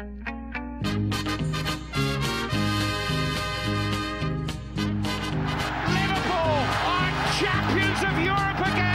Liverpool 0.00 0.16
are 6.88 7.12
champions 7.38 8.02
of 8.02 8.18
Europe 8.24 8.60
again. 8.66 8.89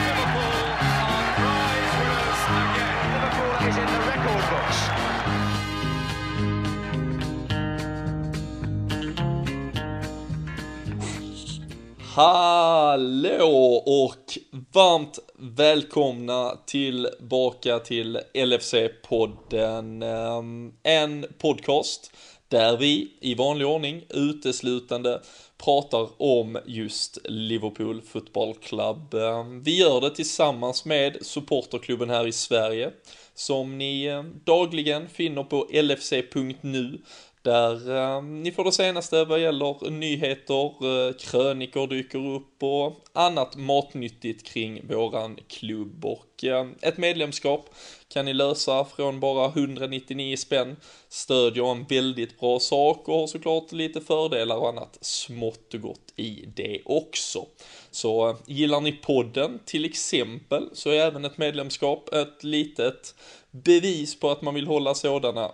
Hallå 12.16 13.84
och 13.86 14.38
varmt 14.74 15.20
välkomna 15.38 16.58
tillbaka 16.66 17.80
till 17.80 18.20
LFC-podden. 18.34 20.04
Ehm, 20.04 20.74
en 20.84 21.26
podcast 21.38 22.12
där 22.48 22.78
vi 22.78 23.14
i 23.22 23.36
vanlig 23.36 23.68
ordning 23.68 24.04
uteslutande 24.10 25.22
pratar 25.58 26.10
om 26.18 26.58
just 26.66 27.18
Liverpool 27.24 28.02
Football 28.02 28.54
Club. 28.54 29.14
Ehm, 29.14 29.64
vi 29.64 29.78
gör 29.78 30.02
det 30.02 30.10
tillsammans 30.10 30.86
med 30.86 31.18
supporterklubben 31.22 32.10
här 32.10 32.28
i 32.28 32.32
Sverige 32.32 32.92
som 33.34 33.78
ni 33.78 34.06
ehm, 34.06 34.42
dagligen 34.44 35.10
finner 35.10 35.44
på 35.44 35.68
lfc.nu 35.72 37.02
där 37.46 37.96
eh, 37.96 38.24
ni 38.24 38.52
får 38.52 38.64
det 38.64 38.72
senaste 38.72 39.26
vad 39.26 39.40
gäller 39.40 39.90
nyheter, 39.90 40.66
eh, 40.66 41.14
krönikor 41.14 41.88
dyker 41.88 42.28
upp 42.28 42.64
och 42.64 42.94
annat 43.14 43.56
matnyttigt 43.56 44.48
kring 44.48 44.88
våran 44.88 45.40
klubb. 45.48 46.06
Och 46.06 46.44
eh, 46.44 46.68
ett 46.82 46.98
medlemskap 46.98 47.70
kan 48.08 48.26
ni 48.26 48.34
lösa 48.34 48.86
från 48.86 49.20
bara 49.20 49.46
199 49.46 50.38
spänn. 50.38 50.76
Stödjer 51.10 51.72
en 51.72 51.84
väldigt 51.84 52.40
bra 52.40 52.60
sak 52.60 53.08
och 53.10 53.20
har 53.20 53.28
såklart 53.28 53.72
lite 53.72 54.02
fördelar 54.02 54.56
och 54.56 54.70
annat 54.70 54.98
smått 55.02 55.74
och 55.74 55.82
gott 55.82 56.14
i 56.16 56.46
det 56.56 56.82
också. 56.86 57.46
Så 57.92 58.30
eh, 58.30 58.36
gillar 58.46 58.82
ni 58.82 58.92
podden 58.92 59.60
till 59.66 59.86
exempel 59.86 60.70
så 60.74 60.90
är 60.90 61.00
även 61.00 61.26
ett 61.26 61.38
medlemskap 61.38 62.14
ett 62.14 62.44
litet 62.44 63.16
bevis 63.64 64.20
på 64.20 64.32
att 64.32 64.42
man 64.42 64.54
vill 64.54 64.68
hålla 64.68 64.96
sådana 64.96 65.52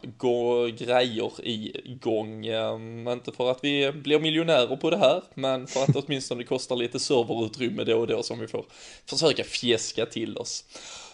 grejer 0.77 1.31
igång. 1.87 2.45
Inte 3.11 3.31
för 3.31 3.51
att 3.51 3.63
vi 3.63 3.91
blir 3.91 4.19
miljonärer 4.19 4.75
på 4.75 4.89
det 4.89 4.97
här, 4.97 5.21
men 5.33 5.67
för 5.67 5.83
att 5.83 5.95
åtminstone 5.95 6.41
det 6.41 6.47
kostar 6.47 6.75
lite 6.75 6.99
serverutrymme 6.99 7.83
då 7.83 7.97
och 7.99 8.07
då 8.07 8.23
som 8.23 8.39
vi 8.39 8.47
får 8.47 8.65
försöka 9.05 9.43
fjäska 9.43 10.05
till 10.05 10.37
oss. 10.37 10.63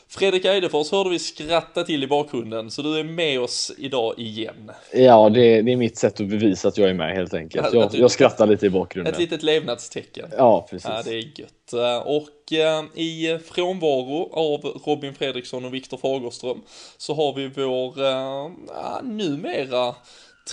Fredrik 0.09 0.45
Eidefors 0.45 0.91
hörde 0.91 1.09
vi 1.09 1.19
skratta 1.19 1.83
till 1.83 2.03
i 2.03 2.07
bakgrunden, 2.07 2.71
så 2.71 2.81
du 2.81 2.99
är 2.99 3.03
med 3.03 3.39
oss 3.39 3.71
idag 3.77 4.13
igen. 4.19 4.71
Ja, 4.93 5.29
det, 5.29 5.61
det 5.61 5.71
är 5.71 5.75
mitt 5.75 5.97
sätt 5.97 6.19
att 6.21 6.27
bevisa 6.27 6.67
att 6.67 6.77
jag 6.77 6.89
är 6.89 6.93
med 6.93 7.15
helt 7.15 7.33
enkelt. 7.33 7.73
Jag, 7.73 7.91
du- 7.91 7.97
jag 7.97 8.11
skrattar 8.11 8.47
lite 8.47 8.65
i 8.65 8.69
bakgrunden. 8.69 9.13
Ett 9.13 9.19
litet 9.19 9.43
levnadstecken. 9.43 10.29
Ja, 10.37 10.67
precis. 10.69 10.89
Ja, 10.89 11.01
det 11.05 11.13
är 11.15 11.39
gött. 11.39 11.73
Eh, 11.73 12.07
Och 12.07 12.53
eh, 12.53 12.83
i 13.01 13.39
frånvaro 13.45 14.29
av 14.33 14.81
Robin 14.85 15.13
Fredriksson 15.13 15.65
och 15.65 15.73
Viktor 15.73 15.97
Fagerström 15.97 16.61
så 16.97 17.13
har 17.13 17.33
vi 17.33 17.47
vår 17.47 17.99
eh, 18.01 18.51
ja, 18.67 19.01
numera 19.03 19.95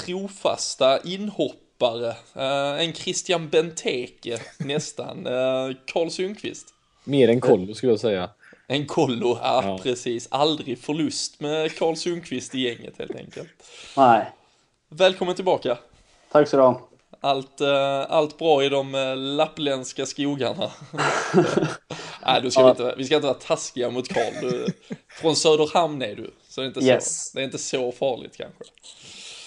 trofasta 0.06 0.98
inhoppare, 1.04 2.08
eh, 2.34 2.84
en 2.86 2.92
Christian 2.92 3.48
Benteke 3.48 4.38
nästan, 4.58 5.26
eh, 5.26 5.76
Karl 5.86 6.08
Sundqvist. 6.10 6.66
Mer 7.04 7.28
än 7.28 7.40
kollo 7.40 7.74
skulle 7.74 7.92
jag 7.92 8.00
säga. 8.00 8.30
En 8.66 8.86
kollo, 8.86 9.38
ja, 9.42 9.62
Ja. 9.64 9.78
precis. 9.82 10.28
Aldrig 10.30 10.78
förlust 10.78 11.40
med 11.40 11.76
Karl 11.78 11.94
Sundqvist 11.94 12.54
i 12.54 12.58
gänget 12.60 12.94
helt 12.98 13.16
enkelt. 13.16 13.48
Nej, 13.96 14.32
Välkommen 14.88 15.34
tillbaka. 15.34 15.78
tack 16.32 16.48
så 16.48 16.56
du 16.56 16.62
ha. 16.62 16.80
Allt, 17.20 17.60
eh, 17.60 18.10
allt 18.10 18.38
bra 18.38 18.64
i 18.64 18.68
de 18.68 18.94
eh, 18.94 19.16
lappländska 19.16 20.06
skogarna. 20.06 20.70
Nej, 22.26 22.40
då 22.42 22.50
ska 22.50 22.60
vi, 22.62 22.66
Ja. 22.66 22.70
inte, 22.70 22.94
vi 22.98 23.04
ska 23.04 23.14
inte 23.14 23.26
vara 23.26 23.38
taskiga 23.38 23.90
mot 23.90 24.08
Karl. 24.08 24.34
Du, 24.40 24.66
från 25.08 25.36
Söderhamn 25.36 26.02
är 26.02 26.14
du, 26.14 26.30
så 26.48 26.60
det 26.60 26.64
är, 26.64 26.68
inte 26.68 26.80
Yes. 26.80 27.30
så, 27.30 27.36
det 27.36 27.42
är 27.42 27.44
inte 27.44 27.58
så 27.58 27.92
farligt 27.92 28.36
kanske. 28.36 28.64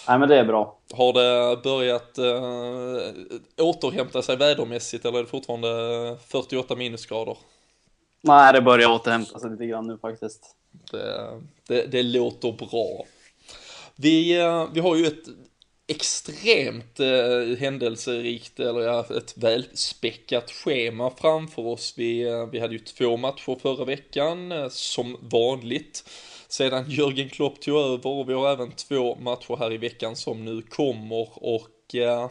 Nej, 0.08 0.20
men 0.20 0.30
det 0.30 0.38
är 0.40 0.46
bra. 0.46 0.78
Har 0.94 1.14
det 1.14 1.58
börjat 1.64 2.18
äh, 2.18 3.66
återhämta 3.66 4.22
sig 4.22 4.36
vädermässigt 4.36 5.06
eller 5.06 5.18
är 5.20 5.24
det 5.24 5.30
fortfarande 5.30 6.18
48 6.28 6.76
minusgrader? 6.76 7.38
Nej, 8.22 8.54
det 8.54 8.62
börjar 8.62 8.90
återhämta 8.90 9.40
sig 9.40 9.52
lite 9.52 9.66
grann 9.66 9.88
nu 9.88 9.98
faktiskt. 9.98 10.56
Det, 10.92 11.42
det, 11.68 11.86
det 11.86 12.04
låter 12.04 12.52
bra. 12.52 13.06
Vi, 13.96 14.40
eh, 14.40 14.70
vi 14.74 14.80
har 14.80 14.96
ju 14.96 15.06
ett 15.06 15.28
extremt 15.88 17.00
eh, 17.00 17.58
händelserikt, 17.60 18.60
eller 18.60 18.82
ja, 18.82 19.06
ett 19.18 19.38
välspäckat 19.38 20.52
schema 20.52 21.12
framför 21.18 21.66
oss. 21.66 21.94
Vi, 21.98 22.22
eh, 22.22 22.46
vi 22.46 22.60
hade 22.60 22.74
ju 22.74 22.80
två 22.80 23.18
matcher 23.18 23.60
förra 23.62 23.86
veckan, 23.86 24.52
eh, 24.52 24.70
som 24.70 25.18
vanligt. 25.22 26.10
Sedan 26.48 26.86
Jörgen 26.88 27.30
Klopp 27.30 27.62
tog 27.62 27.78
över 27.78 28.10
och 28.10 28.30
vi 28.30 28.34
har 28.34 28.52
även 28.52 28.72
två 28.72 29.16
matcher 29.16 29.58
här 29.60 29.74
i 29.74 29.78
veckan 29.78 30.16
som 30.16 30.46
nu 30.46 30.62
kommer 30.62 31.44
och 31.44 31.96
eh, 31.96 32.30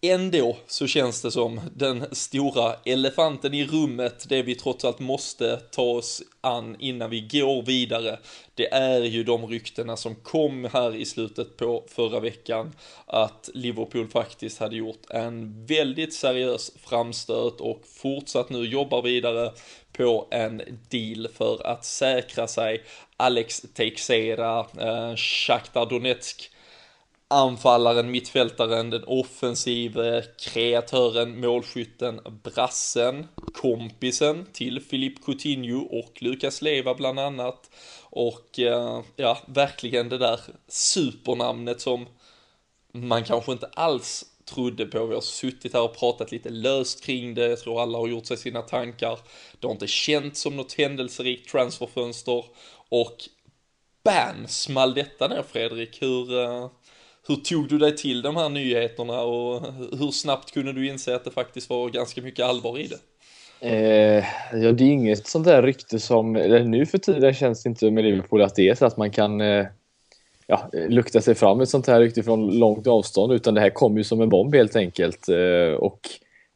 Ändå 0.00 0.56
så 0.66 0.86
känns 0.86 1.22
det 1.22 1.30
som 1.30 1.60
den 1.74 2.06
stora 2.12 2.74
elefanten 2.84 3.54
i 3.54 3.66
rummet, 3.66 4.26
det 4.28 4.42
vi 4.42 4.54
trots 4.54 4.84
allt 4.84 4.98
måste 4.98 5.56
ta 5.56 5.82
oss 5.82 6.22
an 6.40 6.76
innan 6.78 7.10
vi 7.10 7.20
går 7.20 7.62
vidare. 7.62 8.18
Det 8.54 8.72
är 8.72 9.00
ju 9.00 9.24
de 9.24 9.46
ryktena 9.46 9.96
som 9.96 10.14
kom 10.14 10.64
här 10.72 10.96
i 10.96 11.04
slutet 11.04 11.56
på 11.56 11.84
förra 11.88 12.20
veckan 12.20 12.72
att 13.06 13.50
Liverpool 13.54 14.08
faktiskt 14.08 14.58
hade 14.58 14.76
gjort 14.76 15.10
en 15.10 15.66
väldigt 15.66 16.14
seriös 16.14 16.72
framstöt 16.84 17.60
och 17.60 17.82
fortsatt 17.86 18.50
nu 18.50 18.64
jobbar 18.64 19.02
vidare 19.02 19.52
på 19.92 20.28
en 20.30 20.62
deal 20.90 21.28
för 21.34 21.66
att 21.66 21.84
säkra 21.84 22.46
sig 22.46 22.82
Alex 23.16 23.62
Teixeira, 23.74 24.66
eh, 24.80 25.16
Shakhtar 25.16 25.86
Donetsk 25.86 26.50
anfallaren, 27.28 28.10
mittfältaren, 28.10 28.90
den 28.90 29.04
offensive 29.04 30.24
kreatören, 30.38 31.40
målskytten, 31.40 32.20
brassen, 32.44 33.26
kompisen 33.54 34.46
till 34.52 34.80
Filip 34.80 35.24
Coutinho 35.24 35.78
och 35.78 36.22
Lukas 36.22 36.62
Leva 36.62 36.94
bland 36.94 37.20
annat. 37.20 37.70
Och 38.02 38.58
eh, 38.58 39.02
ja, 39.16 39.38
verkligen 39.46 40.08
det 40.08 40.18
där 40.18 40.40
supernamnet 40.68 41.80
som 41.80 42.06
man 42.92 43.24
kanske 43.24 43.52
inte 43.52 43.70
alls 43.72 44.24
trodde 44.44 44.86
på. 44.86 45.06
Vi 45.06 45.14
har 45.14 45.20
suttit 45.20 45.72
här 45.72 45.82
och 45.82 45.96
pratat 45.96 46.32
lite 46.32 46.50
löst 46.50 47.04
kring 47.04 47.34
det. 47.34 47.48
Jag 47.48 47.58
tror 47.58 47.82
alla 47.82 47.98
har 47.98 48.08
gjort 48.08 48.26
sig 48.26 48.36
sina 48.36 48.62
tankar. 48.62 49.18
Det 49.60 49.66
har 49.66 49.72
inte 49.72 49.86
känts 49.86 50.40
som 50.40 50.56
något 50.56 50.72
händelserikt 50.72 51.50
transferfönster 51.50 52.44
och 52.88 53.16
bam 54.04 54.46
small 54.48 54.94
detta 54.94 55.28
ner 55.28 55.42
Fredrik. 55.42 56.02
Hur, 56.02 56.40
eh, 56.40 56.70
hur 57.28 57.36
tog 57.36 57.68
du 57.68 57.78
dig 57.78 57.96
till 57.96 58.22
de 58.22 58.36
här 58.36 58.48
nyheterna 58.48 59.20
och 59.20 59.62
hur 59.98 60.10
snabbt 60.10 60.52
kunde 60.52 60.72
du 60.72 60.88
inse 60.88 61.14
att 61.14 61.24
det 61.24 61.30
faktiskt 61.30 61.70
var 61.70 61.88
ganska 61.88 62.22
mycket 62.22 62.44
allvar 62.44 62.78
i 62.78 62.86
det? 62.86 62.98
Eh, 63.60 64.24
ja, 64.52 64.72
det 64.72 64.84
är 64.84 64.90
inget 64.90 65.26
sånt 65.26 65.44
där 65.44 65.62
rykte 65.62 66.00
som, 66.00 66.36
eller 66.36 66.64
nu 66.64 66.86
för 66.86 66.98
tiden 66.98 67.34
känns 67.34 67.62
det 67.62 67.68
inte 67.68 67.90
med 67.90 68.04
Liverpool 68.04 68.42
att 68.42 68.54
det 68.54 68.68
är 68.68 68.74
så 68.74 68.86
att 68.86 68.96
man 68.96 69.10
kan 69.10 69.40
eh, 69.40 69.66
ja, 70.46 70.70
lukta 70.72 71.20
sig 71.20 71.34
fram 71.34 71.60
ett 71.60 71.68
sånt 71.68 71.86
här 71.86 72.00
rykte 72.00 72.22
från 72.22 72.58
långt 72.58 72.86
avstånd 72.86 73.32
utan 73.32 73.54
det 73.54 73.60
här 73.60 73.70
kom 73.70 73.96
ju 73.96 74.04
som 74.04 74.20
en 74.20 74.28
bomb 74.28 74.54
helt 74.54 74.76
enkelt. 74.76 75.28
Eh, 75.28 75.74
och 75.78 76.00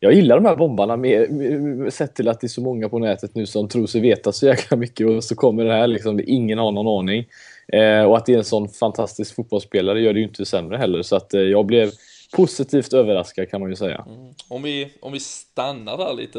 jag 0.01 0.13
gillar 0.13 0.37
de 0.37 0.45
här 0.45 0.57
bombarna 0.57 0.97
med, 0.97 1.31
med, 1.31 1.93
sett 1.93 2.15
till 2.15 2.29
att 2.29 2.41
det 2.41 2.47
är 2.47 2.49
så 2.49 2.61
många 2.61 2.89
på 2.89 2.99
nätet 2.99 3.35
nu 3.35 3.47
som 3.47 3.69
tror 3.69 3.87
sig 3.87 4.01
veta 4.01 4.33
så 4.33 4.47
jäkla 4.47 4.77
mycket 4.77 5.07
och 5.07 5.25
så 5.25 5.35
kommer 5.35 5.65
det 5.65 5.73
här 5.73 5.87
liksom, 5.87 6.21
ingen 6.27 6.59
har 6.59 6.73
någon 6.73 6.99
aning. 6.99 7.27
Eh, 7.73 8.05
och 8.05 8.17
att 8.17 8.27
det 8.27 8.33
är 8.33 8.39
en 8.39 8.45
sån 8.45 8.69
fantastisk 8.69 9.35
fotbollsspelare 9.35 10.01
gör 10.01 10.13
det 10.13 10.21
ju 10.21 10.27
inte 10.27 10.47
sämre 10.47 10.77
heller 10.77 11.03
så 11.03 11.17
att 11.17 11.35
eh, 11.35 11.41
jag 11.41 11.67
blev 11.67 11.91
positivt 12.33 12.93
överraskad 12.93 13.51
kan 13.51 13.61
man 13.61 13.71
ju 13.71 13.77
säga. 13.77 14.05
Mm. 14.09 14.35
Om 14.49 14.63
vi, 14.63 14.93
om 15.01 15.13
vi 15.13 15.21
stannar 15.21 15.99
där 15.99 16.15
lite, 16.15 16.39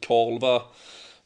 Karl, 0.00 0.38
vad, 0.40 0.62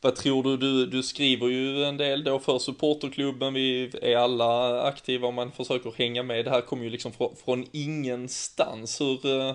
vad 0.00 0.16
tror 0.16 0.43
du? 0.43 0.56
du? 0.56 0.87
Du 0.87 1.02
skriver 1.02 1.48
ju 1.48 1.84
en 1.84 1.96
del 1.96 2.25
då 2.25 2.38
för 2.38 2.58
supporterklubben, 2.58 3.54
vi 3.54 3.90
är 4.02 4.16
alla 4.16 4.82
aktiva 4.82 5.26
och 5.26 5.34
man 5.34 5.52
försöker 5.52 5.92
hänga 5.96 6.22
med. 6.22 6.44
Det 6.44 6.50
här 6.50 6.60
kommer 6.60 6.84
ju 6.84 6.90
liksom 6.90 7.12
från, 7.12 7.37
från 7.44 7.66
ingenstans. 7.72 9.00
Hur, 9.00 9.26
eh, 9.26 9.54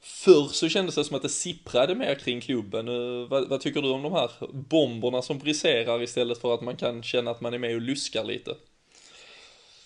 förr 0.00 0.48
så 0.52 0.68
kändes 0.68 0.94
det 0.94 1.04
som 1.04 1.16
att 1.16 1.22
det 1.22 1.28
sipprade 1.28 1.94
mer 1.94 2.14
kring 2.14 2.40
klubben. 2.40 2.88
Eh, 2.88 3.28
vad, 3.28 3.48
vad 3.48 3.60
tycker 3.60 3.82
du 3.82 3.90
om 3.90 4.02
de 4.02 4.12
här 4.12 4.30
bomberna 4.52 5.22
som 5.22 5.38
briserar 5.38 6.02
istället 6.02 6.38
för 6.38 6.54
att 6.54 6.62
man 6.62 6.76
kan 6.76 7.02
känna 7.02 7.30
att 7.30 7.40
man 7.40 7.54
är 7.54 7.58
med 7.58 7.74
och 7.74 7.80
luskar 7.80 8.24
lite? 8.24 8.54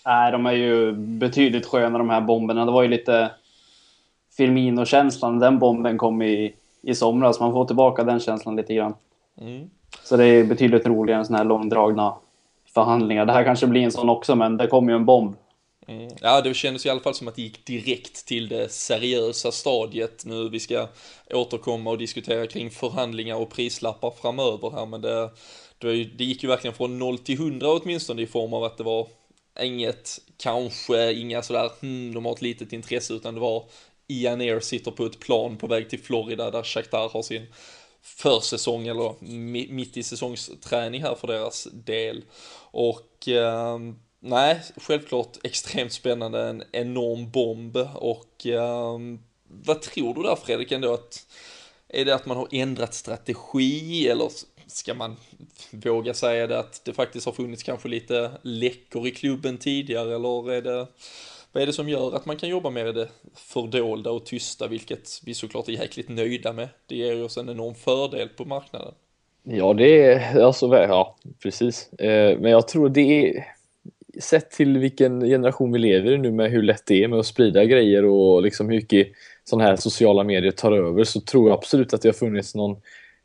Nej, 0.05 0.31
de 0.31 0.45
är 0.45 0.51
ju 0.51 0.91
betydligt 0.91 1.65
skönare 1.65 1.97
de 1.97 2.09
här 2.09 2.21
bomberna. 2.21 2.65
Det 2.65 2.71
var 2.71 2.83
ju 2.83 2.89
lite 2.89 3.31
Firmino-känslan. 4.37 5.39
Den 5.39 5.59
bomben 5.59 5.97
kom 5.97 6.21
i, 6.21 6.53
i 6.81 6.95
somras. 6.95 7.39
Man 7.39 7.51
får 7.51 7.65
tillbaka 7.65 8.03
den 8.03 8.19
känslan 8.19 8.55
lite 8.55 8.73
grann. 8.73 8.93
Mm. 9.41 9.69
Så 10.03 10.17
det 10.17 10.25
är 10.25 10.43
betydligt 10.43 10.85
roligare 10.85 11.19
än 11.19 11.25
såna 11.25 11.37
här 11.37 11.45
långdragna 11.45 12.13
förhandlingar. 12.73 13.25
Det 13.25 13.33
här 13.33 13.43
kanske 13.43 13.67
blir 13.67 13.81
en 13.81 13.91
sån 13.91 14.09
också, 14.09 14.35
men 14.35 14.57
det 14.57 14.67
kommer 14.67 14.91
ju 14.91 14.95
en 14.95 15.05
bomb 15.05 15.35
Mm. 15.87 16.09
Ja, 16.21 16.41
det 16.41 16.53
kändes 16.53 16.85
i 16.85 16.89
alla 16.89 16.99
fall 16.99 17.13
som 17.13 17.27
att 17.27 17.35
det 17.35 17.41
gick 17.41 17.65
direkt 17.65 18.25
till 18.25 18.47
det 18.47 18.71
seriösa 18.71 19.51
stadiet 19.51 20.25
nu. 20.25 20.49
Vi 20.49 20.59
ska 20.59 20.87
återkomma 21.33 21.89
och 21.89 21.97
diskutera 21.97 22.47
kring 22.47 22.69
förhandlingar 22.69 23.35
och 23.35 23.49
prislappar 23.49 24.11
framöver 24.11 24.71
här, 24.71 24.85
men 24.85 25.01
det, 25.01 25.29
det, 25.77 26.03
det 26.03 26.23
gick 26.23 26.43
ju 26.43 26.49
verkligen 26.49 26.75
från 26.75 26.99
0 26.99 27.17
till 27.17 27.35
100 27.35 27.67
åtminstone 27.69 28.21
i 28.21 28.27
form 28.27 28.53
av 28.53 28.63
att 28.63 28.77
det 28.77 28.83
var 28.83 29.07
inget, 29.61 30.19
kanske, 30.37 31.13
inga 31.13 31.41
sådär, 31.41 31.71
hmm, 31.81 32.13
de 32.13 32.25
har 32.25 32.33
ett 32.33 32.41
litet 32.41 32.73
intresse, 32.73 33.13
utan 33.13 33.33
det 33.33 33.39
var 33.39 33.65
Ian 34.07 34.41
Air 34.41 34.59
sitter 34.59 34.91
på 34.91 35.05
ett 35.05 35.19
plan 35.19 35.57
på 35.57 35.67
väg 35.67 35.89
till 35.89 35.99
Florida 35.99 36.51
där 36.51 36.63
Shakhtar 36.63 37.09
har 37.09 37.21
sin 37.21 37.47
försäsong 38.01 38.87
eller 38.87 39.15
mitt 39.73 39.97
i 39.97 40.03
säsongsträning 40.03 41.01
här 41.01 41.15
för 41.15 41.27
deras 41.27 41.67
del. 41.73 42.23
Och 42.71 43.27
eh, 43.27 43.79
nej, 44.19 44.61
självklart 44.75 45.37
extremt 45.43 45.93
spännande, 45.93 46.41
en 46.41 46.63
enorm 46.71 47.31
bomb 47.31 47.77
och 47.95 48.45
eh, 48.45 48.97
vad 49.47 49.81
tror 49.81 50.13
du 50.13 50.23
där 50.23 50.35
Fredrik 50.35 50.71
ändå 50.71 50.93
att 50.93 51.25
är 51.87 52.05
det 52.05 52.15
att 52.15 52.25
man 52.25 52.37
har 52.37 52.47
ändrat 52.51 52.93
strategi 52.93 54.07
eller 54.07 54.29
ska 54.67 54.93
man 54.93 55.15
våga 55.71 56.13
säga 56.13 56.47
det 56.47 56.59
att 56.59 56.85
det 56.85 56.93
faktiskt 56.93 57.25
har 57.25 57.33
funnits 57.33 57.63
kanske 57.63 57.87
lite 57.87 58.31
läckor 58.41 59.07
i 59.07 59.11
klubben 59.11 59.57
tidigare 59.57 60.15
eller 60.15 60.51
är 60.51 60.61
det 60.61 60.87
vad 61.53 61.63
är 61.63 61.67
det 61.67 61.73
som 61.73 61.89
gör 61.89 62.15
att 62.15 62.25
man 62.25 62.37
kan 62.37 62.49
jobba 62.49 62.69
med 62.69 62.95
det 62.95 63.07
fördolda 63.35 64.11
och 64.11 64.25
tysta, 64.25 64.67
vilket 64.67 65.21
vi 65.25 65.33
såklart 65.33 65.67
är 65.67 65.71
jäkligt 65.71 66.09
nöjda 66.09 66.53
med? 66.53 66.69
Det 66.85 66.95
ger 66.95 67.23
oss 67.23 67.37
en 67.37 67.49
enorm 67.49 67.75
fördel 67.75 68.29
på 68.29 68.45
marknaden. 68.45 68.93
Ja, 69.43 69.73
det 69.73 70.03
är 70.03 70.41
alltså, 70.41 70.75
ja, 70.75 71.15
precis. 71.43 71.93
Eh, 71.93 72.39
men 72.39 72.51
jag 72.51 72.67
tror 72.67 72.89
det 72.89 73.01
är 73.01 73.45
sett 74.19 74.51
till 74.51 74.77
vilken 74.77 75.21
generation 75.21 75.71
vi 75.71 75.79
lever 75.79 76.11
i 76.11 76.17
nu 76.17 76.31
med 76.31 76.51
hur 76.51 76.63
lätt 76.63 76.85
det 76.85 77.03
är 77.03 77.07
med 77.07 77.19
att 77.19 77.25
sprida 77.25 77.65
grejer 77.65 78.05
och 78.05 78.43
liksom 78.43 78.69
hur 78.69 78.75
mycket 78.75 79.07
sådana 79.43 79.69
här 79.69 79.75
sociala 79.75 80.23
medier 80.23 80.51
tar 80.51 80.71
över 80.71 81.03
så 81.03 81.21
tror 81.21 81.49
jag 81.49 81.57
absolut 81.57 81.93
att 81.93 82.01
det 82.01 82.07
har 82.07 82.13
funnits 82.13 82.55
någon 82.55 82.77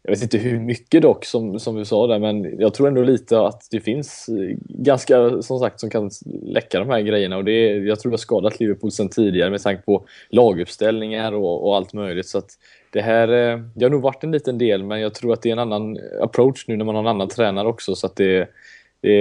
jag 0.09 0.17
vet 0.17 0.23
inte 0.23 0.39
hur 0.39 0.61
mycket 0.61 1.03
dock 1.03 1.25
som, 1.25 1.61
som 1.61 1.77
du 1.77 1.85
sa 1.85 2.07
där 2.07 2.19
men 2.19 2.61
jag 2.61 2.75
tror 2.75 2.89
ändå 2.89 3.03
lite 3.03 3.41
att 3.41 3.69
det 3.71 3.81
finns 3.81 4.29
eh, 4.29 4.57
ganska 4.69 5.43
som 5.43 5.59
sagt 5.59 5.81
som 5.81 5.91
kan 5.91 6.11
läcka 6.43 6.79
de 6.79 6.89
här 6.89 7.01
grejerna. 7.01 7.37
Och 7.37 7.45
det 7.45 7.77
jag 7.77 8.01
tror 8.01 8.11
det 8.11 8.13
har 8.13 8.19
skadat 8.19 8.61
Liverpool 8.61 8.93
sedan 8.93 9.09
tidigare 9.09 9.51
med 9.51 9.63
tanke 9.63 9.83
på 9.83 10.07
laguppställningar 10.31 11.33
och, 11.33 11.67
och 11.67 11.77
allt 11.77 11.93
möjligt. 11.93 12.29
Så 12.29 12.39
att 12.39 12.51
det 12.91 13.01
här 13.01 13.29
eh, 13.29 13.61
det 13.75 13.85
har 13.85 13.91
nog 13.91 14.03
varit 14.03 14.25
en 14.25 14.33
liten 14.33 14.59
del 14.59 14.85
men 14.85 15.01
jag 15.01 15.15
tror 15.15 15.33
att 15.33 15.43
det 15.43 15.49
är 15.49 15.53
en 15.53 15.59
annan 15.59 15.99
approach 16.23 16.65
nu 16.69 16.77
när 16.77 16.85
man 16.85 16.95
har 16.95 17.03
en 17.03 17.09
annan 17.09 17.29
tränare 17.29 17.69
också. 17.69 17.95
Så 17.95 18.07
att 18.07 18.17
det, 18.17 18.49
det 19.01 19.15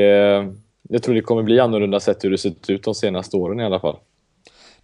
jag 0.89 1.03
tror 1.03 1.15
det 1.15 1.21
kommer 1.21 1.43
bli 1.43 1.59
annorlunda 1.59 1.99
sett 1.99 2.23
hur 2.23 2.31
det 2.31 2.37
sett 2.37 2.69
ut 2.69 2.83
de 2.83 2.95
senaste 2.95 3.37
åren 3.37 3.59
i 3.59 3.63
alla 3.63 3.79
fall. 3.79 3.97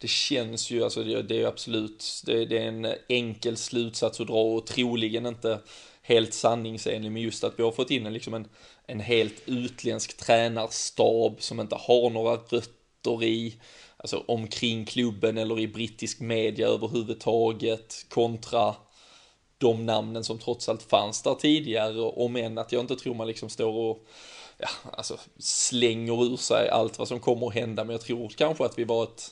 Det 0.04 0.10
känns 0.10 0.72
ju, 0.72 0.84
alltså 0.84 1.04
det, 1.04 1.22
det 1.22 1.42
är 1.42 1.48
absolut, 1.48 2.06
det, 2.26 2.46
det, 2.46 2.58
är 2.58 2.68
en 2.68 2.88
enkel 3.08 3.58
slutsats 3.58 4.22
att 4.22 4.28
dra 4.28 4.42
och 4.42 4.66
troligen 4.66 5.26
inte 5.26 5.60
helt 6.04 6.34
sanningsenlig 6.34 7.12
men 7.12 7.22
just 7.22 7.44
att 7.44 7.60
vi 7.60 7.64
har 7.64 7.72
fått 7.72 7.92
in 7.92 8.06
en, 8.06 8.14
liksom 8.14 8.34
en, 8.34 8.48
en 8.88 9.00
helt 9.00 9.42
utländsk 9.46 10.18
tränarstab 10.18 11.42
som 11.42 11.60
inte 11.60 11.76
har 11.76 12.10
några 12.10 12.36
rötter 12.36 13.24
i, 13.24 13.56
alltså 13.98 14.24
omkring 14.28 14.86
klubben 14.86 15.38
eller 15.38 15.60
i 15.60 15.68
brittisk 15.68 16.20
media 16.20 16.68
överhuvudtaget 16.68 18.06
kontra 18.10 18.76
de 19.58 19.86
namnen 19.86 20.24
som 20.24 20.40
trots 20.40 20.70
allt 20.70 20.84
fanns 20.84 21.22
där 21.22 21.36
tidigare, 21.36 22.02
om 22.02 22.36
än 22.36 22.58
att 22.58 22.72
jag 22.72 22.80
inte 22.82 22.96
tror 22.96 23.16
man 23.16 23.28
liksom 23.28 23.50
står 23.50 23.74
och 23.74 24.08
ja, 24.58 24.70
alltså 24.92 25.18
slänger 25.40 26.24
ur 26.26 26.38
sig 26.38 26.70
allt 26.70 27.00
vad 27.00 27.08
som 27.08 27.20
kommer 27.20 27.48
att 27.48 27.54
hända, 27.54 27.84
men 27.84 27.94
jag 27.94 28.02
tror 28.02 28.30
kanske 28.30 28.66
att 28.66 28.80
vi 28.80 28.84
var 28.84 29.04
ett 29.04 29.32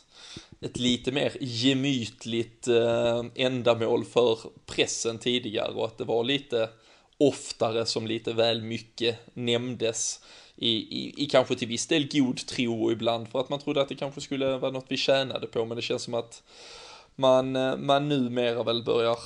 ett 0.61 0.77
lite 0.77 1.11
mer 1.11 1.37
gemytligt 1.39 2.67
eh, 2.67 3.25
ändamål 3.35 4.05
för 4.05 4.39
pressen 4.65 5.17
tidigare 5.17 5.71
och 5.71 5.85
att 5.85 5.97
det 5.97 6.03
var 6.03 6.23
lite 6.23 6.69
oftare 7.17 7.85
som 7.85 8.07
lite 8.07 8.33
väl 8.33 8.61
mycket 8.61 9.19
nämndes 9.33 10.19
i, 10.55 10.69
i, 10.69 11.23
i 11.23 11.25
kanske 11.25 11.55
till 11.55 11.67
viss 11.67 11.87
del 11.87 12.07
god 12.11 12.37
tro 12.37 12.83
och 12.83 12.91
ibland 12.91 13.27
för 13.27 13.39
att 13.39 13.49
man 13.49 13.59
trodde 13.59 13.81
att 13.81 13.89
det 13.89 13.95
kanske 13.95 14.21
skulle 14.21 14.57
vara 14.57 14.71
något 14.71 14.85
vi 14.87 14.97
tjänade 14.97 15.47
på 15.47 15.65
men 15.65 15.75
det 15.75 15.81
känns 15.81 16.03
som 16.03 16.13
att 16.13 16.43
man, 17.15 17.55
eh, 17.55 17.77
man 17.77 18.09
numera 18.09 18.63
väl 18.63 18.83
börjar 18.83 19.17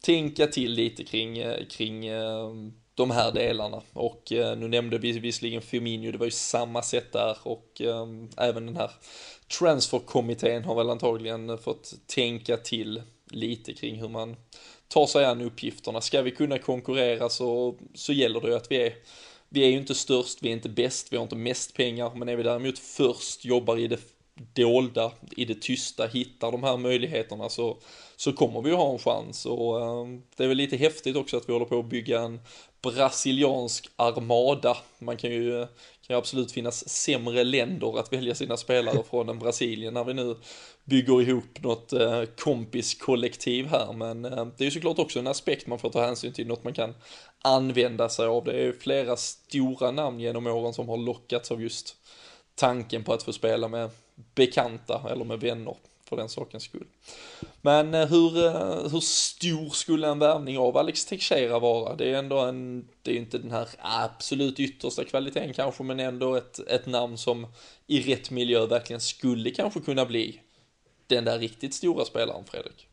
tänka 0.00 0.46
till 0.46 0.72
lite 0.72 1.04
kring, 1.04 1.38
eh, 1.38 1.66
kring 1.66 2.06
eh, 2.06 2.50
de 2.94 3.10
här 3.10 3.32
delarna. 3.32 3.82
Och 3.92 4.32
eh, 4.32 4.56
nu 4.56 4.68
nämnde 4.68 4.98
vi 4.98 5.18
visserligen 5.18 5.62
Firmino, 5.62 6.12
det 6.12 6.18
var 6.18 6.26
ju 6.26 6.30
samma 6.30 6.82
sätt 6.82 7.12
där. 7.12 7.36
Och 7.42 7.80
ehm, 7.80 8.28
även 8.36 8.66
den 8.66 8.76
här 8.76 8.90
transferkommittén 9.58 10.64
har 10.64 10.74
väl 10.74 10.90
antagligen 10.90 11.58
fått 11.58 11.94
tänka 12.06 12.56
till 12.56 13.02
lite 13.30 13.72
kring 13.72 14.00
hur 14.00 14.08
man 14.08 14.36
tar 14.88 15.06
sig 15.06 15.24
an 15.24 15.40
uppgifterna. 15.40 16.00
Ska 16.00 16.22
vi 16.22 16.30
kunna 16.30 16.58
konkurrera 16.58 17.28
så, 17.28 17.74
så 17.94 18.12
gäller 18.12 18.40
det 18.40 18.48
ju 18.48 18.54
att 18.54 18.70
vi 18.70 18.82
är 18.82 18.94
vi 19.48 19.64
är 19.64 19.68
ju 19.68 19.76
inte 19.76 19.94
störst, 19.94 20.38
vi 20.42 20.48
är 20.48 20.52
inte 20.52 20.68
bäst, 20.68 21.12
vi 21.12 21.16
har 21.16 21.22
inte 21.22 21.36
mest 21.36 21.74
pengar, 21.74 22.12
men 22.14 22.28
är 22.28 22.36
vi 22.36 22.42
däremot 22.42 22.78
först, 22.78 23.44
jobbar 23.44 23.76
i 23.76 23.86
det 23.86 24.00
dolda, 24.52 25.12
i 25.36 25.44
det 25.44 25.62
tysta, 25.62 26.06
hittar 26.06 26.52
de 26.52 26.62
här 26.62 26.76
möjligheterna 26.76 27.48
så, 27.48 27.78
så 28.16 28.32
kommer 28.32 28.62
vi 28.62 28.70
ju 28.70 28.76
ha 28.76 28.92
en 28.92 28.98
chans. 28.98 29.46
Och 29.46 29.80
äh, 29.80 30.06
det 30.36 30.44
är 30.44 30.48
väl 30.48 30.56
lite 30.56 30.76
häftigt 30.76 31.16
också 31.16 31.36
att 31.36 31.48
vi 31.48 31.52
håller 31.52 31.66
på 31.66 31.78
att 31.78 31.86
bygga 31.86 32.20
en 32.20 32.40
brasiliansk 32.84 33.88
armada. 33.96 34.76
Man 34.98 35.16
kan 35.16 35.30
ju 35.30 35.66
kan 36.06 36.14
ju 36.14 36.18
absolut 36.18 36.52
finnas 36.52 36.88
sämre 36.88 37.44
länder 37.44 37.98
att 37.98 38.12
välja 38.12 38.34
sina 38.34 38.56
spelare 38.56 39.02
från 39.10 39.28
än 39.28 39.38
Brasilien 39.38 39.94
när 39.94 40.04
vi 40.04 40.14
nu 40.14 40.36
bygger 40.84 41.22
ihop 41.22 41.62
något 41.62 41.92
eh, 41.92 42.24
kompiskollektiv 42.24 43.66
här. 43.66 43.92
Men 43.92 44.24
eh, 44.24 44.46
det 44.56 44.62
är 44.62 44.64
ju 44.64 44.70
såklart 44.70 44.98
också 44.98 45.18
en 45.18 45.26
aspekt 45.26 45.66
man 45.66 45.78
får 45.78 45.90
ta 45.90 46.06
hänsyn 46.06 46.32
till, 46.32 46.46
något 46.46 46.64
man 46.64 46.72
kan 46.72 46.94
använda 47.42 48.08
sig 48.08 48.26
av. 48.26 48.44
Det 48.44 48.52
är 48.52 48.62
ju 48.62 48.78
flera 48.78 49.16
stora 49.16 49.90
namn 49.90 50.20
genom 50.20 50.46
åren 50.46 50.74
som 50.74 50.88
har 50.88 50.96
lockats 50.96 51.50
av 51.50 51.62
just 51.62 51.96
tanken 52.54 53.04
på 53.04 53.12
att 53.12 53.22
få 53.22 53.32
spela 53.32 53.68
med 53.68 53.90
bekanta 54.34 55.02
eller 55.10 55.24
med 55.24 55.40
vänner 55.40 55.76
för 56.08 56.16
den 56.16 56.28
sakens 56.28 56.62
skull. 56.62 56.86
Men 57.62 57.94
eh, 57.94 58.06
hur, 58.06 58.46
eh, 58.46 58.90
hur 58.92 59.00
stor 59.00 59.68
skulle 59.70 60.08
en 60.08 60.18
värvning 60.18 60.58
av 60.58 60.76
Alex 60.76 61.04
Teixeira 61.04 61.58
vara? 61.58 61.96
Det 61.96 62.10
är 62.10 62.18
ändå 62.18 62.38
en, 62.38 62.88
det 63.02 63.10
är 63.10 63.16
inte 63.16 63.38
den 63.38 63.50
här 63.50 63.68
absolut 63.78 64.60
yttersta 64.60 65.04
kvaliteten 65.04 65.52
kanske, 65.52 65.82
men 65.82 66.00
ändå 66.00 66.34
ett, 66.34 66.58
ett 66.68 66.86
namn 66.86 67.18
som 67.18 67.46
i 67.86 68.00
rätt 68.00 68.30
miljö 68.30 68.66
verkligen 68.66 69.00
skulle 69.00 69.50
kanske 69.50 69.80
kunna 69.80 70.04
bli 70.04 70.40
den 71.06 71.24
där 71.24 71.38
riktigt 71.38 71.74
stora 71.74 72.04
spelaren, 72.04 72.44
Fredrik. 72.44 72.86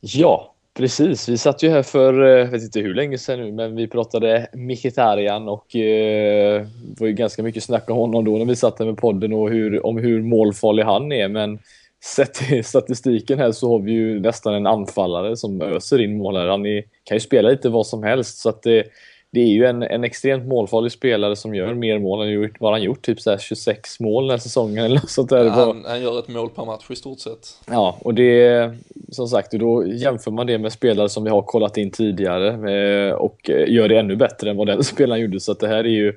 Ja, 0.00 0.54
precis. 0.74 1.28
Vi 1.28 1.38
satt 1.38 1.62
ju 1.62 1.70
här 1.70 1.82
för, 1.82 2.22
eh, 2.22 2.28
jag 2.28 2.46
vet 2.46 2.62
inte 2.62 2.80
hur 2.80 2.94
länge 2.94 3.18
sedan 3.18 3.40
nu, 3.40 3.52
men 3.52 3.76
vi 3.76 3.88
pratade 3.88 4.48
Mkhitaryan 4.54 5.48
och 5.48 5.76
eh, 5.76 6.66
det 6.84 7.00
var 7.00 7.06
ju 7.06 7.12
ganska 7.12 7.42
mycket 7.42 7.64
snack 7.64 7.90
om 7.90 7.96
honom 7.96 8.24
då 8.24 8.38
när 8.38 8.44
vi 8.44 8.56
satt 8.56 8.78
här 8.78 8.86
med 8.86 8.96
podden 8.96 9.32
och 9.32 9.50
hur, 9.50 9.86
om 9.86 9.98
hur 9.98 10.22
målfarlig 10.22 10.82
han 10.82 11.12
är, 11.12 11.28
men 11.28 11.58
sett 12.04 12.34
till 12.34 12.64
statistiken 12.64 13.38
här 13.38 13.52
så 13.52 13.70
har 13.70 13.78
vi 13.78 13.92
ju 13.92 14.20
nästan 14.20 14.54
en 14.54 14.66
anfallare 14.66 15.36
som 15.36 15.62
öser 15.62 16.00
in 16.00 16.18
mål 16.18 16.36
här. 16.36 16.46
Han 16.46 16.66
är, 16.66 16.84
kan 17.04 17.16
ju 17.16 17.20
spela 17.20 17.48
lite 17.48 17.68
vad 17.68 17.86
som 17.86 18.02
helst 18.02 18.38
så 18.38 18.48
att 18.48 18.62
det, 18.62 18.84
det 19.30 19.40
är 19.40 19.48
ju 19.48 19.64
en, 19.64 19.82
en 19.82 20.04
extremt 20.04 20.46
målfarlig 20.46 20.92
spelare 20.92 21.36
som 21.36 21.54
gör 21.54 21.74
mer 21.74 21.98
mål 21.98 22.26
än 22.26 22.32
gjort, 22.32 22.60
vad 22.60 22.72
han 22.72 22.82
gjort, 22.82 23.02
typ 23.02 23.20
så 23.20 23.38
26 23.38 24.00
mål 24.00 24.24
den 24.24 24.30
här 24.30 24.38
säsongen 24.38 24.84
eller 24.84 24.94
något 24.94 25.10
sånt 25.10 25.30
där. 25.30 25.48
Han, 25.48 25.84
han, 25.86 26.02
gör 26.02 26.18
ett 26.18 26.28
mål 26.28 26.50
per 26.50 26.64
match 26.64 26.90
i 26.90 26.96
stort 26.96 27.20
sett. 27.20 27.58
Ja, 27.70 27.98
och 28.00 28.14
det 28.14 28.70
som 29.10 29.28
sagt, 29.28 29.52
då 29.52 29.86
jämför 29.86 30.30
man 30.30 30.46
det 30.46 30.58
med 30.58 30.72
spelare 30.72 31.08
som 31.08 31.24
vi 31.24 31.30
har 31.30 31.42
kollat 31.42 31.76
in 31.76 31.90
tidigare 31.90 32.48
eh, 32.48 33.12
och 33.12 33.50
gör 33.66 33.88
det 33.88 33.98
ännu 33.98 34.16
bättre 34.16 34.50
än 34.50 34.56
vad 34.56 34.66
den 34.66 34.84
spelaren 34.84 35.22
gjorde. 35.22 35.40
Så 35.40 35.52
att 35.52 35.60
det 35.60 35.68
här 35.68 35.84
är 35.84 35.84
ju 35.84 36.14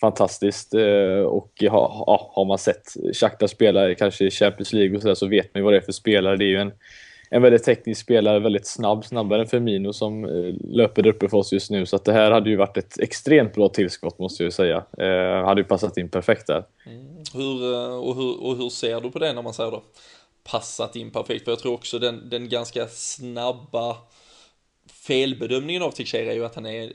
fantastiskt. 0.00 0.74
Eh, 0.74 1.20
och 1.26 1.52
ja, 1.54 2.30
har 2.34 2.44
man 2.44 2.58
sett 2.58 2.96
Shakhtar 3.12 3.46
spela 3.46 3.94
kanske 3.94 4.24
i 4.24 4.30
Champions 4.30 4.72
League 4.72 4.96
och 4.96 5.02
så, 5.02 5.08
där, 5.08 5.14
så 5.14 5.26
vet 5.26 5.54
man 5.54 5.60
ju 5.60 5.64
vad 5.64 5.72
det 5.72 5.76
är 5.76 5.80
för 5.80 5.92
spelare. 5.92 6.36
Det 6.36 6.44
är 6.44 6.48
ju 6.48 6.60
en, 6.60 6.72
en 7.30 7.42
väldigt 7.42 7.64
teknisk 7.64 8.00
spelare, 8.00 8.38
väldigt 8.38 8.66
snabb, 8.66 9.04
snabbare 9.04 9.40
än 9.40 9.46
Firmino 9.46 9.92
som 9.92 10.24
eh, 10.24 10.54
löper 10.70 11.02
där 11.02 11.10
uppe 11.10 11.28
för 11.28 11.36
oss 11.36 11.52
just 11.52 11.70
nu. 11.70 11.86
Så 11.86 11.96
att 11.96 12.04
det 12.04 12.12
här 12.12 12.30
hade 12.30 12.50
ju 12.50 12.56
varit 12.56 12.76
ett 12.76 13.00
extremt 13.00 13.54
bra 13.54 13.68
tillskott 13.68 14.18
måste 14.18 14.44
jag 14.44 14.52
säga. 14.52 14.84
Eh, 14.98 15.44
hade 15.44 15.60
ju 15.60 15.64
passat 15.64 15.96
in 15.96 16.08
perfekt 16.08 16.46
där. 16.46 16.64
Mm. 16.86 17.06
Hur, 17.34 17.74
eh, 17.74 17.96
och, 17.96 18.16
hur, 18.16 18.44
och 18.44 18.56
hur 18.56 18.68
ser 18.68 19.00
du 19.00 19.10
på 19.10 19.18
det 19.18 19.32
när 19.32 19.42
man 19.42 19.54
säger 19.54 19.70
då 19.70 19.82
passat 20.50 20.96
in 20.96 21.10
perfekt? 21.10 21.44
För 21.44 21.52
jag 21.52 21.58
tror 21.58 21.74
också 21.74 21.98
den, 21.98 22.28
den 22.30 22.48
ganska 22.48 22.86
snabba 22.86 23.96
felbedömningen 25.06 25.82
av 25.82 25.90
Teixeira 25.90 26.32
är 26.32 26.36
ju 26.36 26.44
att 26.44 26.54
han 26.54 26.66
är 26.66 26.92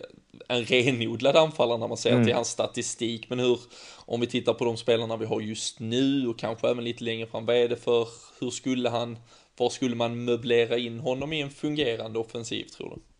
en 0.51 0.65
renodlad 0.65 1.35
anfallare 1.35 1.77
när 1.77 1.87
man 1.87 1.97
ser 1.97 2.11
mm. 2.11 2.25
till 2.25 2.35
hans 2.35 2.49
statistik. 2.49 3.29
Men 3.29 3.39
hur, 3.39 3.59
om 4.05 4.21
vi 4.21 4.27
tittar 4.27 4.53
på 4.53 4.65
de 4.65 4.77
spelarna 4.77 5.17
vi 5.17 5.25
har 5.25 5.41
just 5.41 5.79
nu 5.79 6.27
och 6.27 6.39
kanske 6.39 6.69
även 6.69 6.83
lite 6.83 7.03
längre 7.03 7.27
fram, 7.27 7.45
vad 7.45 7.55
är 7.55 7.69
det 7.69 7.75
för, 7.75 8.07
hur 8.39 8.49
skulle 8.49 8.89
han, 8.89 9.17
var 9.57 9.69
skulle 9.69 9.95
man 9.95 10.25
möblera 10.25 10.77
in 10.77 10.99
honom 10.99 11.33
i 11.33 11.41
en 11.41 11.49
fungerande 11.49 12.19
offensiv 12.19 12.63
tror 12.63 12.89
du? 12.89 13.10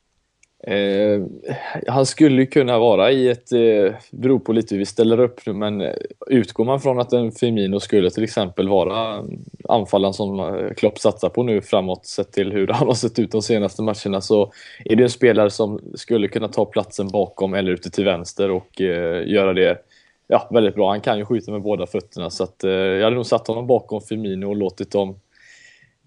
Eh, 0.64 1.22
han 1.88 2.06
skulle 2.06 2.46
kunna 2.46 2.80
vara 2.80 3.12
i 3.12 3.30
ett, 3.30 3.52
eh, 3.52 3.94
beror 4.12 4.40
på 4.40 4.54
lite 4.54 4.76
hur 4.76 4.80
vi 4.80 4.86
ställer 4.86 5.20
upp 5.20 5.46
nu, 5.46 5.54
men 5.54 5.82
eh, 5.82 5.94
utgår 6.28 6.66
man 6.66 6.82
från 6.82 7.00
att 7.00 7.14
en 7.14 7.32
Firmino 7.32 7.80
skulle 7.80 8.10
till 8.10 8.24
exempel 8.24 8.70
vara 8.70 9.18
eh, 9.18 9.24
anfallaren 9.70 10.14
som 10.14 10.40
eh, 10.40 10.74
Klopp 10.78 11.00
satsar 11.00 11.30
på 11.30 11.44
nu 11.44 11.62
framåt 11.62 12.06
sett 12.06 12.32
till 12.32 12.52
hur 12.52 12.68
han 12.74 12.88
har 12.88 12.94
sett 12.94 13.20
ut 13.20 13.32
de 13.32 13.42
senaste 13.42 13.82
matcherna 13.82 14.22
så 14.22 14.52
är 14.86 14.96
det 14.96 15.04
en 15.04 15.10
spelare 15.10 15.50
som 15.50 15.80
skulle 15.96 16.28
kunna 16.28 16.48
ta 16.48 16.66
platsen 16.66 17.08
bakom 17.08 17.54
eller 17.54 17.72
ute 17.72 17.90
till 17.90 18.06
vänster 18.06 18.52
och 18.52 18.82
eh, 18.82 19.28
göra 19.28 19.54
det 19.54 19.78
ja, 20.28 20.48
väldigt 20.52 20.76
bra. 20.76 20.90
Han 20.90 21.02
kan 21.02 21.18
ju 21.18 21.26
skjuta 21.26 21.52
med 21.52 21.62
båda 21.62 21.88
fötterna 21.88 22.30
så 22.30 22.44
att 22.44 22.64
eh, 22.64 22.72
jag 22.72 23.04
hade 23.04 23.16
nog 23.16 23.26
satt 23.26 23.48
honom 23.48 23.68
bakom 23.68 24.02
Firmino 24.02 24.46
och 24.46 24.56
låtit 24.56 24.92
dem 24.92 25.16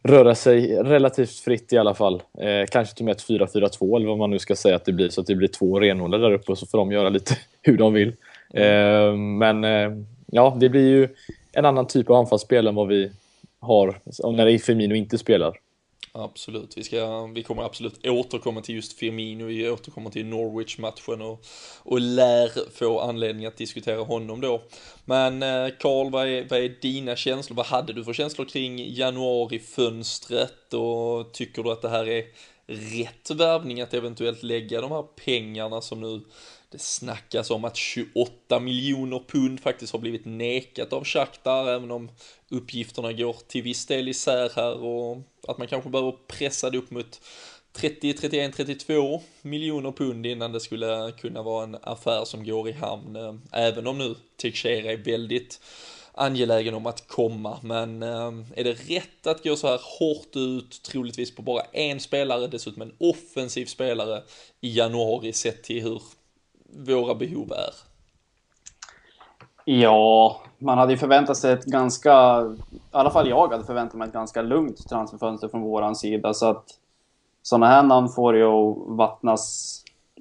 röra 0.08 0.34
sig 0.34 0.76
relativt 0.76 1.38
fritt 1.38 1.72
i 1.72 1.78
alla 1.78 1.94
fall. 1.94 2.22
Eh, 2.38 2.66
kanske 2.70 2.96
till 2.96 3.02
och 3.02 3.06
med 3.06 3.16
ett 3.16 3.52
4-4-2 3.54 3.96
eller 3.96 4.06
vad 4.06 4.18
man 4.18 4.30
nu 4.30 4.38
ska 4.38 4.56
säga 4.56 4.76
att 4.76 4.84
det 4.84 4.92
blir 4.92 5.08
så 5.08 5.20
att 5.20 5.26
det 5.26 5.34
blir 5.34 5.48
två 5.48 5.80
renodlade 5.80 6.24
där 6.24 6.32
uppe 6.32 6.52
och 6.52 6.58
så 6.58 6.66
får 6.66 6.78
de 6.78 6.92
göra 6.92 7.08
lite 7.08 7.36
hur 7.62 7.76
de 7.76 7.92
vill. 7.92 8.12
Eh, 8.54 9.14
men 9.16 9.64
eh, 9.64 9.90
ja, 10.26 10.56
det 10.60 10.68
blir 10.68 10.88
ju 10.88 11.08
en 11.52 11.64
annan 11.64 11.86
typ 11.86 12.10
av 12.10 12.16
anfallsspel 12.16 12.66
än 12.66 12.74
vad 12.74 12.88
vi 12.88 13.10
har 13.60 14.00
när 14.32 14.58
Firmino 14.58 14.94
inte 14.94 15.18
spelar. 15.18 15.56
Absolut, 16.12 16.76
vi, 16.78 16.84
ska, 16.84 17.26
vi 17.26 17.42
kommer 17.42 17.62
absolut 17.62 18.06
återkomma 18.06 18.60
till 18.60 18.74
just 18.74 18.98
Firmino, 18.98 19.44
vi 19.44 19.70
återkommer 19.70 20.10
till 20.10 20.26
Norwich-matchen 20.26 21.22
och, 21.22 21.44
och 21.82 22.00
lär 22.00 22.70
få 22.70 23.00
anledning 23.00 23.46
att 23.46 23.56
diskutera 23.56 24.00
honom 24.02 24.40
då. 24.40 24.62
Men 25.04 25.42
eh, 25.42 25.68
Karl, 25.80 26.10
vad, 26.10 26.28
är, 26.28 26.46
vad 26.50 26.58
är 26.58 26.76
dina 26.82 27.16
känslor? 27.16 27.56
Vad 27.56 27.66
hade 27.66 27.92
du 27.92 28.04
för 28.04 28.12
känslor 28.12 28.44
kring 28.44 28.94
januarifönstret 28.94 30.74
och 30.74 31.32
tycker 31.32 31.62
du 31.62 31.72
att 31.72 31.82
det 31.82 31.88
här 31.88 32.08
är 32.08 32.24
rätt 32.66 33.30
värvning 33.30 33.80
att 33.80 33.94
eventuellt 33.94 34.42
lägga 34.42 34.80
de 34.80 34.90
här 34.90 35.02
pengarna 35.02 35.80
som 35.80 36.00
nu 36.00 36.20
det 36.74 36.80
snackas 36.80 37.50
om 37.50 37.64
att 37.64 37.76
28 37.76 38.60
miljoner 38.60 39.22
pund 39.28 39.60
faktiskt 39.60 39.92
har 39.92 40.00
blivit 40.00 40.24
nekat 40.24 40.92
av 40.92 41.04
Shakhtar, 41.04 41.68
även 41.68 41.90
om 41.90 42.10
uppgifterna 42.48 43.12
går 43.12 43.36
till 43.48 43.62
viss 43.62 43.86
del 43.86 44.08
isär 44.08 44.52
här 44.56 44.84
och 44.84 45.18
att 45.48 45.58
man 45.58 45.68
kanske 45.68 45.90
behöver 45.90 46.12
pressa 46.28 46.70
det 46.70 46.78
upp 46.78 46.90
mot 46.90 47.20
30, 47.72 48.12
31, 48.12 48.56
32 48.56 49.22
miljoner 49.42 49.92
pund 49.92 50.26
innan 50.26 50.52
det 50.52 50.60
skulle 50.60 51.12
kunna 51.18 51.42
vara 51.42 51.64
en 51.64 51.76
affär 51.82 52.24
som 52.24 52.44
går 52.44 52.68
i 52.68 52.72
hamn. 52.72 53.40
Även 53.52 53.86
om 53.86 53.98
nu 53.98 54.14
Teixeira 54.36 54.92
är 54.92 54.96
väldigt 54.96 55.60
angelägen 56.12 56.74
om 56.74 56.86
att 56.86 57.08
komma. 57.08 57.58
Men 57.62 58.02
eh, 58.02 58.32
är 58.54 58.64
det 58.64 58.72
rätt 58.72 59.26
att 59.26 59.44
gå 59.44 59.56
så 59.56 59.66
här 59.66 59.80
hårt 59.98 60.36
ut, 60.36 60.82
troligtvis 60.82 61.34
på 61.34 61.42
bara 61.42 61.62
en 61.62 62.00
spelare, 62.00 62.46
dessutom 62.46 62.82
en 62.82 62.94
offensiv 62.98 63.66
spelare 63.66 64.22
i 64.60 64.76
januari 64.76 65.32
sett 65.32 65.62
till 65.62 65.82
hur 65.82 66.02
våra 66.74 67.14
behov 67.14 67.52
är? 67.52 67.74
Ja, 69.64 70.40
man 70.58 70.78
hade 70.78 70.92
ju 70.92 70.98
förväntat 70.98 71.36
sig 71.36 71.52
ett 71.52 71.64
ganska, 71.64 72.42
i 72.72 72.80
alla 72.90 73.10
fall 73.10 73.28
jag 73.28 73.48
hade 73.48 73.64
förväntat 73.64 73.98
mig 73.98 74.08
ett 74.08 74.14
ganska 74.14 74.42
lugnt 74.42 74.88
transferfönster 74.88 75.48
från 75.48 75.62
våran 75.62 75.96
sida. 75.96 76.34
Så 76.34 76.46
att 76.46 76.64
sådana 77.42 77.66
här 77.66 77.82
namn 77.82 78.08
får 78.08 78.36
ju 78.36 78.74
vattnas 78.86 79.74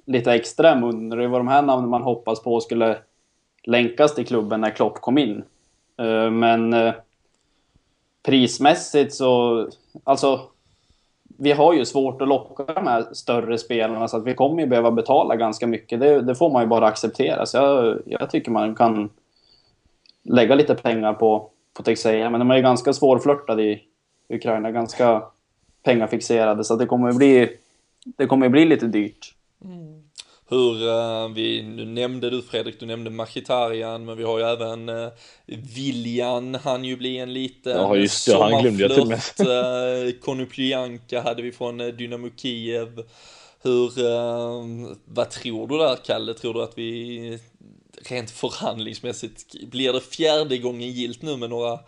lite 0.06 0.32
extra 0.32 0.72
i 0.72 0.80
munnen. 0.80 1.18
Det 1.18 1.28
var 1.28 1.38
de 1.38 1.48
här 1.48 1.62
namnen 1.62 1.90
man 1.90 2.02
hoppas 2.02 2.42
på 2.42 2.60
skulle 2.60 2.98
länkas 3.62 4.14
till 4.14 4.26
klubben 4.26 4.60
när 4.60 4.70
Klopp 4.70 5.00
kom 5.00 5.18
in. 5.18 5.44
Eh, 5.98 6.30
men 6.30 6.72
eh, 6.72 6.94
prismässigt 8.22 9.14
så, 9.14 9.68
alltså 10.04 10.40
vi 11.36 11.52
har 11.52 11.74
ju 11.74 11.84
svårt 11.84 12.22
att 12.22 12.28
locka 12.28 12.64
de 12.64 12.86
här 12.86 13.06
större 13.12 13.58
spelarna 13.58 14.08
så 14.08 14.16
att 14.16 14.24
vi 14.24 14.34
kommer 14.34 14.62
ju 14.62 14.68
behöva 14.68 14.90
betala 14.90 15.36
ganska 15.36 15.66
mycket. 15.66 16.00
Det, 16.00 16.20
det 16.20 16.34
får 16.34 16.50
man 16.50 16.62
ju 16.62 16.68
bara 16.68 16.86
acceptera. 16.86 17.46
Så 17.46 17.56
jag, 17.56 17.98
jag, 18.06 18.30
tycker 18.30 18.50
man 18.50 18.74
kan 18.74 19.10
lägga 20.22 20.54
lite 20.54 20.74
pengar 20.74 21.12
på, 21.12 21.50
på 21.76 21.82
Texeia. 21.82 22.30
Men 22.30 22.40
de 22.40 22.50
är 22.50 22.56
ju 22.56 22.62
ganska 22.62 22.92
svårflörtade 22.92 23.62
i 23.62 23.82
Ukraina. 24.28 24.70
Ganska 24.70 25.22
pengafixerade. 25.82 26.64
Så 26.64 26.76
det 26.76 26.86
kommer 26.86 27.12
ju 27.12 27.18
bli, 27.18 27.56
det 28.04 28.26
kommer 28.26 28.48
bli 28.48 28.64
lite 28.64 28.86
dyrt. 28.86 29.34
Mm 29.64 30.03
hur 30.48 30.88
uh, 30.88 31.28
vi, 31.34 31.62
nu 31.62 31.84
nämnde 31.84 32.30
du 32.30 32.42
Fredrik, 32.42 32.80
du 32.80 32.86
nämnde 32.86 33.10
Machitarian, 33.10 34.04
men 34.04 34.16
vi 34.16 34.24
har 34.24 34.38
ju 34.38 34.44
även 34.44 34.88
uh, 34.88 35.08
Viljan, 35.46 36.54
han 36.54 36.84
ju 36.84 36.96
bli 36.96 37.18
en 37.18 37.32
liten 37.32 37.76
ja, 37.76 37.96
just 37.96 38.26
det, 38.26 38.36
han 38.36 38.62
glömde 38.62 38.82
jag 38.82 38.94
till 38.94 39.06
med. 39.06 40.06
uh, 40.06 40.12
Konoplyanka 40.20 41.22
hade 41.22 41.42
vi 41.42 41.52
från 41.52 41.80
uh, 41.80 41.94
Dynamo 41.94 42.30
Kiev. 42.36 43.02
Hur, 43.62 43.92
vad 45.14 45.30
tror 45.30 45.68
du 45.68 45.78
där 45.78 45.96
Kalle? 46.04 46.34
Tror 46.34 46.54
du 46.54 46.62
att 46.62 46.78
vi 46.78 47.38
rent 48.08 48.30
förhandlingsmässigt, 48.30 49.70
blir 49.70 49.92
det 49.92 50.00
fjärde 50.00 50.58
gången 50.58 50.90
gilt 50.90 51.22
nu 51.22 51.36
med 51.36 51.50
några 51.50 51.78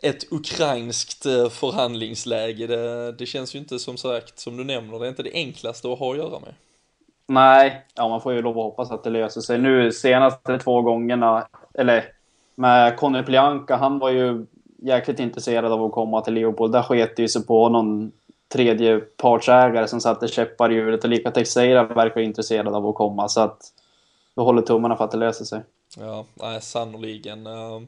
ett 0.00 0.32
ukrainskt 0.32 1.22
förhandlingsläge. 1.50 2.66
Det, 2.66 3.12
det 3.12 3.26
känns 3.26 3.54
ju 3.54 3.58
inte 3.58 3.78
som 3.78 3.96
sagt, 3.96 4.38
som 4.38 4.56
du 4.56 4.64
nämner, 4.64 4.98
det 4.98 5.06
är 5.06 5.08
inte 5.08 5.22
det 5.22 5.32
enklaste 5.32 5.92
att 5.92 5.98
ha 5.98 6.12
att 6.12 6.18
göra 6.18 6.40
med. 6.40 6.54
Nej, 7.26 7.84
ja, 7.94 8.08
man 8.08 8.20
får 8.20 8.32
ju 8.32 8.42
lov 8.42 8.58
att 8.58 8.64
hoppas 8.64 8.90
att 8.90 9.04
det 9.04 9.10
löser 9.10 9.40
sig. 9.40 9.58
Nu 9.58 9.92
senaste 9.92 10.58
två 10.58 10.82
gångerna, 10.82 11.46
eller 11.74 12.04
med 12.54 12.96
Conny 12.96 13.22
Plianka, 13.22 13.76
han 13.76 13.98
var 13.98 14.10
ju 14.10 14.46
jäkligt 14.78 15.20
intresserad 15.20 15.72
av 15.72 15.84
att 15.84 15.92
komma 15.92 16.20
till 16.20 16.34
Liverpool. 16.34 16.72
Där 16.72 16.82
sket 16.82 17.16
det 17.16 17.22
ju 17.22 17.28
sig 17.28 17.46
på 17.46 17.68
någon 17.68 18.12
tredjepartsägare 18.52 19.88
som 19.88 20.00
satte 20.00 20.28
käppar 20.28 20.72
i 20.72 20.74
hjulet 20.74 21.04
och 21.04 21.10
lika 21.10 21.30
Teixeira 21.30 21.84
verkar 21.84 22.20
intresserad 22.20 22.74
av 22.74 22.86
att 22.86 22.94
komma 22.94 23.28
så 23.28 23.40
att 23.40 23.60
vi 24.36 24.42
håller 24.42 24.62
tummarna 24.62 24.96
för 24.96 25.04
att 25.04 25.10
det 25.10 25.16
löser 25.16 25.44
sig. 25.44 25.60
Ja, 25.98 26.24
nej, 26.34 26.60
sannoliken. 26.60 27.46
Ehm, 27.46 27.86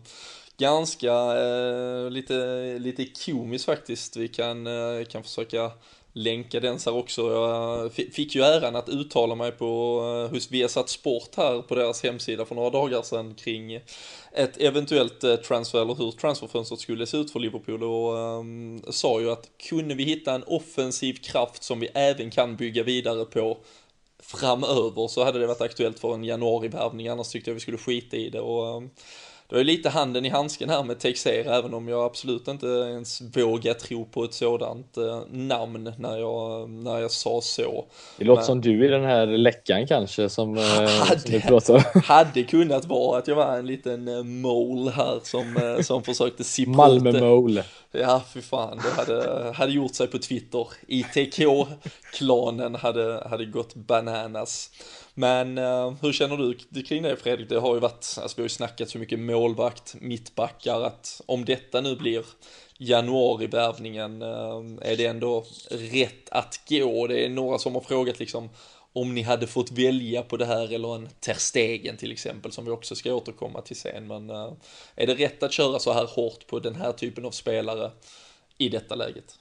Ganska 0.59 1.13
eh, 1.13 2.11
lite, 2.11 2.35
lite 2.79 3.07
komiskt 3.25 3.65
faktiskt. 3.65 4.17
Vi 4.17 4.29
kan, 4.29 4.67
eh, 4.67 5.05
kan 5.05 5.23
försöka 5.23 5.73
länka 6.13 6.61
den 6.61 6.79
så 6.79 6.91
här 6.91 6.99
också. 6.99 7.33
Jag 7.33 7.93
fick 7.93 8.35
ju 8.35 8.43
äran 8.43 8.77
att 8.77 8.89
uttala 8.89 9.35
mig 9.35 9.53
på, 9.53 10.01
eh, 10.25 10.35
hos 10.35 10.51
Viasat 10.51 10.89
Sport 10.89 11.37
här 11.37 11.63
på 11.63 11.75
deras 11.75 12.03
hemsida 12.03 12.45
för 12.45 12.55
några 12.55 12.71
dagar 12.71 13.03
sedan 13.03 13.35
kring 13.35 13.75
ett 14.33 14.61
eventuellt 14.61 15.25
eh, 15.25 15.37
transfer 15.37 15.83
eller 15.83 15.95
hur 15.95 16.11
transferfönstret 16.11 16.81
skulle 16.81 17.07
se 17.07 17.17
ut 17.17 17.31
för 17.31 17.41
Liverpool 17.41 17.83
och 17.85 18.15
um, 18.15 18.83
sa 18.91 19.21
ju 19.21 19.31
att 19.31 19.51
kunde 19.69 19.95
vi 19.95 20.05
hitta 20.05 20.35
en 20.35 20.45
offensiv 20.47 21.15
kraft 21.15 21.63
som 21.63 21.81
vi 21.81 21.89
även 21.95 22.31
kan 22.31 22.57
bygga 22.57 22.83
vidare 22.83 23.25
på 23.25 23.59
framöver 24.19 25.09
så 25.09 25.25
hade 25.25 25.39
det 25.39 25.47
varit 25.47 25.61
aktuellt 25.61 25.99
för 25.99 26.15
en 26.15 26.25
januarivärvning 26.25 27.09
annars 27.09 27.29
tyckte 27.29 27.51
jag 27.51 27.55
vi 27.55 27.61
skulle 27.61 27.79
skita 27.79 28.17
i 28.17 28.31
det 28.31 28.41
och 28.41 28.77
um, 28.77 28.91
det 29.49 29.59
ju 29.59 29.65
lite 29.65 29.89
handen 29.89 30.25
i 30.25 30.29
handsken 30.29 30.71
här 30.71 30.83
med 30.83 30.99
Texera, 30.99 31.57
även 31.57 31.75
om 31.75 31.89
jag 31.89 32.05
absolut 32.05 32.49
inte 32.49 32.67
ens 32.67 33.21
vågar 33.21 33.75
tro 33.75 34.05
på 34.05 34.25
ett 34.25 34.35
sådant 34.35 34.97
eh, 34.97 35.21
namn 35.31 35.93
när 35.99 36.19
jag, 36.19 36.71
när 36.71 36.99
jag 36.99 37.11
sa 37.11 37.41
så. 37.41 37.87
Det 38.17 38.25
låter 38.25 38.41
Men, 38.41 38.47
som 38.47 38.61
du 38.61 38.87
i 38.87 38.89
den 38.89 39.05
här 39.05 39.27
läckan 39.27 39.87
kanske 39.87 40.29
som, 40.29 40.57
hade, 40.57 40.85
eh, 40.85 41.19
som 41.19 41.33
du 41.33 41.41
pratar 41.41 42.01
Hade 42.05 42.43
kunnat 42.43 42.85
vara 42.85 43.19
att 43.19 43.29
jag 43.29 43.37
var 43.37 43.59
en 43.59 43.67
liten 43.67 44.09
eh, 44.09 44.23
mole 44.23 44.91
här 44.91 45.21
som, 45.23 45.77
som 45.83 46.03
försökte 46.03 46.45
sippra 46.45 46.73
Malmö-mole. 46.73 47.65
Ja, 47.93 48.23
fy 48.35 48.41
fan, 48.41 48.81
det 48.83 48.91
hade, 48.91 49.53
hade 49.53 49.73
gjort 49.73 49.95
sig 49.95 50.07
på 50.07 50.19
Twitter. 50.19 50.67
ITK-klanen 50.89 52.75
hade, 52.75 53.27
hade 53.31 53.45
gått 53.45 53.75
bananas. 53.75 54.71
Men 55.19 55.59
uh, 55.59 55.95
hur 56.03 56.13
känner 56.13 56.37
du 56.71 56.83
kring 56.83 57.03
det 57.03 57.17
Fredrik? 57.17 57.49
Det 57.49 57.59
har 57.59 57.75
ju 57.75 57.81
varit, 57.81 58.19
alltså 58.23 58.37
vi 58.37 58.43
har 58.43 58.45
ju 58.45 58.49
snackat 58.49 58.91
så 58.91 58.99
mycket 58.99 59.19
målvakt, 59.19 59.95
mittbackar, 60.01 60.83
att 60.83 61.21
om 61.27 61.45
detta 61.45 61.81
nu 61.81 61.97
blir 61.97 62.25
januarivärvningen, 62.79 64.23
uh, 64.23 64.29
eh, 64.29 64.93
är 64.93 64.97
det 64.97 65.07
ändå 65.07 65.45
rätt 65.71 66.29
att 66.31 66.61
gå? 66.69 67.07
Det 67.07 67.25
är 67.25 67.29
några 67.29 67.59
som 67.59 67.75
har 67.75 67.81
frågat 67.81 68.19
liksom 68.19 68.49
om 68.93 69.15
ni 69.15 69.23
hade 69.23 69.47
fått 69.47 69.71
välja 69.71 70.23
på 70.23 70.37
det 70.37 70.47
här 70.47 70.73
eller 70.73 70.95
en 70.95 71.09
Terstegen 71.21 71.97
till 71.97 72.13
exempel 72.13 72.53
som 72.53 72.65
vi 72.65 72.71
också 72.71 72.95
ska 72.95 73.15
återkomma 73.15 73.61
till 73.61 73.77
sen. 73.77 74.07
Men 74.07 74.31
uh, 74.31 74.53
är 74.97 75.07
det 75.07 75.15
rätt 75.15 75.43
att 75.43 75.53
köra 75.53 75.79
så 75.79 75.93
här 75.93 76.07
hårt 76.07 76.47
på 76.47 76.59
den 76.59 76.75
här 76.75 76.93
typen 76.93 77.25
av 77.25 77.31
spelare 77.31 77.91
i 78.59 78.69
detta 78.69 78.95
läget? 78.95 79.39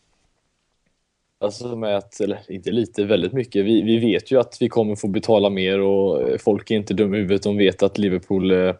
Alltså 1.40 1.76
med 1.76 1.98
att, 1.98 2.20
eller 2.20 2.40
inte 2.48 2.72
lite, 2.72 3.04
väldigt 3.04 3.34
mycket. 3.34 3.66
Vi, 3.66 3.82
vi 3.82 3.98
vet 3.98 4.32
ju 4.32 4.40
att 4.40 4.58
vi 4.62 4.70
kommer 4.70 4.96
få 4.96 5.08
betala 5.08 5.50
mer 5.50 5.80
och 5.80 6.30
eh, 6.30 6.38
folk 6.38 6.72
är 6.72 6.76
inte 6.76 6.94
dumma 6.94 7.16
i 7.16 7.20
huvudet. 7.20 7.44
De 7.44 7.58
vet 7.58 7.84
att 7.84 7.98
Liverpool 7.98 8.52
eh, 8.52 8.74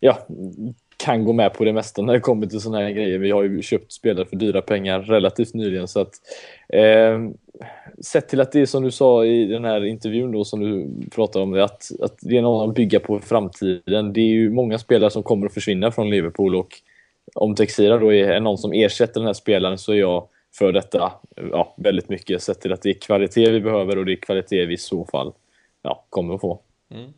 ja, 0.00 0.18
kan 0.96 1.24
gå 1.24 1.32
med 1.32 1.54
på 1.54 1.64
det 1.64 1.72
mesta 1.72 2.02
när 2.02 2.12
det 2.12 2.20
kommer 2.20 2.46
till 2.46 2.60
sådana 2.60 2.84
här 2.84 2.90
grejer. 2.90 3.18
Vi 3.18 3.30
har 3.30 3.42
ju 3.42 3.62
köpt 3.62 3.92
spelare 3.92 4.26
för 4.26 4.36
dyra 4.36 4.62
pengar 4.62 5.00
relativt 5.00 5.54
nyligen. 5.54 5.88
Så 5.88 6.00
att, 6.00 6.14
eh, 6.68 7.20
sett 8.00 8.28
till 8.28 8.40
att 8.40 8.52
det 8.52 8.60
är 8.60 8.66
som 8.66 8.82
du 8.82 8.90
sa 8.90 9.24
i 9.24 9.46
den 9.46 9.64
här 9.64 9.84
intervjun 9.84 10.32
då 10.32 10.44
som 10.44 10.60
du 10.60 10.88
pratade 11.10 11.42
om, 11.42 11.50
det, 11.50 11.64
att, 11.64 11.90
att 12.00 12.18
det 12.20 12.36
är 12.36 12.42
någon 12.42 12.68
att 12.68 12.74
bygga 12.74 13.00
på 13.00 13.20
framtiden. 13.20 14.12
Det 14.12 14.20
är 14.20 14.32
ju 14.32 14.50
många 14.50 14.78
spelare 14.78 15.10
som 15.10 15.22
kommer 15.22 15.46
att 15.46 15.54
försvinna 15.54 15.90
från 15.90 16.10
Liverpool 16.10 16.54
och 16.54 16.80
om 17.34 17.54
Texira 17.54 17.98
då 17.98 18.12
är 18.12 18.40
någon 18.40 18.58
som 18.58 18.72
ersätter 18.72 19.20
den 19.20 19.26
här 19.26 19.34
spelaren 19.34 19.78
så 19.78 19.92
är 19.92 19.96
jag 19.96 20.28
för 20.58 20.72
detta 20.72 21.12
ja, 21.36 21.74
väldigt 21.76 22.08
mycket. 22.08 22.42
Sett 22.42 22.60
till 22.60 22.72
att 22.72 22.82
det 22.82 22.90
är 22.90 23.00
kvalitet 23.00 23.50
vi 23.50 23.60
behöver 23.60 23.98
och 23.98 24.06
det 24.06 24.12
är 24.12 24.16
kvalitet 24.16 24.66
vi 24.66 24.74
i 24.74 24.78
så 24.78 25.04
fall 25.04 25.32
ja, 25.82 26.06
kommer 26.10 26.34
att 26.34 26.40
få. 26.40 26.60
Mm. 26.90 27.12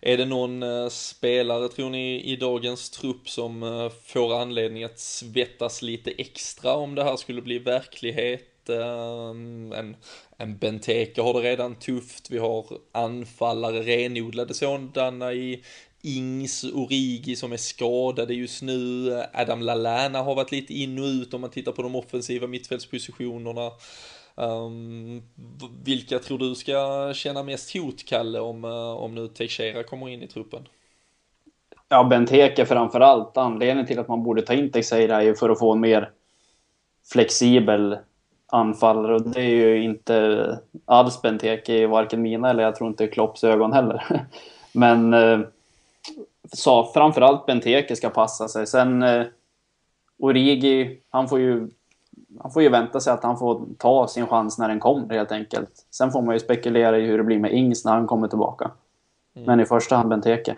Är 0.00 0.16
det 0.16 0.24
någon 0.24 0.62
eh, 0.62 0.88
spelare 0.88 1.68
tror 1.68 1.90
ni 1.90 2.22
i 2.32 2.36
dagens 2.36 2.90
trupp 2.90 3.28
som 3.28 3.62
eh, 3.62 3.88
får 4.04 4.40
anledning 4.40 4.84
att 4.84 4.98
svettas 4.98 5.82
lite 5.82 6.10
extra 6.10 6.74
om 6.74 6.94
det 6.94 7.04
här 7.04 7.16
skulle 7.16 7.42
bli 7.42 7.58
verklighet? 7.58 8.68
Eh, 8.68 9.30
en, 9.78 9.96
en 10.36 10.58
Benteke 10.58 11.22
har 11.22 11.34
det 11.34 11.50
redan 11.50 11.74
tufft, 11.74 12.30
vi 12.30 12.38
har 12.38 12.66
anfallare, 12.92 13.82
renodlade 13.82 14.54
sådana 14.54 15.32
i 15.32 15.62
Ings, 16.02 16.64
Origi 16.64 17.36
som 17.36 17.52
är 17.52 17.56
skadade 17.56 18.34
just 18.34 18.62
nu, 18.62 19.12
Adam 19.32 19.62
Lallana 19.62 20.22
har 20.22 20.34
varit 20.34 20.52
lite 20.52 20.74
in 20.74 20.98
och 20.98 21.04
ut 21.04 21.34
om 21.34 21.40
man 21.40 21.50
tittar 21.50 21.72
på 21.72 21.82
de 21.82 21.96
offensiva 21.96 22.46
mittfältspositionerna. 22.46 23.70
Um, 24.34 25.22
vilka 25.84 26.18
tror 26.18 26.38
du 26.38 26.54
ska 26.54 27.12
känna 27.14 27.42
mest 27.42 27.76
hot, 27.76 28.04
Kalle, 28.04 28.40
om, 28.40 28.64
eh, 28.64 28.92
om 28.92 29.14
nu 29.14 29.28
Teixeira 29.28 29.82
kommer 29.82 30.08
in 30.08 30.22
i 30.22 30.28
truppen? 30.28 30.68
Ja, 31.88 32.04
Benteke 32.04 32.66
framför 32.66 33.00
allt. 33.00 33.36
Anledningen 33.36 33.86
till 33.86 33.98
att 33.98 34.08
man 34.08 34.22
borde 34.22 34.42
ta 34.42 34.54
in 34.54 34.70
Teixeira 34.70 35.16
är 35.16 35.22
ju 35.22 35.34
för 35.34 35.50
att 35.50 35.58
få 35.58 35.72
en 35.72 35.80
mer 35.80 36.10
flexibel 37.12 37.98
anfallare 38.46 39.14
och 39.14 39.30
det 39.30 39.40
är 39.40 39.48
ju 39.48 39.84
inte 39.84 40.58
alls 40.84 41.22
Benteke 41.22 41.74
i 41.74 41.86
varken 41.86 42.22
mina 42.22 42.50
eller 42.50 42.62
jag 42.62 42.76
tror 42.76 42.88
inte 42.88 43.06
Klopps 43.06 43.44
ögon 43.44 43.72
heller. 43.72 44.26
Men 44.72 45.14
eh, 45.14 45.40
sa 46.52 46.90
framförallt 46.94 47.46
Benteke 47.46 47.96
ska 47.96 48.10
passa 48.10 48.48
sig. 48.48 48.66
Sen 48.66 49.02
eh, 49.02 49.24
Origi, 50.18 51.00
han 51.10 51.28
får 51.28 51.40
ju 51.40 51.68
han 52.40 52.50
får 52.50 52.62
ju 52.62 52.68
vänta 52.68 53.00
sig 53.00 53.12
att 53.12 53.22
han 53.22 53.38
får 53.38 53.66
ta 53.78 54.08
sin 54.08 54.26
chans 54.26 54.58
när 54.58 54.68
den 54.68 54.80
kommer 54.80 55.14
helt 55.14 55.32
enkelt. 55.32 55.86
Sen 55.90 56.10
får 56.10 56.22
man 56.22 56.34
ju 56.34 56.38
spekulera 56.40 56.98
i 56.98 57.06
hur 57.06 57.18
det 57.18 57.24
blir 57.24 57.38
med 57.38 57.52
Ings 57.52 57.84
när 57.84 57.92
han 57.92 58.06
kommer 58.06 58.28
tillbaka. 58.28 58.70
Mm. 59.36 59.46
Men 59.46 59.60
i 59.60 59.64
första 59.64 59.96
hand 59.96 60.08
Benteke. 60.08 60.56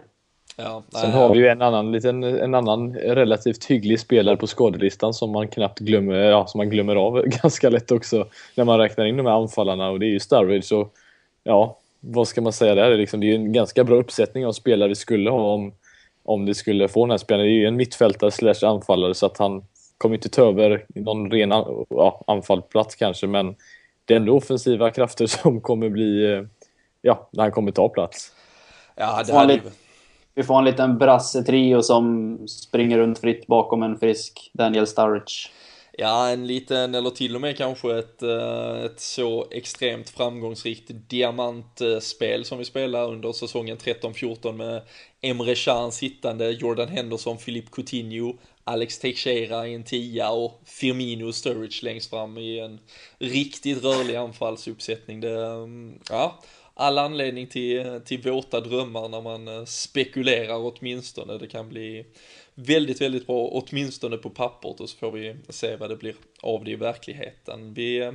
Ja, 0.57 0.83
Sen 0.89 1.11
har 1.11 1.33
vi 1.33 1.39
ju 1.39 1.49
en 1.49 1.63
annan, 1.63 1.93
liten, 1.93 2.25
en 2.25 2.55
annan 2.55 2.95
relativt 2.95 3.65
hygglig 3.65 4.01
spelare 4.01 4.37
på 4.37 4.47
skadelistan 4.47 5.15
som 5.15 5.31
man 5.31 5.49
knappt 5.49 5.79
glömmer, 5.79 6.15
ja, 6.15 6.47
som 6.47 6.59
man 6.59 6.71
glömmer 6.71 6.97
av 6.97 7.23
ganska 7.43 7.71
lätt 7.71 7.91
också 7.91 8.27
när 8.55 8.65
man 8.65 8.79
räknar 8.79 9.05
in 9.05 9.17
de 9.17 9.27
här 9.27 9.43
anfallarna 9.43 9.91
och 9.91 10.01
det 10.01 10.07
är 10.07 10.11
ju 10.11 10.21
Sturridge 10.21 10.77
och 10.77 10.95
ja, 11.43 11.79
vad 12.07 12.29
ska 12.29 12.41
man 12.41 12.53
säga 12.53 12.75
där? 12.75 12.97
Liksom, 12.97 13.21
det 13.21 13.27
är 13.27 13.29
ju 13.29 13.35
en 13.35 13.53
ganska 13.53 13.85
bra 13.85 13.97
uppsättning 13.97 14.47
av 14.47 14.53
spelare 14.53 14.89
vi 14.89 14.95
skulle 14.95 15.31
ha 15.31 15.53
om, 15.53 15.73
om 16.25 16.47
det 16.47 16.55
skulle 16.55 16.89
få 16.89 17.05
den 17.05 17.11
här 17.11 17.19
spelaren. 17.19 17.47
Det 17.47 17.53
är 17.53 17.59
ju 17.59 17.67
en 17.67 17.77
mittfältare 17.77 18.31
slash 18.31 18.69
anfallare 18.69 19.15
så 19.15 19.27
att 19.27 19.39
han 19.39 19.65
kommer 19.99 20.15
inte 20.15 20.29
ta 20.29 20.49
över 20.49 20.87
någon 20.89 21.31
ren 21.31 21.51
ja, 21.89 22.25
anfallsplats 22.27 22.95
kanske, 22.95 23.27
men 23.27 23.55
det 24.05 24.15
är 24.15 24.17
ändå 24.17 24.37
offensiva 24.37 24.91
krafter 24.91 25.27
som 25.43 25.61
kommer 25.61 25.89
bli, 25.89 26.33
eh, 26.33 26.43
ja, 27.03 27.29
när 27.33 27.43
han 27.43 27.53
kommer 27.53 27.73
ta 27.73 27.89
plats. 27.89 28.33
Ja, 28.95 29.23
det 29.27 29.33
hade... 29.33 29.61
Vi 30.37 30.43
får 30.43 30.59
en 30.59 30.65
liten 30.65 30.99
brasse-trio 30.99 31.83
som 31.83 32.39
springer 32.49 32.99
runt 32.99 33.19
fritt 33.19 33.47
bakom 33.47 33.83
en 33.83 33.99
frisk 33.99 34.51
Daniel 34.53 34.87
Sturridge. 34.87 35.51
Ja, 35.99 36.31
en 36.31 36.47
liten, 36.47 36.95
eller 36.95 37.11
till 37.11 37.35
och 37.35 37.41
med 37.41 37.57
kanske 37.57 37.99
ett, 37.99 38.23
eh, 38.23 38.85
ett 38.85 39.01
så 39.01 39.49
extremt 39.51 40.11
framgångsrikt 40.11 40.91
diamantspel 41.09 42.45
som 42.45 42.59
vi 42.59 42.65
spelar 42.65 43.09
under 43.09 43.33
säsongen 43.33 43.77
13-14 43.77 44.57
med 44.57 44.83
Emre 45.21 45.55
Can 45.55 45.93
sittande, 45.93 46.51
Jordan 46.51 46.89
Henderson, 46.89 47.37
Philippe 47.37 47.71
Coutinho, 47.73 48.35
Alex 48.65 48.99
Teixeira 48.99 49.69
i 49.69 49.75
en 49.75 49.85
tia 49.85 50.31
och 50.31 50.61
Firmino 50.65 51.33
Sturridge 51.33 51.85
längst 51.85 52.11
fram 52.11 52.39
i 52.39 52.59
en 52.59 52.81
riktigt 53.19 53.85
rörlig 53.85 54.17
anfallsuppsättning. 54.17 55.21
Det, 55.21 55.47
mm, 55.47 55.99
ja, 56.11 56.41
all 56.75 56.99
anledning 56.99 57.47
till, 57.47 58.01
till 58.05 58.23
våta 58.23 58.61
drömmar 58.61 59.09
när 59.09 59.21
man 59.21 59.49
eh, 59.49 59.65
spekulerar 59.65 60.73
åtminstone. 60.73 61.39
Det 61.39 61.47
kan 61.47 61.69
bli 61.69 62.05
väldigt, 62.55 63.01
väldigt 63.01 63.27
bra, 63.27 63.49
åtminstone 63.49 64.17
på 64.17 64.31
pappret 64.31 64.81
och 64.81 64.89
så 64.89 64.97
får 64.97 65.11
vi 65.11 65.37
se 65.49 65.77
vad 65.77 65.91
det 65.91 65.97
blir 65.97 66.15
av 66.41 66.65
det 66.65 66.71
i 66.71 66.77
verkligheten. 66.77 67.75
Vi, 67.75 67.99
eh, 67.99 68.13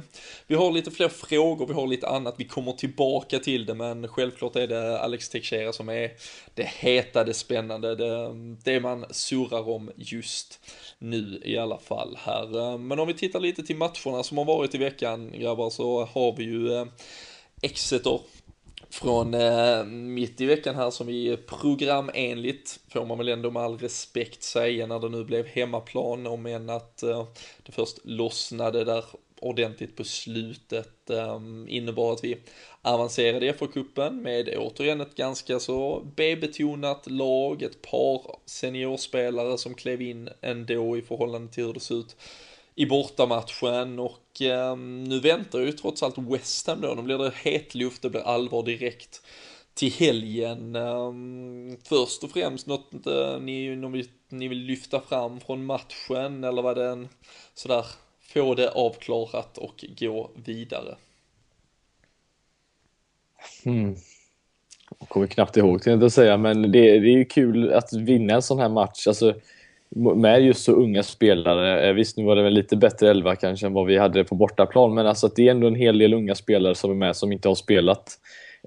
vi 0.47 0.55
har 0.55 0.71
lite 0.71 0.91
fler 0.91 1.09
frågor, 1.09 1.67
vi 1.67 1.73
har 1.73 1.87
lite 1.87 2.07
annat, 2.07 2.35
vi 2.37 2.45
kommer 2.45 2.71
tillbaka 2.71 3.39
till 3.39 3.65
det, 3.65 3.73
men 3.73 4.07
självklart 4.07 4.55
är 4.55 4.67
det 4.67 4.99
Alex 4.99 5.29
Teixeira 5.29 5.73
som 5.73 5.89
är 5.89 6.11
det 6.53 6.67
heta, 6.67 7.23
det 7.23 7.33
spännande, 7.33 7.95
det, 7.95 8.33
det 8.63 8.79
man 8.79 9.05
surrar 9.09 9.69
om 9.69 9.91
just 9.95 10.59
nu 10.97 11.41
i 11.45 11.57
alla 11.57 11.77
fall 11.77 12.17
här. 12.19 12.59
Eh, 12.59 12.77
men 12.77 12.99
om 12.99 13.07
vi 13.07 13.13
tittar 13.13 13.39
lite 13.39 13.63
till 13.63 13.77
matcherna 13.77 14.23
som 14.23 14.37
har 14.37 14.45
varit 14.45 14.75
i 14.75 14.77
veckan, 14.77 15.31
grabbar, 15.31 15.69
så 15.69 16.05
har 16.05 16.35
vi 16.35 16.43
ju 16.43 16.85
Exeter 17.61 18.19
från 18.89 19.33
eh, 19.33 19.85
mitt 19.85 20.41
i 20.41 20.45
veckan 20.45 20.75
här 20.75 20.89
som 20.89 21.07
vi 21.07 21.37
programenligt 21.37 22.79
får 22.87 23.05
man 23.05 23.17
väl 23.17 23.29
ändå 23.29 23.51
med 23.51 23.63
all 23.63 23.77
respekt 23.77 24.43
säga 24.43 24.87
när 24.87 24.99
det 24.99 25.09
nu 25.09 25.23
blev 25.23 25.45
hemmaplan 25.45 26.27
om 26.27 26.45
än 26.45 26.69
att 26.69 27.03
eh, 27.03 27.27
det 27.63 27.71
först 27.71 27.97
lossnade 28.03 28.83
där 28.83 29.05
ordentligt 29.41 29.95
på 29.95 30.03
slutet 30.03 31.09
eh, 31.09 31.39
innebar 31.67 32.13
att 32.13 32.23
vi 32.23 32.37
avancerade 32.81 33.45
i 33.45 33.51
FA-cupen 33.51 34.21
med 34.21 34.57
återigen 34.57 35.01
ett 35.01 35.15
ganska 35.15 35.59
så 35.59 36.07
B-betonat 36.15 37.11
lag, 37.11 37.61
ett 37.61 37.81
par 37.81 38.21
seniorspelare 38.45 39.57
som 39.57 39.73
klev 39.73 40.01
in 40.01 40.29
ändå 40.41 40.97
i 40.97 41.01
förhållande 41.01 41.53
till 41.53 41.65
hur 41.65 41.73
det 41.73 41.79
ser 41.79 41.95
ut 41.95 42.15
i 42.75 42.85
bortamatchen 42.85 43.99
och 43.99 44.28
Ehm, 44.41 45.03
nu 45.03 45.19
väntar 45.19 45.59
ju 45.59 45.71
trots 45.71 46.03
allt 46.03 46.17
West 46.17 46.67
Ham 46.67 46.81
då, 46.81 46.93
nu 46.93 47.01
blir 47.01 47.17
det 47.17 47.33
hetluft, 47.43 48.01
det 48.01 48.09
blir 48.09 48.21
allvar 48.21 48.63
direkt 48.63 49.21
till 49.73 49.91
helgen. 49.91 50.75
Ehm, 50.75 51.77
först 51.83 52.23
och 52.23 52.31
främst 52.31 52.67
något 52.67 52.91
ni, 53.41 53.75
ni 54.29 54.47
vill 54.47 54.57
lyfta 54.57 55.01
fram 55.01 55.39
från 55.39 55.65
matchen 55.65 56.43
eller 56.43 56.61
vad 56.61 56.77
det 56.77 57.07
sådär 57.53 57.85
få 58.33 58.55
det 58.55 58.69
avklarat 58.69 59.57
och 59.57 59.85
gå 59.99 60.31
vidare? 60.35 60.95
Hmm. 63.63 63.95
Jag 64.99 65.09
kommer 65.09 65.27
knappt 65.27 65.57
ihåg 65.57 65.81
till 65.81 66.03
att 66.03 66.13
säga, 66.13 66.37
men 66.37 66.61
det, 66.61 66.99
det 66.99 67.09
är 67.09 67.17
ju 67.17 67.25
kul 67.25 67.73
att 67.73 67.93
vinna 67.93 68.33
en 68.33 68.41
sån 68.41 68.59
här 68.59 68.69
match. 68.69 69.07
Alltså, 69.07 69.33
med 69.95 70.41
just 70.41 70.63
så 70.63 70.71
unga 70.71 71.03
spelare. 71.03 71.87
Eh, 71.87 71.93
visst, 71.93 72.17
nu 72.17 72.23
var 72.23 72.35
det 72.35 72.43
väl 72.43 72.53
lite 72.53 72.75
bättre 72.75 73.09
elva 73.09 73.35
kanske 73.35 73.65
än 73.65 73.73
vad 73.73 73.85
vi 73.85 73.97
hade 73.97 74.23
på 74.23 74.35
bortaplan, 74.35 74.93
men 74.93 75.07
alltså 75.07 75.27
att 75.27 75.35
det 75.35 75.47
är 75.47 75.51
ändå 75.51 75.67
en 75.67 75.75
hel 75.75 75.97
del 75.97 76.13
unga 76.13 76.35
spelare 76.35 76.75
som 76.75 76.91
är 76.91 76.95
med 76.95 77.15
som 77.15 77.31
inte 77.31 77.47
har 77.47 77.55
spelat 77.55 78.17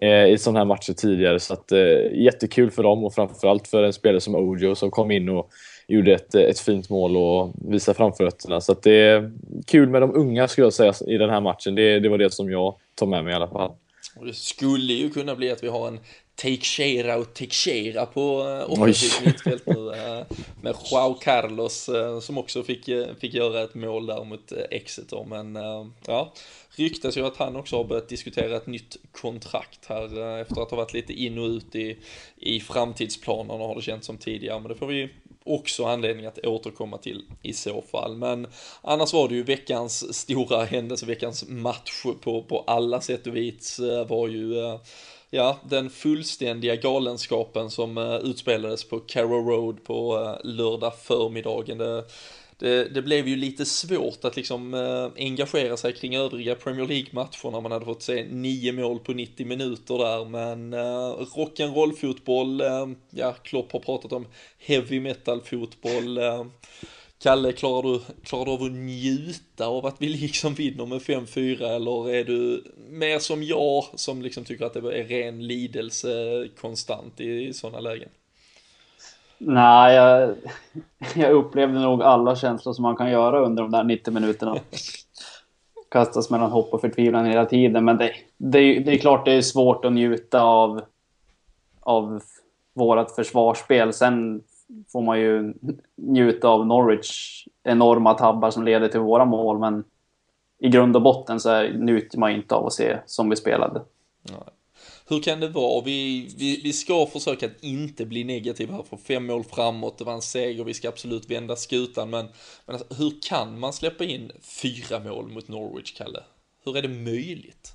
eh, 0.01 0.27
i 0.27 0.39
sådana 0.39 0.59
här 0.59 0.65
matcher 0.65 0.93
tidigare. 0.93 1.41
Så 1.41 1.55
att, 1.55 1.73
eh, 1.73 2.13
jättekul 2.13 2.71
för 2.71 2.83
dem 2.83 3.05
och 3.05 3.15
framförallt 3.15 3.69
för 3.69 3.83
en 3.83 3.93
spelare 3.93 4.21
som 4.21 4.35
Ojo 4.35 4.75
som 4.75 4.91
kom 4.91 5.11
in 5.11 5.29
och 5.29 5.51
gjorde 5.89 6.15
ett, 6.15 6.35
eh, 6.35 6.43
ett 6.43 6.59
fint 6.59 6.91
mål 6.91 7.17
och 7.17 7.53
visade 7.69 7.97
framfötterna. 7.97 8.61
Så 8.61 8.73
att 8.73 8.83
det 8.83 8.93
är 8.93 9.33
kul 9.67 9.89
med 9.89 10.03
de 10.03 10.15
unga 10.15 10.49
skulle 10.49 10.65
jag 10.65 10.73
säga 10.73 10.95
i 11.07 11.19
den 11.19 11.31
här 11.31 11.41
matchen. 11.41 11.75
Det, 11.75 12.01
det 12.01 12.09
var 12.09 12.19
det 12.19 12.33
som 12.33 12.51
jag 12.51 12.75
tar 12.95 13.07
med 13.07 13.25
mig 13.25 13.33
i 13.33 13.37
alla 13.37 13.49
fall. 13.49 13.71
Och 14.17 14.27
det 14.27 14.35
skulle 14.35 14.93
ju 14.93 15.11
kunna 15.11 15.37
bli 15.37 15.51
att 15.51 15.63
vi 15.63 15.69
har 15.69 15.89
en 15.89 16.01
Teixeira 16.35 17.17
och 17.17 17.35
Teixeira 17.35 18.07
på 18.07 18.43
uh, 18.43 18.71
offensivt 18.71 19.27
mittfält 19.27 19.67
nu 19.67 19.75
uh, 19.75 20.23
med 20.63 20.75
Joao 20.91 21.15
Carlos 21.15 21.89
uh, 21.89 22.21
som 22.21 22.39
också 22.39 22.63
fick, 22.63 22.85
fick 23.21 23.35
göra 23.35 23.63
ett 23.63 23.75
mål 23.75 24.07
där 24.07 24.25
mot 24.25 24.53
Exeter. 24.71 25.25
Men 25.25 25.59
ja 26.07 26.33
ryktas 26.77 27.17
ju 27.17 27.27
att 27.27 27.37
han 27.37 27.57
också 27.57 27.77
har 27.77 27.85
börjat 27.85 28.09
diskutera 28.09 28.57
ett 28.57 28.67
nytt 28.67 28.97
kontrakt 29.13 29.87
här 29.87 30.39
efter 30.41 30.63
att 30.63 30.71
ha 30.71 30.77
varit 30.77 30.93
lite 30.93 31.13
in 31.13 31.39
och 31.39 31.49
ut 31.49 31.75
i, 31.75 31.99
i 32.37 32.61
framtidsplanerna 32.61 33.65
har 33.65 33.75
det 33.75 33.83
känts 33.83 34.07
som 34.07 34.19
tidigare. 34.19 34.61
Men 34.61 34.69
det 34.69 34.75
får 34.75 34.87
vi 34.87 35.09
också 35.45 35.85
anledning 35.85 36.27
att 36.27 36.47
återkomma 36.47 36.99
till 36.99 37.23
i 37.43 37.53
så 37.53 37.83
fall. 37.83 38.17
Men 38.17 38.47
annars 38.83 39.13
var 39.13 39.29
det 39.29 39.35
ju 39.35 39.43
veckans 39.43 40.15
stora 40.15 40.65
händelse, 40.65 41.07
veckans 41.07 41.49
match 41.49 42.03
på, 42.21 42.43
på 42.43 42.65
alla 42.67 43.01
sätt 43.01 43.27
och 43.27 43.37
vis 43.37 43.79
eh, 43.79 44.07
var 44.07 44.29
ju 44.29 44.59
eh, 44.59 44.81
ja, 45.31 45.59
den 45.69 45.91
fullständiga 45.91 46.77
galenskapen 46.77 47.71
som 47.71 47.99
eh, 47.99 48.17
utspelades 48.17 48.89
på 48.89 49.01
Carrow 49.01 49.47
Road 49.49 49.85
på 49.85 50.37
lördag 50.45 50.93
förmiddagen. 50.99 51.79
Det, 51.79 52.05
det, 52.63 52.89
det, 52.95 53.03
blev 53.03 53.29
ju 53.29 53.37
lite 53.37 53.65
svårt 53.65 54.25
att 54.25 54.37
liksom 54.37 54.75
eh, 54.75 55.25
engagera 55.25 55.77
sig 55.77 55.93
kring 55.93 56.17
övriga 56.17 56.55
Premier 56.55 56.87
League-matcher 56.87 57.51
när 57.51 57.61
man 57.61 57.73
hade 57.73 57.85
fått 57.85 58.03
se 58.03 58.25
nio 58.25 58.73
mål 58.73 58.99
på 58.99 59.13
90 59.13 59.47
minuter 59.47 59.99
där, 59.99 60.25
men 60.25 60.73
eh, 60.73 61.27
rock'n'roll-fotboll, 61.37 62.61
eh, 62.61 62.97
ja, 63.11 63.33
Klopp 63.33 63.73
har 63.73 63.81
pratat 63.81 64.13
om 64.13 64.27
heavy 64.59 65.01
metal-fotboll, 65.01 66.19
eh. 66.19 66.45
Kalle, 67.23 67.53
klarar 67.53 67.83
du, 67.83 68.01
klarar 68.25 68.45
du 68.45 68.51
av 68.51 68.63
att 68.63 68.73
njuta 68.73 69.67
av 69.67 69.87
att 69.87 69.97
vi 69.99 70.09
liksom 70.09 70.55
vinner 70.55 70.87
med 70.87 71.01
5-4 71.01 71.77
eller 71.77 72.11
är 72.11 72.25
du 72.25 72.65
mer 72.89 73.19
som 73.19 73.43
jag 73.43 73.85
som 73.95 74.23
liksom 74.23 74.45
tycker 74.45 74.65
att 74.65 74.75
det 74.75 74.99
är 75.01 75.05
ren 75.05 75.47
lidelse 75.47 76.49
konstant 76.57 77.21
i, 77.21 77.25
i 77.25 77.53
sådana 77.53 77.81
lägen? 77.81 78.09
Nej, 79.47 79.95
jag, 79.95 80.35
jag 81.15 81.33
upplevde 81.33 81.81
nog 81.81 82.03
alla 82.03 82.37
känslor 82.37 82.73
som 82.73 82.83
man 82.83 82.97
kan 82.97 83.11
göra 83.11 83.41
under 83.41 83.63
de 83.63 83.71
där 83.71 83.85
90 83.85 84.15
minuterna. 84.15 84.57
kastas 85.93 86.31
mellan 86.31 86.51
hopp 86.51 86.75
och 86.75 86.81
förtvivlan 86.81 87.25
hela 87.25 87.47
tiden. 87.47 87.85
Men 87.85 87.97
det, 87.97 88.13
det, 88.37 88.79
det 88.79 88.93
är 88.93 88.99
klart 88.99 89.25
det 89.25 89.33
är 89.33 89.43
svårt 89.43 89.85
att 89.85 89.93
njuta 89.93 90.43
av, 90.43 90.81
av 91.81 92.23
vårt 92.75 93.11
försvarsspel. 93.11 93.93
Sen 93.93 94.43
får 94.93 95.03
man 95.03 95.21
ju 95.21 95.55
njuta 95.97 96.49
av 96.49 96.67
Norwich 96.67 97.45
enorma 97.63 98.15
tabbar 98.15 98.51
som 98.51 98.65
leder 98.65 98.89
till 98.89 99.01
våra 99.01 99.25
mål. 99.25 99.59
Men 99.59 99.85
i 100.59 100.69
grund 100.69 100.97
och 100.97 101.03
botten 101.03 101.41
så 101.41 101.63
njuter 101.63 102.19
man 102.19 102.31
inte 102.31 102.55
av 102.55 102.67
att 102.67 102.73
se 102.73 102.99
som 103.07 103.31
vi 103.31 103.37
spelade. 103.37 103.81
Nej. 104.31 104.39
Hur 105.09 105.21
kan 105.21 105.41
det 105.41 105.49
vara? 105.49 105.85
Vi, 105.85 106.29
vi, 106.37 106.61
vi 106.65 106.73
ska 106.73 107.07
försöka 107.07 107.47
att 107.47 107.65
inte 107.65 108.07
bli 108.07 108.25
negativa 108.25 108.75
här 108.75 108.83
för 108.83 108.97
fem 108.97 109.27
mål 109.27 109.45
framåt, 109.45 109.99
det 109.99 110.05
var 110.05 110.13
en 110.13 110.23
seger, 110.23 110.65
vi 110.65 110.75
ska 110.75 110.89
absolut 110.89 111.31
vända 111.31 111.57
skutan, 111.57 112.11
men, 112.11 112.29
men 112.67 112.77
alltså, 112.77 112.95
hur 112.95 113.13
kan 113.23 113.59
man 113.59 113.73
släppa 113.73 114.05
in 114.05 114.33
fyra 114.63 115.01
mål 115.01 115.29
mot 115.29 115.49
Norwich, 115.49 115.95
Kalle? 115.95 116.21
Hur 116.65 116.77
är 116.77 116.83
det 116.83 116.89
möjligt? 116.89 117.73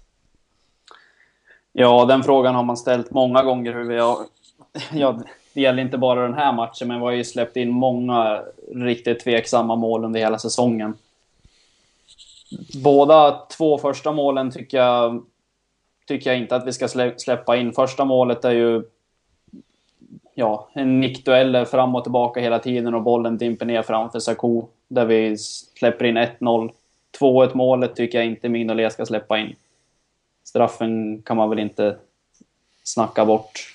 Ja, 1.73 2.05
den 2.05 2.23
frågan 2.23 2.55
har 2.55 2.63
man 2.63 2.77
ställt 2.77 3.11
många 3.11 3.43
gånger 3.43 3.73
hur 3.73 3.83
vi 3.83 3.97
har... 3.97 4.17
Ja, 4.93 5.21
det 5.53 5.61
gäller 5.61 5.81
inte 5.81 5.97
bara 5.97 6.21
den 6.21 6.33
här 6.33 6.53
matchen, 6.53 6.87
men 6.87 6.99
vi 6.99 7.05
har 7.05 7.11
ju 7.11 7.23
släppt 7.23 7.57
in 7.57 7.69
många 7.69 8.43
riktigt 8.75 9.19
tveksamma 9.19 9.75
mål 9.75 10.05
under 10.05 10.19
hela 10.19 10.39
säsongen. 10.39 10.97
Båda 12.83 13.45
två 13.57 13.77
första 13.77 14.11
målen 14.11 14.51
tycker 14.51 14.77
jag 14.77 15.25
tycker 16.07 16.29
jag 16.29 16.39
inte 16.39 16.55
att 16.55 16.67
vi 16.67 16.73
ska 16.73 16.87
släppa 17.17 17.57
in. 17.57 17.73
Första 17.73 18.05
målet 18.05 18.45
är 18.45 18.51
ju 18.51 18.83
ja, 20.33 20.69
en 20.73 20.99
nickduell 20.99 21.65
fram 21.65 21.95
och 21.95 22.03
tillbaka 22.03 22.39
hela 22.39 22.59
tiden 22.59 22.93
och 22.93 23.01
bollen 23.01 23.37
dimper 23.37 23.65
ner 23.65 23.81
framför 23.81 24.19
Sakou 24.19 24.67
där 24.87 25.05
vi 25.05 25.37
släpper 25.37 26.05
in 26.05 26.17
1-0. 26.17 26.71
2-1 27.19 27.51
målet 27.53 27.95
tycker 27.95 28.17
jag 28.17 28.27
inte 28.27 28.49
Mignolet 28.49 28.93
ska 28.93 29.05
släppa 29.05 29.37
in. 29.37 29.55
Straffen 30.43 31.21
kan 31.21 31.37
man 31.37 31.49
väl 31.49 31.59
inte 31.59 31.97
snacka 32.83 33.25
bort. 33.25 33.73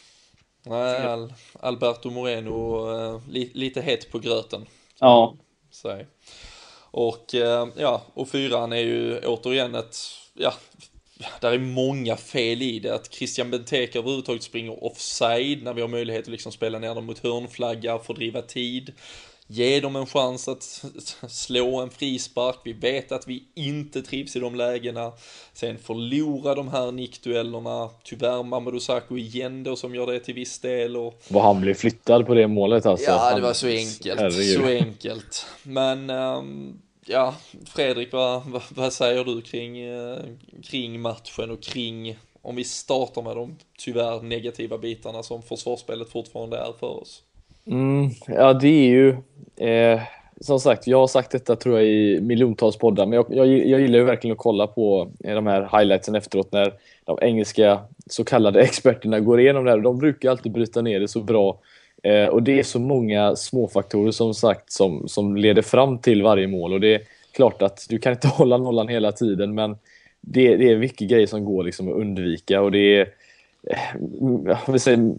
Nej, 0.62 1.06
Al 1.06 1.32
Alberto 1.60 2.10
Moreno 2.10 2.90
uh, 2.90 3.20
li 3.28 3.50
lite 3.54 3.80
hett 3.80 4.10
på 4.10 4.18
gröten. 4.18 4.66
Ja. 4.98 5.34
Säg. 5.70 6.06
Och 6.90 7.34
uh, 7.34 7.66
ja, 7.76 8.02
och 8.14 8.28
fyran 8.28 8.72
är 8.72 8.76
ju 8.76 9.18
återigen 9.18 9.74
ett, 9.74 9.96
ja, 10.34 10.52
där 11.40 11.52
är 11.52 11.58
många 11.58 12.16
fel 12.16 12.62
i 12.62 12.78
det. 12.78 12.94
Att 12.94 13.14
Christian 13.14 13.50
Benteke 13.50 13.98
överhuvudtaget 13.98 14.42
springer 14.42 14.84
offside 14.84 15.62
när 15.62 15.74
vi 15.74 15.80
har 15.80 15.88
möjlighet 15.88 16.22
att 16.22 16.28
liksom 16.28 16.52
spela 16.52 16.78
ner 16.78 16.94
dem 16.94 17.06
mot 17.06 17.18
hörnflagga, 17.18 17.98
fördriva 17.98 18.42
tid. 18.42 18.92
Ge 19.46 19.80
dem 19.80 19.96
en 19.96 20.06
chans 20.06 20.48
att 20.48 20.84
slå 21.28 21.80
en 21.80 21.90
frispark. 21.90 22.56
Vi 22.64 22.72
vet 22.72 23.12
att 23.12 23.28
vi 23.28 23.44
inte 23.54 24.02
trivs 24.02 24.36
i 24.36 24.40
de 24.40 24.54
lägena. 24.54 25.12
Sen 25.52 25.78
förlora 25.78 26.54
de 26.54 26.68
här 26.68 26.92
nickduellerna. 26.92 27.90
Tyvärr 28.04 28.42
Mamadou 28.42 28.80
Sakho 28.80 29.16
igen 29.16 29.62
då 29.62 29.76
som 29.76 29.94
gör 29.94 30.06
det 30.06 30.20
till 30.20 30.34
viss 30.34 30.58
del. 30.58 30.96
Och... 30.96 31.22
Vad 31.28 31.42
han 31.42 31.60
blev 31.60 31.74
flyttad 31.74 32.26
på 32.26 32.34
det 32.34 32.48
målet 32.48 32.86
alltså. 32.86 33.10
Ja, 33.10 33.34
det 33.34 33.40
var 33.42 33.52
så 33.52 33.66
enkelt. 33.66 34.20
Herregud. 34.20 34.60
Så 34.60 34.66
enkelt. 34.66 35.46
Men 35.62 36.10
um 36.10 36.82
ja, 37.06 37.34
Fredrik, 37.66 38.12
vad, 38.12 38.42
vad, 38.46 38.62
vad, 38.74 38.92
säger 38.92 39.24
du 39.24 39.40
kring, 39.40 39.78
eh, 39.78 40.18
kring 40.62 41.00
matchen 41.00 41.50
och 41.50 41.62
kring, 41.62 42.16
om 42.42 42.56
vi 42.56 42.64
startar 42.64 43.22
med 43.22 43.36
de 43.36 43.56
tyvärr 43.78 44.22
negativa 44.22 44.78
bitarna 44.78 45.22
som 45.22 45.42
försvarsspelet 45.42 46.10
fortfarande 46.10 46.56
är 46.56 46.72
för 46.80 47.00
oss? 47.00 47.22
Mm, 47.66 48.10
ja, 48.26 48.52
det 48.52 48.68
är 48.68 48.90
ju, 48.90 49.16
eh, 49.68 50.00
som 50.40 50.60
sagt, 50.60 50.86
jag 50.86 50.98
har 50.98 51.06
sagt 51.06 51.30
detta 51.30 51.56
tror 51.56 51.78
jag 51.78 51.88
i 51.88 52.20
miljontals 52.20 52.76
poddar, 52.76 53.06
men 53.06 53.16
jag, 53.16 53.26
jag, 53.28 53.46
jag 53.46 53.80
gillar 53.80 53.98
ju 53.98 54.04
verkligen 54.04 54.32
att 54.32 54.38
kolla 54.38 54.66
på 54.66 55.10
eh, 55.24 55.34
de 55.34 55.46
här 55.46 55.78
highlightsen 55.78 56.14
efteråt 56.14 56.52
när 56.52 56.74
de 57.04 57.18
engelska 57.22 57.80
så 58.06 58.24
kallade 58.24 58.60
experterna 58.62 59.20
går 59.20 59.40
igenom 59.40 59.64
det 59.64 59.70
här. 59.70 59.78
och 59.78 59.82
De 59.82 59.98
brukar 59.98 60.30
alltid 60.30 60.52
bryta 60.52 60.82
ner 60.82 61.00
det 61.00 61.08
så 61.08 61.20
bra 61.20 61.58
Eh, 62.02 62.26
och 62.26 62.42
det 62.42 62.58
är 62.58 62.62
så 62.62 62.80
många 62.80 63.36
småfaktorer 63.36 64.10
som 64.10 64.34
sagt 64.34 64.72
som, 64.72 65.08
som 65.08 65.36
leder 65.36 65.62
fram 65.62 65.98
till 65.98 66.22
varje 66.22 66.46
mål. 66.46 66.72
Och 66.72 66.80
det 66.80 66.94
är 66.94 67.02
klart 67.32 67.62
att 67.62 67.86
du 67.88 67.98
kan 67.98 68.12
inte 68.12 68.28
hålla 68.38 68.56
nollan 68.56 68.88
hela 68.88 69.12
tiden 69.12 69.54
men 69.54 69.76
det, 70.20 70.56
det 70.56 70.70
är 70.70 70.78
mycket 70.78 71.08
grejer 71.08 71.26
som 71.26 71.44
går 71.44 71.64
liksom 71.64 71.88
att 71.88 71.94
undvika. 71.94 72.60
Och 72.60 72.72
det 72.72 72.96
är 72.96 73.08
eh, 73.70 74.58
vi 74.68 74.78
säger 74.78 75.14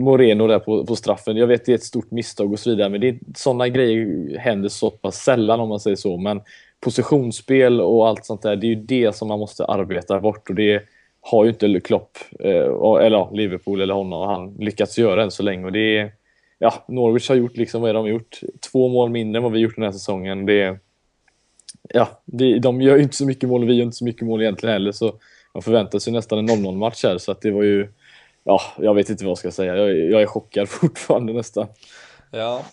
Moreno 0.00 0.46
där 0.46 0.58
på, 0.58 0.86
på 0.86 0.96
straffen. 0.96 1.36
Jag 1.36 1.46
vet 1.46 1.66
det 1.66 1.72
är 1.72 1.76
ett 1.76 1.84
stort 1.84 2.10
misstag 2.10 2.52
och 2.52 2.58
så 2.58 2.70
vidare 2.70 2.88
men 2.88 3.00
det 3.00 3.08
är, 3.08 3.18
sådana 3.36 3.68
grejer 3.68 4.38
händer 4.38 4.68
så 4.68 4.90
pass 4.90 5.16
sällan 5.16 5.60
om 5.60 5.68
man 5.68 5.80
säger 5.80 5.96
så. 5.96 6.16
Men 6.16 6.40
positionsspel 6.80 7.80
och 7.80 8.08
allt 8.08 8.24
sånt 8.24 8.42
där 8.42 8.56
det 8.56 8.66
är 8.66 8.68
ju 8.68 8.74
det 8.74 9.16
som 9.16 9.28
man 9.28 9.38
måste 9.38 9.64
arbeta 9.64 10.20
bort. 10.20 10.48
Och 10.48 10.54
det 10.54 10.82
har 11.20 11.44
ju 11.44 11.50
inte 11.50 11.80
Klopp, 11.80 12.18
eh, 12.40 12.50
eller 12.50 13.10
ja, 13.10 13.30
Liverpool 13.32 13.80
eller 13.80 13.94
honom, 13.94 14.28
han 14.28 14.54
lyckats 14.54 14.98
göra 14.98 15.22
än 15.22 15.30
så 15.30 15.42
länge. 15.42 15.64
Och 15.64 15.72
det 15.72 15.98
är, 15.98 16.12
ja, 16.58 16.84
Norwich 16.88 17.28
har 17.28 17.36
gjort 17.36 17.56
liksom 17.56 17.82
vad 17.82 17.94
de 17.94 17.98
har 17.98 18.08
gjort. 18.08 18.40
Två 18.72 18.88
mål 18.88 19.10
mindre 19.10 19.38
än 19.38 19.42
vad 19.42 19.52
vi 19.52 19.58
gjort 19.58 19.76
den 19.76 19.84
här 19.84 19.92
säsongen. 19.92 20.46
Det, 20.46 20.78
ja, 21.88 22.08
det, 22.24 22.58
de 22.58 22.82
gör 22.82 22.96
ju 22.96 23.02
inte 23.02 23.16
så 23.16 23.26
mycket 23.26 23.48
mål 23.48 23.62
och 23.62 23.68
vi 23.68 23.74
gör 23.74 23.84
inte 23.84 23.96
så 23.96 24.04
mycket 24.04 24.26
mål 24.26 24.42
egentligen 24.42 24.72
heller. 24.72 24.92
Så 24.92 25.14
man 25.54 25.62
förväntar 25.62 25.98
sig 25.98 26.12
nästan 26.12 26.38
en 26.38 26.48
0-0 26.48 26.76
match 26.76 27.04
här. 27.04 27.18
Så 27.18 27.32
att 27.32 27.40
det 27.40 27.50
var 27.50 27.62
ju, 27.62 27.88
ja, 28.44 28.60
jag 28.78 28.94
vet 28.94 29.10
inte 29.10 29.24
vad 29.24 29.30
jag 29.30 29.38
ska 29.38 29.50
säga. 29.50 29.76
Jag, 29.76 29.98
jag 30.10 30.22
är 30.22 30.26
chockad 30.26 30.68
fortfarande 30.80 31.32
nästan. 31.32 31.66
Ja, 32.30 32.64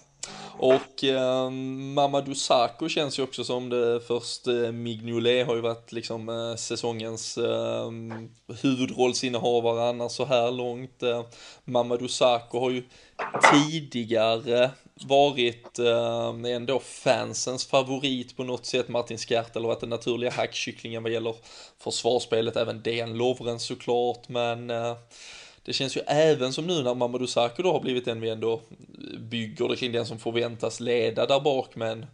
och 0.59 1.03
eh, 1.03 1.49
Mamadou 1.49 2.35
Sakho 2.35 2.89
känns 2.89 3.19
ju 3.19 3.23
också 3.23 3.43
som 3.43 3.69
det 3.69 4.01
först, 4.07 4.47
eh, 4.47 4.71
Mignolet 4.71 5.47
har 5.47 5.55
ju 5.55 5.61
varit 5.61 5.91
liksom 5.91 6.29
eh, 6.29 6.55
säsongens 6.55 7.37
eh, 7.37 7.91
huvudrollsinnehavare 8.61 9.89
annars 9.89 10.11
så 10.11 10.25
här 10.25 10.51
långt. 10.51 11.03
Eh, 11.03 11.25
Mamadou 11.63 12.07
Sakho 12.07 12.59
har 12.59 12.69
ju 12.69 12.83
tidigare 13.53 14.71
varit 15.05 15.79
eh, 15.79 16.53
ändå 16.53 16.79
fansens 16.79 17.65
favorit 17.65 18.37
på 18.37 18.43
något 18.43 18.65
sätt, 18.65 18.87
Martin 18.87 19.17
Skertel 19.17 19.61
har 19.61 19.67
varit 19.67 19.79
den 19.79 19.89
naturliga 19.89 20.31
hackkycklingen 20.31 21.03
vad 21.03 21.11
gäller 21.11 21.35
försvarsspelet, 21.77 22.55
även 22.55 22.81
DN 22.81 23.17
Lovren 23.17 23.59
såklart, 23.59 24.29
men 24.29 24.69
eh, 24.69 24.95
det 25.67 25.73
känns 25.73 25.97
ju 25.97 26.01
även 26.07 26.53
som 26.53 26.67
nu 26.67 26.83
när 26.83 26.93
Mamadou 26.93 27.27
Sakho 27.27 27.63
då 27.63 27.71
har 27.71 27.79
blivit 27.79 28.05
den 28.05 28.21
vi 28.21 28.29
ändå 28.29 28.61
bygger 29.19 29.67
det 29.67 29.75
kring 29.75 29.91
den 29.91 30.05
som 30.05 30.19
förväntas 30.19 30.79
leda 30.79 31.25
där 31.25 31.39
bak 31.39 31.75
med 31.75 31.91
en 31.91 32.05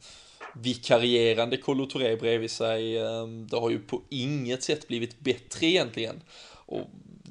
vikarierande 0.56 1.58
Kolo 1.58 1.86
Touré 1.86 2.16
bredvid 2.16 2.52
sig. 2.52 2.98
Ehm, 2.98 3.48
det 3.48 3.58
har 3.58 3.70
ju 3.70 3.80
på 3.80 4.02
inget 4.10 4.64
sätt 4.64 4.88
blivit 4.88 5.20
bättre 5.20 5.66
egentligen. 5.66 6.22
Och 6.52 6.82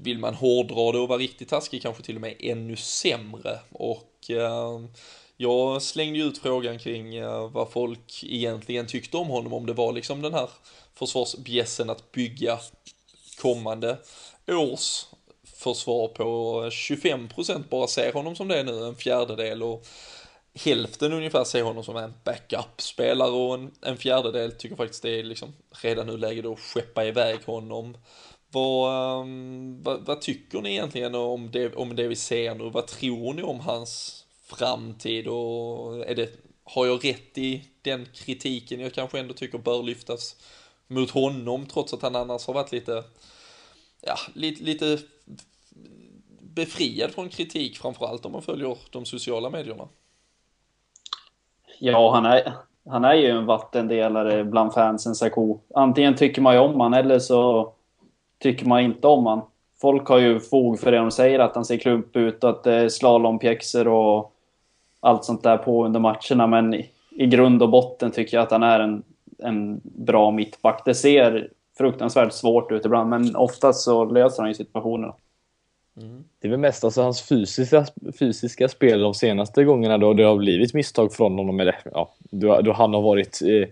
vill 0.03 0.19
man 0.19 0.35
hårdra 0.35 0.93
det 0.93 0.99
och 0.99 1.09
vara 1.09 1.19
riktigt 1.19 1.49
taskig 1.49 1.83
kanske 1.83 2.03
till 2.03 2.15
och 2.15 2.21
med 2.21 2.35
ännu 2.39 2.77
sämre. 2.77 3.59
Och 3.73 4.31
ehm, 4.31 4.89
jag 5.37 5.83
slängde 5.83 6.19
ju 6.19 6.25
ut 6.25 6.39
frågan 6.39 6.79
kring 6.79 7.15
eh, 7.15 7.51
vad 7.51 7.73
folk 7.73 8.25
egentligen 8.25 8.87
tyckte 8.87 9.17
om 9.17 9.29
honom, 9.29 9.53
om 9.53 9.67
det 9.67 9.73
var 9.73 9.93
liksom 9.93 10.23
den 10.23 10.35
här 10.35 10.51
försvarsbjässen 10.95 11.91
att 11.91 12.13
bygga 12.13 12.59
kommande 13.39 13.99
års 14.49 15.05
försvar 15.63 16.09
på 16.09 16.63
25% 16.71 17.65
bara 17.69 17.87
ser 17.87 18.13
honom 18.13 18.37
som 18.37 18.49
det 18.49 18.59
är 18.59 18.65
nu, 18.65 18.87
en 18.87 18.97
fjärdedel 18.97 19.63
och 19.63 19.87
hälften 20.55 21.13
ungefär 21.13 21.45
ser 21.45 21.63
honom 21.63 21.85
som 21.85 21.97
en 21.97 22.15
backup-spelare 22.25 23.31
och 23.31 23.55
en, 23.55 23.71
en 23.83 23.97
fjärdedel 23.97 24.53
tycker 24.53 24.77
faktiskt 24.77 25.03
det 25.03 25.19
är 25.19 25.23
liksom 25.23 25.53
redan 25.71 26.07
nu 26.07 26.17
läge 26.17 26.43
då 26.43 26.53
att 26.53 26.61
skeppa 26.61 27.05
iväg 27.05 27.45
honom. 27.45 27.97
Vad, 28.51 29.21
um, 29.21 29.83
vad, 29.83 30.07
vad, 30.07 30.21
tycker 30.21 30.61
ni 30.61 30.71
egentligen 30.71 31.15
om 31.15 31.51
det, 31.51 31.75
om 31.75 31.97
det 31.97 32.09
vi 32.09 32.17
ser 32.17 32.55
nu? 32.55 32.71
Vad 32.71 32.87
tror 32.87 33.35
ni 33.35 33.43
om 33.43 33.61
hans 33.61 34.25
framtid 34.47 35.29
och 35.29 36.09
är 36.11 36.15
det, 36.15 36.31
har 36.65 36.87
jag 36.87 37.05
rätt 37.05 37.39
i 37.39 37.65
den 37.83 38.09
kritiken 38.15 38.81
jag 38.81 38.95
kanske 38.95 39.19
ändå 39.19 39.35
tycker 39.35 39.59
bör 39.59 39.83
lyftas 39.83 40.37
mot 40.87 41.11
honom 41.11 41.67
trots 41.67 41.93
att 41.93 42.03
han 42.03 42.17
annars 42.17 42.47
har 42.47 42.55
varit 42.55 42.73
lite, 42.73 43.05
ja, 44.01 44.17
lite, 44.35 44.63
lite 44.63 44.99
befriad 46.55 47.11
från 47.11 47.29
kritik, 47.29 47.79
framförallt 47.79 48.27
om 48.27 48.33
man 48.33 48.43
följer 48.43 48.77
de 48.91 49.05
sociala 49.05 49.51
medierna. 49.51 49.89
Ja, 51.79 52.15
han 52.15 52.27
är, 52.27 52.53
han 52.89 53.05
är 53.05 53.15
ju 53.15 53.29
en 53.29 53.47
vattendelare 53.47 54.45
bland 54.45 54.75
fansen, 54.75 55.15
Sarko. 55.15 55.59
Antingen 55.75 56.17
tycker 56.17 56.43
man 56.43 56.55
ju 56.55 56.61
om 56.61 56.81
han 56.81 56.95
eller 56.95 57.19
så 57.19 57.73
tycker 58.39 58.67
man 58.67 58.81
inte 58.81 59.07
om 59.07 59.27
han. 59.27 59.41
Folk 59.81 60.09
har 60.09 60.19
ju 60.19 60.41
fog 60.41 60.81
för 60.81 60.93
det 60.93 60.99
de 60.99 61.11
säger, 61.11 61.39
att 61.39 61.55
han 61.55 61.65
ser 61.65 61.77
klump 61.77 62.17
ut 62.17 62.45
och 62.45 62.51
att 62.51 62.65
det 62.65 62.75
är 62.75 62.89
slalompjäxor 62.89 63.89
och 63.89 64.35
allt 65.01 65.25
sånt 65.25 65.43
där 65.43 65.57
på 65.57 65.85
under 65.85 66.01
matcherna. 66.01 66.47
Men 66.47 66.75
i, 66.75 66.91
i 67.11 67.27
grund 67.27 67.63
och 67.63 67.71
botten 67.71 68.11
tycker 68.11 68.37
jag 68.37 68.45
att 68.45 68.51
han 68.51 68.63
är 68.63 68.81
en, 68.81 69.03
en 69.39 69.81
bra 69.85 70.31
mittback. 70.31 70.83
Det 70.85 70.95
ser 70.95 71.51
fruktansvärt 71.79 72.33
svårt 72.33 72.73
ut 72.73 72.85
ibland, 72.85 73.11
men 73.11 73.37
oftast 73.37 73.85
så 73.85 74.05
löser 74.05 74.43
han 74.43 74.51
ju 74.51 74.55
situationerna. 74.55 75.15
Mm. 76.01 76.25
Det 76.41 76.49
är 76.49 76.51
väl 76.51 76.61
mest 76.61 76.85
alltså 76.85 77.03
hans 77.03 77.23
fysiska, 77.23 77.87
fysiska 78.19 78.69
spel 78.69 79.01
de 79.01 79.15
senaste 79.15 79.65
gångerna 79.65 79.99
då 79.99 80.15
det 80.15 80.25
har 80.25 80.37
blivit 80.37 80.75
misstag 80.75 81.13
från 81.13 81.39
honom. 81.39 81.61
Eller, 81.61 81.79
ja, 81.93 82.15
då, 82.21 82.61
då 82.61 82.73
han 82.73 82.95
har 82.95 83.03
varit 83.03 83.41
eh, 83.43 83.69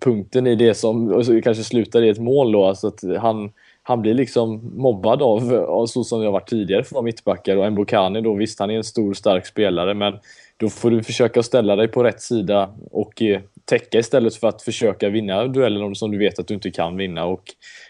punkten 0.00 0.46
i 0.46 0.54
det 0.54 0.74
som 0.74 1.22
kanske 1.44 1.64
slutar 1.64 2.02
i 2.02 2.08
ett 2.08 2.18
mål 2.18 2.52
då. 2.52 2.64
Alltså 2.64 2.86
att 2.86 3.04
han, 3.20 3.52
han 3.82 4.02
blir 4.02 4.14
liksom 4.14 4.70
mobbad 4.76 5.22
av, 5.22 5.54
av 5.54 5.86
så 5.86 6.04
som 6.04 6.20
det 6.20 6.26
har 6.26 6.32
varit 6.32 6.48
tidigare 6.48 6.82
för 6.82 6.88
att 6.88 6.92
vara 6.92 7.02
mittbackar 7.02 7.56
och 7.56 7.72
Mbokani 7.72 8.20
då, 8.20 8.34
visst 8.34 8.60
han 8.60 8.70
är 8.70 8.76
en 8.76 8.84
stor 8.84 9.14
stark 9.14 9.46
spelare 9.46 9.94
men 9.94 10.14
då 10.56 10.68
får 10.68 10.90
du 10.90 11.02
försöka 11.02 11.42
ställa 11.42 11.76
dig 11.76 11.88
på 11.88 12.04
rätt 12.04 12.22
sida 12.22 12.74
och 12.90 13.22
eh, 13.22 13.40
täcka 13.64 13.98
istället 13.98 14.36
för 14.36 14.48
att 14.48 14.62
försöka 14.62 15.08
vinna 15.08 15.46
duellen 15.46 15.94
som 15.94 16.10
du 16.10 16.18
vet 16.18 16.38
att 16.38 16.48
du 16.48 16.54
inte 16.54 16.70
kan 16.70 16.96
vinna. 16.96 17.24
Och 17.24 17.42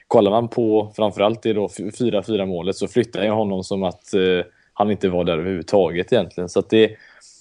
kollar 0.09 0.31
man 0.31 0.49
på 0.49 0.93
framförallt 0.97 1.43
det 1.43 1.53
då 1.53 1.67
4-4 1.67 2.47
målet 2.47 2.77
så 2.77 2.89
flyttar 2.89 3.25
jag 3.25 3.35
honom 3.35 3.65
som 3.65 3.83
att 3.83 4.15
eh, 4.15 4.47
han 4.73 4.91
inte 4.91 5.09
var 5.09 5.25
där 5.25 5.39
överhuvudtaget 5.39 6.13
egentligen. 6.13 6.49
Så 6.49 6.59
att 6.59 6.71
det, 6.71 6.97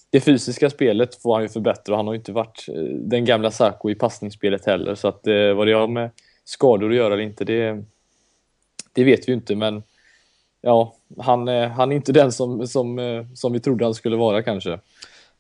det 0.09 0.19
fysiska 0.19 0.69
spelet 0.69 1.21
får 1.21 1.33
han 1.33 1.43
ju 1.43 1.49
förbättra 1.49 1.93
och 1.93 1.97
han 1.97 2.07
har 2.07 2.13
ju 2.13 2.19
inte 2.19 2.31
varit 2.31 2.65
eh, 2.69 2.83
den 2.83 3.25
gamla 3.25 3.51
Sarko 3.51 3.89
i 3.89 3.95
passningsspelet 3.95 4.65
heller. 4.65 4.95
Så 4.95 5.07
att 5.07 5.27
eh, 5.27 5.53
vad 5.53 5.67
det 5.67 5.73
har 5.73 5.87
med 5.87 6.09
skador 6.43 6.89
att 6.89 6.95
göra 6.95 7.13
eller 7.13 7.23
inte, 7.23 7.45
det, 7.45 7.83
det 8.93 9.03
vet 9.03 9.27
vi 9.27 9.31
ju 9.31 9.33
inte. 9.33 9.55
Men 9.55 9.83
ja, 10.61 10.95
han, 11.17 11.47
eh, 11.47 11.69
han 11.69 11.91
är 11.91 11.95
inte 11.95 12.11
den 12.11 12.31
som, 12.31 12.67
som, 12.67 12.99
eh, 12.99 13.25
som 13.33 13.53
vi 13.53 13.59
trodde 13.59 13.85
han 13.85 13.93
skulle 13.93 14.15
vara 14.15 14.43
kanske. 14.43 14.79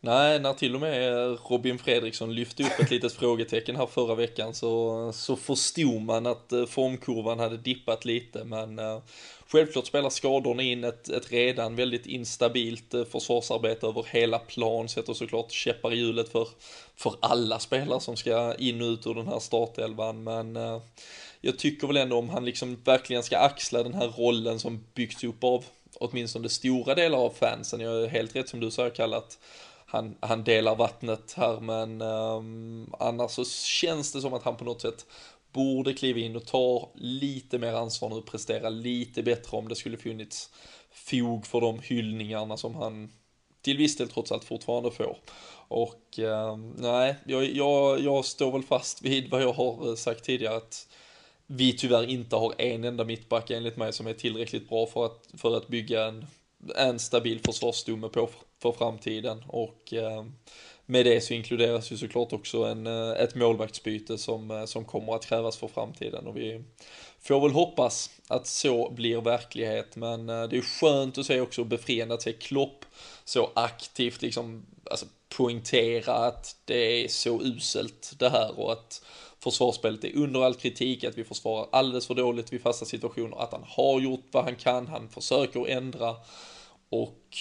Nej, 0.05 0.39
när 0.39 0.53
till 0.53 0.75
och 0.75 0.81
med 0.81 1.37
Robin 1.49 1.79
Fredriksson 1.79 2.35
lyfte 2.35 2.63
upp 2.63 2.79
ett 2.79 2.91
litet 2.91 3.13
frågetecken 3.13 3.75
här 3.75 3.85
förra 3.85 4.15
veckan 4.15 4.53
så, 4.53 5.11
så 5.13 5.35
förstod 5.35 6.01
man 6.01 6.27
att 6.27 6.51
eh, 6.51 6.65
formkurvan 6.65 7.39
hade 7.39 7.57
dippat 7.57 8.05
lite 8.05 8.43
men 8.43 8.79
eh, 8.79 8.99
självklart 9.47 9.85
spelar 9.85 10.09
skadorna 10.09 10.63
in 10.63 10.83
ett, 10.83 11.09
ett 11.09 11.31
redan 11.31 11.75
väldigt 11.75 12.05
instabilt 12.05 12.93
eh, 12.93 13.05
försvarsarbete 13.05 13.87
över 13.87 14.05
hela 14.09 14.39
plan, 14.39 14.89
sätter 14.89 15.13
såklart 15.13 15.51
käppar 15.51 15.93
i 15.93 15.95
hjulet 15.95 16.29
för, 16.29 16.47
för 16.95 17.15
alla 17.19 17.59
spelare 17.59 17.99
som 17.99 18.15
ska 18.15 18.55
in 18.55 18.81
och 18.81 18.87
ut 18.87 19.07
ur 19.07 19.13
den 19.13 19.27
här 19.27 19.39
startelvan 19.39 20.23
men 20.23 20.55
eh, 20.55 20.81
jag 21.41 21.59
tycker 21.59 21.87
väl 21.87 21.97
ändå 21.97 22.17
om 22.17 22.29
han 22.29 22.45
liksom 22.45 22.77
verkligen 22.83 23.23
ska 23.23 23.37
axla 23.37 23.83
den 23.83 23.93
här 23.93 24.07
rollen 24.07 24.59
som 24.59 24.83
byggts 24.93 25.23
upp 25.23 25.43
av 25.43 25.65
åtminstone 25.99 26.49
stora 26.49 26.95
delar 26.95 27.17
av 27.17 27.29
fansen. 27.29 27.79
Jag 27.79 28.03
är 28.03 28.07
helt 28.07 28.35
rätt 28.35 28.49
som 28.49 28.59
du 28.59 28.71
säger 28.71 28.89
kallat 28.89 29.37
han, 29.93 30.15
han 30.19 30.43
delar 30.43 30.75
vattnet 30.75 31.33
här 31.37 31.59
men 31.59 32.01
um, 32.01 32.93
annars 32.99 33.31
så 33.31 33.45
känns 33.45 34.11
det 34.11 34.21
som 34.21 34.33
att 34.33 34.43
han 34.43 34.57
på 34.57 34.65
något 34.65 34.81
sätt 34.81 35.05
borde 35.51 35.93
kliva 35.93 36.19
in 36.19 36.35
och 36.35 36.45
ta 36.45 36.91
lite 36.95 37.59
mer 37.59 37.73
ansvar 37.73 38.09
nu, 38.09 38.21
prestera 38.21 38.69
lite 38.69 39.23
bättre 39.23 39.57
om 39.57 39.67
det 39.67 39.75
skulle 39.75 39.97
funnits 39.97 40.49
fog 40.91 41.45
för 41.45 41.61
de 41.61 41.79
hyllningarna 41.79 42.57
som 42.57 42.75
han 42.75 43.11
till 43.61 43.77
viss 43.77 43.97
del 43.97 44.09
trots 44.09 44.31
allt 44.31 44.43
fortfarande 44.43 44.91
får. 44.91 45.17
Och 45.67 46.19
eh, 46.19 46.57
nej, 46.77 47.15
jag, 47.25 47.45
jag, 47.45 47.99
jag 47.99 48.25
står 48.25 48.51
väl 48.51 48.63
fast 48.63 49.01
vid 49.01 49.29
vad 49.29 49.41
jag 49.41 49.53
har 49.53 49.89
eh, 49.89 49.95
sagt 49.95 50.23
tidigare 50.23 50.55
att 50.55 50.87
vi 51.47 51.73
tyvärr 51.73 52.09
inte 52.09 52.35
har 52.35 52.53
en 52.57 52.83
enda 52.83 53.03
mittback 53.03 53.49
enligt 53.49 53.77
mig 53.77 53.93
som 53.93 54.07
är 54.07 54.13
tillräckligt 54.13 54.69
bra 54.69 54.85
för 54.85 55.05
att, 55.05 55.27
för 55.37 55.57
att 55.57 55.67
bygga 55.67 56.05
en, 56.05 56.25
en 56.75 56.99
stabil 56.99 57.39
försvarsstomme 57.45 58.07
på 58.07 58.29
för 58.63 58.71
framtiden. 58.71 59.43
Och 59.47 59.93
eh, 59.93 60.25
med 60.85 61.05
det 61.05 61.21
så 61.21 61.33
inkluderas 61.33 61.91
ju 61.91 61.97
såklart 61.97 62.33
också 62.33 62.63
en, 62.63 62.87
eh, 62.87 63.11
ett 63.11 63.35
målvaktsbyte 63.35 64.17
som, 64.17 64.51
eh, 64.51 64.65
som 64.65 64.85
kommer 64.85 65.15
att 65.15 65.25
krävas 65.25 65.57
för 65.57 65.67
framtiden. 65.67 66.27
Och 66.27 66.37
vi 66.37 66.63
får 67.19 67.41
väl 67.41 67.51
hoppas 67.51 68.09
att 68.27 68.47
så 68.47 68.89
blir 68.89 69.21
verklighet. 69.21 69.95
Men 69.95 70.25
det 70.25 70.57
är 70.57 70.79
skönt 70.79 71.17
att 71.17 71.25
se 71.25 71.41
också 71.41 71.63
befriande 71.63 72.13
att 72.13 72.21
se 72.21 72.33
Klopp 72.33 72.85
så 73.25 73.49
aktivt 73.55 74.21
liksom 74.21 74.65
alltså 74.91 75.05
poängtera 75.37 76.13
att 76.13 76.55
det 76.65 77.03
är 77.03 77.07
så 77.07 77.41
uselt 77.41 78.13
det 78.19 78.29
här 78.29 78.59
och 78.59 78.71
att 78.71 79.01
försvarsspelet 79.39 80.03
är 80.03 80.17
under 80.17 80.41
all 80.41 80.53
kritik, 80.53 81.03
att 81.03 81.17
vi 81.17 81.23
försvarar 81.23 81.67
alldeles 81.71 82.07
för 82.07 82.15
dåligt 82.15 82.53
vid 82.53 82.61
fasta 82.61 82.85
situationer, 82.85 83.43
att 83.43 83.51
han 83.51 83.63
har 83.67 84.01
gjort 84.01 84.25
vad 84.31 84.43
han 84.43 84.55
kan, 84.55 84.87
han 84.87 85.09
försöker 85.09 85.67
ändra. 85.67 86.15
Och 86.89 87.37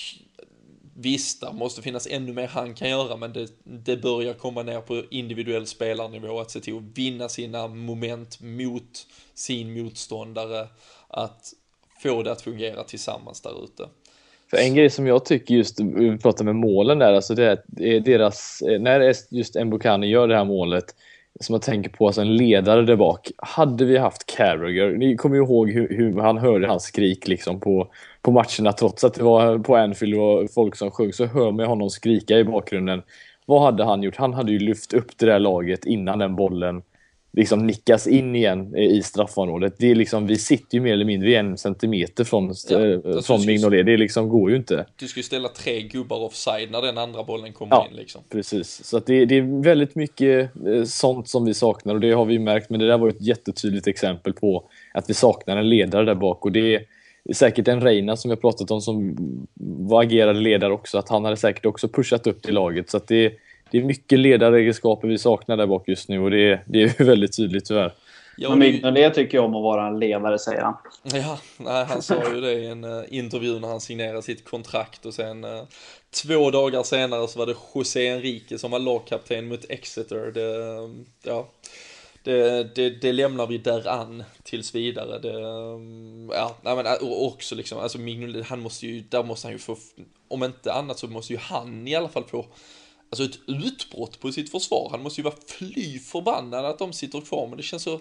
Visst, 0.95 1.41
det 1.41 1.53
måste 1.53 1.83
finnas 1.83 2.09
ännu 2.11 2.33
mer 2.33 2.47
han 2.47 2.75
kan 2.75 2.89
göra, 2.89 3.17
men 3.17 3.33
det, 3.33 3.49
det 3.65 3.97
börjar 3.97 4.35
komma 4.35 4.63
ner 4.63 4.81
på 4.81 5.03
individuell 5.11 5.67
spelarnivå 5.67 6.41
att 6.41 6.51
se 6.51 6.61
till 6.61 6.77
att 6.77 6.99
vinna 6.99 7.29
sina 7.29 7.69
moment 7.69 8.41
mot 8.41 9.07
sin 9.35 9.83
motståndare, 9.83 10.67
att 11.09 11.53
få 12.03 12.23
det 12.23 12.33
att 12.33 12.43
fungera 12.43 12.85
tillsammans 12.85 13.41
där 13.41 13.65
ute. 13.65 13.89
För 14.51 14.57
en 14.57 14.75
grej 14.75 14.91
som 14.91 15.07
jag 15.07 15.25
tycker 15.25 15.55
just, 15.55 15.81
vi 15.81 16.19
pratar 16.19 16.45
med 16.45 16.57
målen 16.57 16.99
där, 16.99 17.13
alltså 17.13 17.35
det 17.35 17.63
är 17.79 18.01
deras, 18.01 18.63
när 18.81 19.15
just 19.31 19.55
Mbokani 19.65 20.07
gör 20.07 20.29
det 20.29 20.37
här 20.37 20.45
målet, 20.45 20.85
som 21.41 21.53
jag 21.53 21.63
tänker 21.63 21.91
på, 21.91 22.07
alltså 22.07 22.21
en 22.21 22.37
ledare 22.37 22.83
där 22.83 22.97
bak. 22.97 23.31
Hade 23.37 23.85
vi 23.85 23.99
haft 23.99 24.27
Carragher, 24.27 24.91
ni 24.91 25.17
kommer 25.17 25.37
ju 25.37 25.43
ihåg 25.43 25.71
hur, 25.71 25.89
hur 25.97 26.21
han 26.21 26.39
hörde 26.39 26.67
hans 26.67 26.83
skrik 26.83 27.29
liksom 27.29 27.61
på, 27.61 27.93
på 28.23 28.31
matcherna 28.31 28.73
trots 28.73 29.05
att 29.05 29.15
det 29.15 29.23
var 29.23 29.59
på 29.59 29.77
Anfield 29.77 30.15
och 30.15 30.51
folk 30.55 30.77
som 30.77 30.91
sjöng 30.91 31.13
så 31.13 31.27
hör 31.27 31.51
man 31.51 31.67
honom 31.67 31.91
skrika 31.91 32.39
i 32.39 32.45
bakgrunden. 32.45 33.03
Vad 33.47 33.63
hade 33.63 33.85
han 33.85 34.03
gjort? 34.03 34.17
Han 34.17 34.35
hade 34.35 34.53
ju 34.53 34.59
lyft 34.59 34.93
upp 34.93 35.19
det 35.19 35.27
där 35.27 35.39
laget 35.39 35.85
innan 35.85 36.19
den 36.19 36.37
bollen 36.37 36.83
liksom 37.33 37.67
nickas 37.67 38.07
in 38.07 38.37
igen 38.37 38.77
i 38.77 39.03
straffområdet. 39.03 39.75
Det 39.79 39.91
är 39.91 39.95
liksom, 39.95 40.27
vi 40.27 40.39
sitter 40.39 40.75
ju 40.75 40.81
mer 40.81 40.93
eller 40.93 41.05
mindre 41.05 41.35
en 41.35 41.59
centimeter 41.59 42.25
från, 42.25 42.55
ja, 42.69 42.87
äh, 42.87 43.21
från 43.23 43.47
Mignolet. 43.47 43.87
Det 43.87 43.97
liksom 43.97 44.29
går 44.29 44.51
ju 44.51 44.57
inte. 44.57 44.87
Du 44.97 45.09
ska 45.09 45.21
ju 45.21 45.25
ställa 45.25 45.49
tre 45.49 45.83
gubbar 45.83 46.17
offside 46.17 46.71
när 46.71 46.83
den 46.83 46.99
andra 46.99 47.25
bollen 47.25 47.53
kommer 47.53 47.77
ja, 47.77 47.89
in. 47.91 47.97
Liksom. 47.97 48.23
Precis, 48.29 48.85
så 48.85 48.99
det, 48.99 49.25
det, 49.25 49.39
är 49.39 49.63
väldigt 49.63 49.95
mycket 49.95 50.51
eh, 50.67 50.85
sånt 50.85 51.29
som 51.29 51.45
vi 51.45 51.55
saknar 51.55 51.95
och 51.95 52.01
det 52.01 52.13
har 52.13 52.25
vi 52.25 52.39
märkt. 52.39 52.71
Men 52.71 52.81
det 52.81 52.87
där 52.87 52.99
var 52.99 53.09
ett 53.09 53.23
jättetydligt 53.23 53.87
exempel 53.87 54.33
på 54.33 54.65
att 54.95 55.11
vi 55.11 55.15
saknar 55.15 55.57
en 55.57 55.69
ledare 55.69 56.05
där 56.05 56.15
bak 56.15 56.45
och 56.45 56.53
det 56.53 56.87
säkert 57.35 57.69
en 57.69 57.81
Reina 57.81 58.17
som 58.17 58.29
vi 58.29 58.35
har 58.35 58.41
pratat 58.41 58.71
om 58.71 58.81
som 58.81 59.17
var 59.87 60.03
agerade 60.03 60.41
ledare 60.41 60.73
också. 60.73 60.99
Att 60.99 61.09
han 61.09 61.25
hade 61.25 61.37
säkert 61.37 61.67
också 61.67 61.89
pushat 61.89 62.27
upp 62.27 62.43
till 62.43 62.55
laget. 62.55 62.91
Så 62.91 62.97
att 62.97 63.09
det 63.09 63.33
det 63.73 63.79
är 63.79 63.83
mycket 63.83 64.19
ledaregenskaper 64.19 65.09
vi 65.09 65.19
saknar 65.19 65.57
där 65.57 65.67
bak 65.67 65.89
just 65.89 66.09
nu 66.09 66.21
och 66.21 66.31
det, 66.31 66.61
det 66.67 66.83
är 66.83 67.05
väldigt 67.05 67.37
tydligt 67.37 67.65
tyvärr. 67.65 67.95
Ja, 68.37 68.55
men 68.55 68.95
det 68.95 69.11
tycker 69.11 69.39
jag 69.39 69.45
om 69.45 69.55
att 69.55 69.63
vara 69.63 69.87
en 69.87 69.99
ledare, 69.99 70.39
säger 70.39 70.61
han. 70.61 70.75
Ja, 71.03 71.39
nej, 71.57 71.85
han 71.85 72.03
sa 72.03 72.35
ju 72.35 72.41
det 72.41 72.53
i 72.53 72.67
en 72.67 72.85
uh, 72.85 73.05
intervju 73.09 73.59
när 73.59 73.69
han 73.69 73.81
signerade 73.81 74.23
sitt 74.23 74.45
kontrakt 74.45 75.07
och 75.07 75.15
sen 75.15 75.45
uh, 75.45 75.63
två 76.23 76.51
dagar 76.51 76.83
senare 76.83 77.29
så 77.29 77.39
var 77.39 77.47
det 77.47 77.55
José 77.75 78.09
Enrique 78.09 78.59
som 78.59 78.71
var 78.71 78.79
lagkapten 78.79 79.49
mot 79.49 79.65
Exeter. 79.69 80.33
Det, 80.33 80.59
uh, 80.59 80.91
ja, 81.23 81.49
det, 82.23 82.65
det, 82.75 82.91
det, 82.91 83.13
lämnar 83.13 83.47
vi 83.47 83.59
däran 83.59 84.25
tills 84.43 84.75
vidare. 84.75 85.19
Det, 85.19 85.35
um, 85.35 86.31
ja, 86.35 86.57
men 86.63 86.87
också 87.01 87.55
liksom, 87.55 87.79
alltså 87.79 87.99
Mignolet, 87.99 88.47
han 88.47 88.61
måste 88.61 88.87
ju, 88.87 89.01
där 89.01 89.23
måste 89.23 89.47
han 89.47 89.53
ju 89.53 89.59
få, 89.59 89.77
om 90.29 90.45
inte 90.45 90.73
annat 90.73 90.99
så 90.99 91.07
måste 91.07 91.33
ju 91.33 91.39
han 91.39 91.89
i 91.89 91.95
alla 91.95 92.09
fall 92.09 92.25
få 92.25 92.47
alltså 93.11 93.25
ett 93.25 93.39
utbrott 93.47 94.21
på 94.21 94.33
sitt 94.33 94.51
försvar. 94.51 94.89
Han 94.91 95.03
måste 95.03 95.21
ju 95.21 95.25
vara 95.25 95.35
fly 95.47 95.99
förbannad 95.99 96.65
att 96.65 96.79
de 96.79 96.93
sitter 96.93 97.21
kvar, 97.21 97.47
men 97.47 97.57
det 97.57 97.63
känns 97.63 97.83
så 97.83 98.01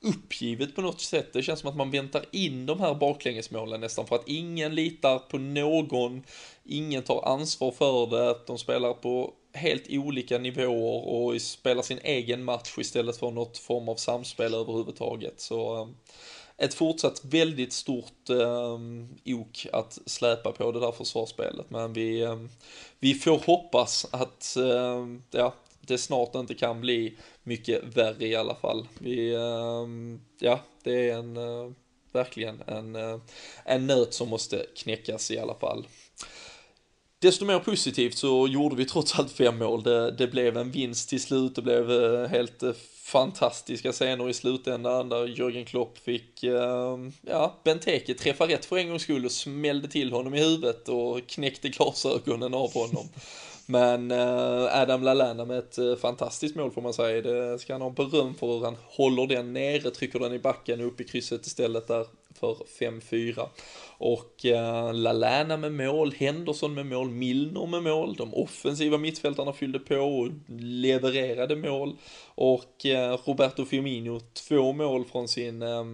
uppgivet 0.00 0.74
på 0.74 0.82
något 0.82 1.00
sätt. 1.00 1.32
Det 1.32 1.42
känns 1.42 1.60
som 1.60 1.70
att 1.70 1.76
man 1.76 1.90
väntar 1.90 2.24
in 2.30 2.66
de 2.66 2.80
här 2.80 2.94
baklängesmålen 2.94 3.80
nästan 3.80 4.06
för 4.06 4.16
att 4.16 4.28
ingen 4.28 4.74
litar 4.74 5.18
på 5.18 5.38
någon, 5.38 6.22
ingen 6.64 7.02
tar 7.02 7.28
ansvar 7.28 7.70
för 7.70 8.06
det, 8.06 8.30
att 8.30 8.46
de 8.46 8.58
spelar 8.58 8.92
på 8.92 9.34
helt 9.52 9.84
olika 9.88 10.38
nivåer 10.38 11.08
och 11.08 11.40
spelar 11.40 11.82
sin 11.82 12.00
egen 12.02 12.44
match 12.44 12.78
istället 12.78 13.16
för 13.16 13.30
något 13.30 13.58
form 13.58 13.88
av 13.88 13.96
samspel 13.96 14.54
överhuvudtaget. 14.54 15.40
Så 15.40 15.82
ehm, 15.82 15.94
ett 16.56 16.74
fortsatt 16.74 17.24
väldigt 17.24 17.72
stort 17.72 18.30
eh, 18.30 18.78
ok 19.26 19.66
att 19.72 19.98
släpa 20.06 20.52
på 20.52 20.72
det 20.72 20.80
där 20.80 20.92
försvarsspelet. 20.92 21.70
Men 21.70 21.92
vi, 21.92 22.20
eh, 22.20 22.38
vi 22.98 23.14
får 23.14 23.38
hoppas 23.38 24.06
att 24.10 24.56
eh, 24.56 25.06
ja, 25.30 25.54
det 25.80 25.98
snart 25.98 26.34
inte 26.34 26.54
kan 26.54 26.80
bli 26.80 27.16
mycket 27.42 27.96
värre 27.96 28.26
i 28.26 28.36
alla 28.36 28.54
fall. 28.54 28.88
Vi, 28.98 29.34
eh, 29.34 29.86
ja, 30.38 30.60
det 30.82 31.10
är 31.10 31.14
en, 31.14 31.36
eh, 31.36 31.70
verkligen 32.12 32.62
en, 32.66 32.96
eh, 32.96 33.18
en 33.64 33.86
nöt 33.86 34.14
som 34.14 34.28
måste 34.28 34.66
knäckas 34.76 35.30
i 35.30 35.38
alla 35.38 35.54
fall. 35.54 35.86
Desto 37.22 37.44
mer 37.44 37.58
positivt 37.58 38.18
så 38.18 38.48
gjorde 38.48 38.76
vi 38.76 38.84
trots 38.84 39.18
allt 39.18 39.32
fem 39.32 39.58
mål. 39.58 39.82
Det, 39.82 40.10
det 40.10 40.26
blev 40.26 40.56
en 40.56 40.70
vinst 40.70 41.08
till 41.08 41.20
slut, 41.20 41.54
det 41.54 41.62
blev 41.62 41.90
eh, 41.90 42.28
helt 42.28 42.62
eh, 42.62 42.72
fantastiska 43.02 43.92
scener 43.92 44.28
i 44.28 44.34
slutändan 44.34 45.08
där 45.08 45.26
Jörgen 45.26 45.64
Klopp 45.64 45.98
fick, 45.98 46.42
eh, 46.42 46.98
ja, 47.26 47.60
Benteke 47.64 48.14
träffa 48.14 48.48
rätt 48.48 48.64
för 48.64 48.76
en 48.76 48.88
gångs 48.88 49.02
skull 49.02 49.24
och 49.24 49.32
smällde 49.32 49.88
till 49.88 50.12
honom 50.12 50.34
i 50.34 50.40
huvudet 50.40 50.88
och 50.88 51.26
knäckte 51.26 51.68
glasögonen 51.68 52.54
av 52.54 52.74
honom. 52.74 53.08
Men 53.66 54.10
eh, 54.10 54.80
Adam 54.80 55.02
Lallana 55.02 55.44
med 55.44 55.58
ett 55.58 55.78
eh, 55.78 55.96
fantastiskt 55.96 56.56
mål 56.56 56.70
får 56.70 56.82
man 56.82 56.94
säga. 56.94 57.22
Det 57.22 57.58
ska 57.58 57.74
han 57.74 57.82
ha 57.82 57.90
beröm 57.90 58.34
för 58.34 58.46
hur 58.46 58.64
han 58.64 58.76
håller 58.86 59.26
den 59.26 59.52
nere, 59.52 59.90
trycker 59.90 60.18
den 60.18 60.32
i 60.32 60.38
backen 60.38 60.80
och 60.80 60.86
upp 60.86 61.00
i 61.00 61.04
krysset 61.04 61.46
istället 61.46 61.88
där 61.88 62.06
för 62.40 62.54
5-4. 62.80 63.48
Och 63.98 64.46
eh, 64.46 64.94
Lalana 64.94 65.56
med 65.56 65.72
mål, 65.72 66.14
Henderson 66.18 66.74
med 66.74 66.86
mål, 66.86 67.10
Milner 67.10 67.66
med 67.66 67.82
mål, 67.82 68.14
de 68.14 68.34
offensiva 68.34 68.98
mittfältarna 68.98 69.52
fyllde 69.52 69.78
på 69.78 69.96
och 69.96 70.28
levererade 70.60 71.56
mål. 71.56 71.96
Och 72.34 72.86
eh, 72.86 73.18
Roberto 73.24 73.64
Firmino 73.64 74.20
två 74.20 74.72
mål 74.72 75.04
från 75.04 75.28
sin 75.28 75.62
eh, 75.62 75.84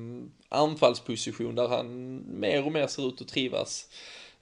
anfallsposition 0.49 1.55
där 1.55 1.69
han 1.69 2.17
mer 2.41 2.67
och 2.67 2.73
mer 2.73 2.87
ser 2.87 3.09
ut 3.09 3.21
att 3.21 3.29
trivas 3.29 3.89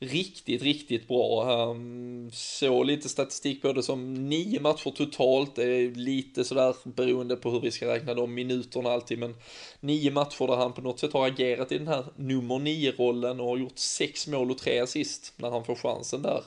riktigt, 0.01 0.63
riktigt 0.63 1.09
bra. 1.09 1.53
Ehm, 1.53 1.71
um, 1.71 2.31
så 2.33 2.83
lite 2.83 3.09
statistik 3.09 3.63
på 3.63 3.73
det 3.73 3.83
som 3.83 4.15
nio 4.29 4.61
matcher 4.61 4.91
totalt, 4.91 5.57
det 5.57 5.65
är 5.65 5.91
lite 5.95 6.45
sådär 6.45 6.75
beroende 6.85 7.37
på 7.37 7.51
hur 7.51 7.61
vi 7.61 7.71
ska 7.71 7.95
räkna 7.95 8.15
de 8.15 8.35
minuterna 8.35 8.91
alltid, 8.91 9.19
men 9.19 9.35
nio 9.81 10.11
matcher 10.11 10.47
där 10.47 10.57
han 10.57 10.73
på 10.73 10.81
något 10.81 11.01
sätt 11.01 11.13
har 11.13 11.27
agerat 11.27 11.73
i 11.73 11.79
den 11.79 11.89
här 11.89 12.05
nummer 12.17 12.59
nio-rollen 12.59 13.41
och 13.41 13.47
har 13.47 13.57
gjort 13.57 13.79
sex 13.79 14.27
mål 14.27 14.51
och 14.51 14.59
tre 14.59 14.79
assist 14.79 15.33
när 15.37 15.51
han 15.51 15.65
får 15.65 15.75
chansen 15.75 16.23
där. 16.23 16.43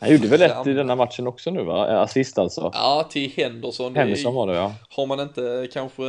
Han 0.00 0.12
gjorde 0.12 0.28
väl 0.28 0.42
ett 0.42 0.66
i 0.66 0.72
denna 0.72 0.96
matchen 0.96 1.26
också 1.26 1.50
nu 1.50 1.62
va? 1.62 1.86
Assist 1.86 2.38
alltså? 2.38 2.70
Ja, 2.74 3.08
till 3.10 3.30
Henderson. 3.30 3.96
Henderson 3.96 4.34
var 4.34 4.46
det 4.46 4.54
ja. 4.54 4.74
Har 4.88 5.06
man 5.06 5.20
inte 5.20 5.68
kanske 5.72 6.02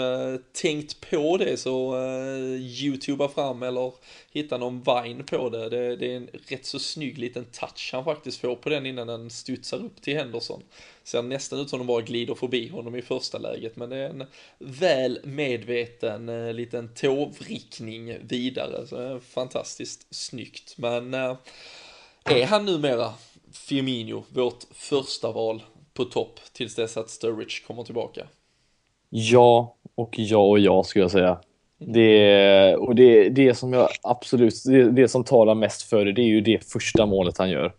tänkt 0.61 1.09
på 1.09 1.37
det 1.37 1.57
så 1.57 1.95
uh, 1.97 2.55
youtuba 2.55 3.27
fram 3.27 3.63
eller 3.63 3.93
hitta 4.31 4.57
någon 4.57 4.83
vine 4.83 5.23
på 5.23 5.49
det. 5.49 5.69
det. 5.69 5.95
det. 5.95 6.11
är 6.11 6.17
en 6.17 6.29
rätt 6.47 6.65
så 6.65 6.79
snygg 6.79 7.17
liten 7.17 7.45
touch 7.45 7.89
han 7.93 8.03
faktiskt 8.03 8.41
får 8.41 8.55
på 8.55 8.69
den 8.69 8.85
innan 8.85 9.07
den 9.07 9.29
studsar 9.29 9.77
upp 9.77 10.01
till 10.01 10.17
Henderson. 10.17 10.61
Ser 11.03 11.21
nästan 11.21 11.59
ut 11.59 11.69
som 11.69 11.79
de 11.79 11.87
bara 11.87 12.01
glider 12.01 12.35
förbi 12.35 12.67
honom 12.67 12.95
i 12.95 13.01
första 13.01 13.37
läget 13.37 13.75
men 13.75 13.89
det 13.89 13.97
är 13.97 14.09
en 14.09 14.25
väl 14.57 15.19
medveten 15.23 16.29
uh, 16.29 16.53
liten 16.53 16.93
tåvrickning 16.93 18.17
vidare. 18.21 18.87
Så 18.87 19.19
fantastiskt 19.19 20.07
snyggt. 20.11 20.73
Men 20.77 21.13
uh, 21.13 21.35
är 22.25 22.45
han 22.45 22.65
numera 22.65 23.13
Firmino, 23.53 24.23
vårt 24.29 24.63
första 24.71 25.31
val 25.31 25.63
på 25.93 26.05
topp 26.05 26.39
tills 26.53 26.75
dess 26.75 26.97
att 26.97 27.09
Sturridge 27.09 27.67
kommer 27.67 27.83
tillbaka? 27.83 28.21
Ja, 29.09 29.75
och 29.95 30.15
ja 30.17 30.37
och 30.37 30.59
ja 30.59 30.83
skulle 30.83 31.03
jag 31.03 31.11
säga. 31.11 31.39
Det, 31.77 32.75
och 32.75 32.95
det, 32.95 33.29
det 33.29 33.53
som 33.53 33.73
jag 33.73 33.89
absolut, 34.01 34.53
det, 34.65 34.91
det 34.91 35.07
som 35.07 35.23
talar 35.23 35.55
mest 35.55 35.81
för 35.81 36.05
det, 36.05 36.11
det 36.11 36.21
är 36.21 36.27
ju 36.27 36.41
det 36.41 36.71
första 36.71 37.05
målet 37.05 37.37
han 37.37 37.49
gör. 37.49 37.73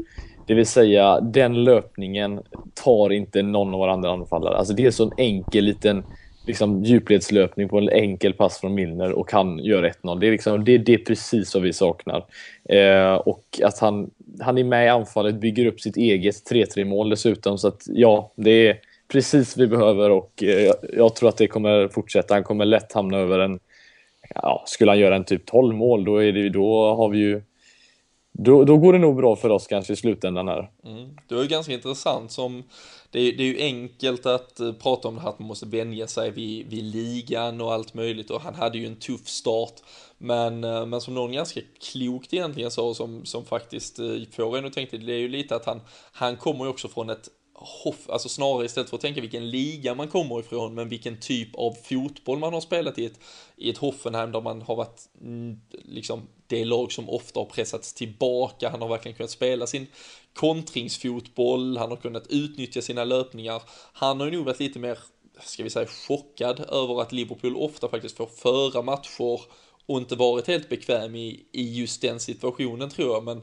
Det 0.47 0.55
vill 0.55 0.67
säga, 0.67 1.21
den 1.21 1.65
löpningen 1.65 2.41
tar 2.85 3.13
inte 3.13 3.43
någon 3.43 3.75
av 3.75 3.81
våra 3.81 3.93
andra 3.93 4.11
anfallare. 4.11 4.57
Alltså 4.57 4.75
det 4.75 4.87
är 4.87 4.91
så 4.91 5.05
en 5.05 5.13
enkel 5.17 5.65
liten 5.65 6.05
liksom, 6.47 6.85
djupledslöpning 6.85 7.69
på 7.69 7.79
en 7.79 7.89
enkel 7.89 8.33
pass 8.33 8.61
från 8.61 8.75
Milner 8.75 9.13
och 9.13 9.33
han 9.33 9.59
gör 9.59 9.83
1-0. 10.03 10.21
Det 10.21 10.27
är, 10.27 10.31
liksom, 10.31 10.65
det, 10.65 10.79
det 10.79 10.95
är 10.95 10.99
precis 10.99 11.55
vad 11.55 11.63
vi 11.63 11.73
saknar. 11.73 12.25
Eh, 12.71 13.15
och 13.15 13.61
att 13.63 13.79
han, 13.79 14.11
han 14.41 14.59
är 14.59 14.65
med 14.65 14.87
i 14.87 14.89
anfallet, 14.89 15.35
bygger 15.35 15.67
upp 15.67 15.81
sitt 15.81 15.97
eget 15.97 16.51
3-3 16.51 16.85
mål 16.85 17.11
dessutom. 17.11 17.59
Så 17.59 17.69
att 17.69 17.83
ja, 17.87 18.33
det 18.37 18.69
är 18.69 18.79
precis 19.09 19.57
vi 19.57 19.67
behöver 19.67 20.11
och 20.11 20.43
eh, 20.43 20.73
jag 20.93 21.17
tror 21.17 21.29
att 21.29 21.37
det 21.37 21.47
kommer 21.47 21.89
fortsätta. 21.89 22.35
Han 22.35 22.45
kommer 22.45 22.65
lätt 22.65 22.93
hamna 22.93 23.19
över 23.19 23.39
en 23.39 23.61
ja, 24.35 24.65
skulle 24.67 24.91
han 24.91 24.99
göra 24.99 25.17
en 25.17 25.25
typ 25.25 25.47
12 25.47 25.75
mål, 25.75 26.05
då, 26.05 26.17
är 26.17 26.33
det, 26.33 26.49
då 26.49 26.95
har 26.95 27.09
vi 27.09 27.19
ju 27.19 27.43
då, 28.33 28.65
då 28.65 28.77
går 28.77 28.93
det 28.93 28.99
nog 28.99 29.17
bra 29.17 29.37
för 29.37 29.51
oss 29.51 29.67
kanske 29.67 29.93
i 29.93 29.97
slutändan 29.97 30.49
här. 30.49 30.71
Mm. 30.85 31.17
Det 31.29 31.35
var 31.35 31.43
ju 31.43 31.49
ganska 31.49 31.73
intressant 31.73 32.33
som 32.33 32.63
det 33.11 33.21
är, 33.21 33.33
det 33.33 33.43
är 33.43 33.47
ju 33.47 33.61
enkelt 33.61 34.27
att 34.27 34.61
eh, 34.61 34.73
prata 34.73 35.09
om 35.09 35.15
det 35.15 35.21
här 35.21 35.29
att 35.29 35.39
man 35.39 35.49
måste 35.49 35.67
vänja 35.67 36.07
sig 36.07 36.31
vid, 36.31 36.71
vid 36.71 36.85
ligan 36.85 37.61
och 37.61 37.73
allt 37.73 37.95
möjligt 37.95 38.31
och 38.31 38.41
han 38.41 38.55
hade 38.55 38.79
ju 38.79 38.87
en 38.87 38.97
tuff 38.97 39.29
start 39.29 39.75
men, 40.23 40.65
eh, 40.65 40.87
men 40.87 41.01
som 41.01 41.15
någon 41.15 41.33
ganska 41.33 41.61
klokt 41.81 42.35
egentligen 42.35 42.71
sa 42.71 42.95
som, 42.95 43.25
som 43.25 43.45
faktiskt 43.45 43.99
eh, 43.99 44.07
får 44.33 44.59
en 44.59 44.65
att 44.65 44.73
tänka 44.73 44.97
det 44.97 45.13
är 45.13 45.19
ju 45.19 45.29
lite 45.29 45.57
att 45.57 45.65
han, 45.65 45.81
han 46.13 46.37
kommer 46.37 46.65
ju 46.65 46.71
också 46.71 46.89
från 46.89 47.11
ett 47.11 47.29
Hoff, 47.63 48.11
alltså 48.11 48.29
snarare 48.29 48.67
istället 48.67 48.91
för 48.91 48.97
att 48.97 49.01
tänka 49.01 49.21
vilken 49.21 49.51
liga 49.51 49.95
man 49.95 50.09
kommer 50.09 50.41
ifrån, 50.41 50.75
men 50.75 50.89
vilken 50.89 51.21
typ 51.21 51.55
av 51.55 51.73
fotboll 51.85 52.39
man 52.39 52.53
har 52.53 52.61
spelat 52.61 52.99
i 52.99 53.05
ett, 53.05 53.21
i 53.57 53.71
ett 53.71 53.79
Hoffenheim 53.79 54.33
där 54.33 54.41
man 54.41 54.63
har 54.63 54.77
varit 54.77 55.09
mm, 55.21 55.61
liksom 55.71 56.29
det 56.47 56.65
lag 56.65 56.93
som 56.93 57.11
ofta 57.11 57.41
har 57.41 57.45
pressats 57.45 57.95
tillbaka. 57.95 58.69
Han 58.69 58.83
har 58.83 58.89
verkligen 58.89 59.17
kunnat 59.17 59.31
spela 59.31 59.67
sin 59.67 59.87
kontringsfotboll, 60.35 61.77
han 61.77 61.91
har 61.91 61.97
kunnat 61.97 62.27
utnyttja 62.27 62.83
sina 62.83 63.05
löpningar. 63.05 63.63
Han 63.93 64.21
har 64.21 64.27
ju 64.27 64.37
nog 64.37 64.45
varit 64.45 64.61
lite 64.61 64.79
mer, 64.79 64.99
ska 65.41 65.63
vi 65.63 65.71
säga, 65.71 65.87
chockad 65.87 66.61
över 66.61 67.01
att 67.03 67.13
Liverpool 67.13 67.57
ofta 67.57 67.89
faktiskt 67.89 68.17
får 68.17 68.27
föra 68.27 68.83
matcher 68.83 69.41
och 69.91 69.99
inte 69.99 70.17
varit 70.17 70.47
helt 70.47 70.69
bekväm 70.69 71.15
i, 71.15 71.47
i 71.53 71.79
just 71.79 72.03
den 72.03 72.21
situationen 72.21 72.91
tror 72.91 73.15
jag, 73.15 73.25
men 73.25 73.43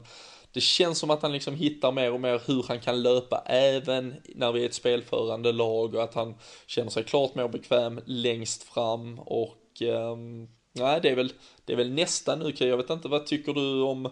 det 0.52 0.60
känns 0.60 0.98
som 0.98 1.10
att 1.10 1.22
han 1.22 1.32
liksom 1.32 1.54
hittar 1.54 1.92
mer 1.92 2.12
och 2.12 2.20
mer 2.20 2.42
hur 2.46 2.64
han 2.68 2.80
kan 2.80 3.02
löpa 3.02 3.42
även 3.46 4.14
när 4.34 4.52
vi 4.52 4.62
är 4.62 4.66
ett 4.66 4.74
spelförande 4.74 5.52
lag 5.52 5.94
och 5.94 6.02
att 6.02 6.14
han 6.14 6.34
känner 6.66 6.90
sig 6.90 7.04
klart 7.04 7.34
mer 7.34 7.48
bekväm 7.48 8.00
längst 8.04 8.62
fram. 8.62 9.18
Och 9.18 9.82
um, 9.82 10.48
nej, 10.72 11.00
det 11.02 11.08
är 11.08 11.14
väl, 11.14 11.32
det 11.64 11.72
är 11.72 11.76
väl 11.76 11.92
nästan 11.92 12.38
nu, 12.38 12.52
jag 12.58 12.76
vet 12.76 12.90
inte, 12.90 13.08
vad 13.08 13.26
tycker 13.26 13.52
du 13.52 13.82
om 13.82 14.10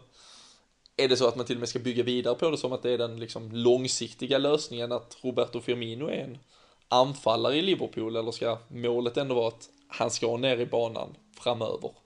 är 0.97 1.09
det 1.09 1.17
så 1.17 1.29
att 1.29 1.37
man 1.37 1.47
till 1.47 1.57
och 1.57 1.61
med 1.61 1.69
ska 1.69 1.79
bygga 1.79 2.03
vidare 2.03 2.35
på 2.35 2.51
det 2.51 2.59
som 2.59 2.73
att 2.73 2.83
det 2.83 2.91
är 2.91 2.99
den 2.99 3.21
liksom 3.21 3.53
långsiktiga 3.53 4.39
lösningen 4.39 4.93
att 4.93 5.17
Roberto 5.21 5.61
Firmino 5.61 6.09
är 6.09 6.25
en 6.25 6.39
anfallare 6.89 7.57
i 7.57 7.63
Liverpool? 7.63 8.17
Eller 8.17 8.33
ska 8.33 8.59
målet 8.69 9.17
ändå 9.17 9.35
vara 9.35 9.49
att 9.49 9.69
han 9.89 10.11
ska 10.11 10.37
ner 10.37 10.57
i 10.57 10.67
banan 10.67 11.17
framöver? 11.41 12.06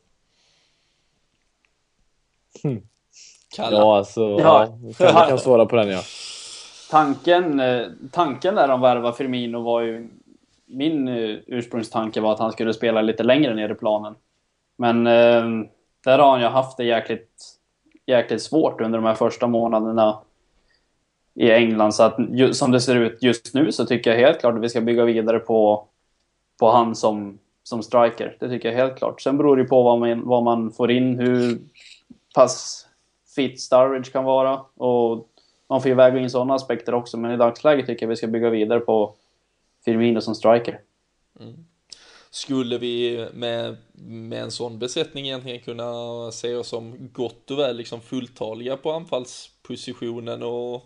Kalla. 3.57 3.77
Ja, 3.77 3.97
alltså, 3.97 4.21
ja. 4.21 4.69
ja 4.99 5.27
kan 5.29 5.39
svara 5.39 5.67
på 5.67 5.77
den 5.77 5.89
ja. 5.89 6.03
Tanken, 6.91 7.61
eh, 7.61 7.87
tanken 8.13 8.55
där 8.55 8.71
om 8.71 8.81
värva 8.81 9.13
Firmino 9.13 9.63
var 9.63 9.81
ju... 9.81 10.09
Min 10.67 11.09
eh, 11.09 11.37
ursprungstanke 11.47 12.21
var 12.21 12.33
att 12.33 12.39
han 12.39 12.53
skulle 12.53 12.75
spela 12.75 13.03
lite 13.03 13.23
längre 13.23 13.55
ner 13.55 13.69
i 13.69 13.75
planen. 13.75 14.15
Men 14.77 15.07
eh, 15.07 15.67
där 16.05 16.19
har 16.19 16.31
han 16.31 16.41
ju 16.41 16.47
haft 16.47 16.77
det 16.77 16.85
jäkligt, 16.85 17.31
jäkligt 18.07 18.43
svårt 18.43 18.81
under 18.81 18.99
de 18.99 19.05
här 19.05 19.15
första 19.15 19.47
månaderna 19.47 20.19
i 21.35 21.51
England. 21.51 21.93
Så 21.93 22.03
att 22.03 22.17
som 22.53 22.71
det 22.71 22.81
ser 22.81 22.97
ut 22.97 23.23
just 23.23 23.55
nu 23.55 23.73
så 23.73 23.87
tycker 23.87 24.11
jag 24.11 24.19
helt 24.19 24.41
klart 24.41 24.55
att 24.55 24.63
vi 24.63 24.69
ska 24.69 24.81
bygga 24.81 25.05
vidare 25.05 25.39
på, 25.39 25.85
på 26.61 26.71
han 26.71 26.95
som, 26.95 27.39
som 27.63 27.83
striker. 27.83 28.37
Det 28.41 28.49
tycker 28.49 28.69
jag 28.69 28.77
helt 28.77 28.99
klart. 28.99 29.21
Sen 29.21 29.37
beror 29.37 29.57
det 29.57 29.65
på 29.65 29.83
vad 29.83 29.99
man, 29.99 30.29
vad 30.29 30.43
man 30.43 30.71
får 30.71 30.91
in, 30.91 31.19
hur 31.19 31.59
pass 32.35 32.87
fit 33.35 33.61
Sturridge 33.61 34.11
kan 34.11 34.25
vara. 34.25 34.61
Och 34.75 35.29
man 35.69 35.83
får 35.83 35.88
ju 35.88 35.95
väga 35.95 36.19
in 36.19 36.31
sådana 36.31 36.55
aspekter 36.55 36.95
också, 36.95 37.16
men 37.16 37.31
i 37.31 37.37
dagsläget 37.37 37.87
tycker 37.87 38.07
jag 38.07 38.11
vi 38.11 38.16
ska 38.16 38.27
bygga 38.27 38.51
vidare 38.51 38.81
på 38.81 39.14
Firmino 39.85 40.21
som 40.21 40.35
striker. 40.35 40.81
Mm. 41.40 41.64
Skulle 42.31 42.79
vi 42.79 43.27
med, 43.33 43.77
med 44.03 44.43
en 44.43 44.51
sån 44.51 44.79
besättning 44.79 45.27
egentligen 45.27 45.61
kunna 45.61 45.93
se 46.33 46.55
oss 46.55 46.69
som 46.69 47.11
gott 47.12 47.51
och 47.51 47.59
väl 47.59 47.77
liksom 47.77 48.01
fulltaliga 48.01 48.77
på 48.77 48.93
anfallspositionen 48.93 50.43
och 50.43 50.83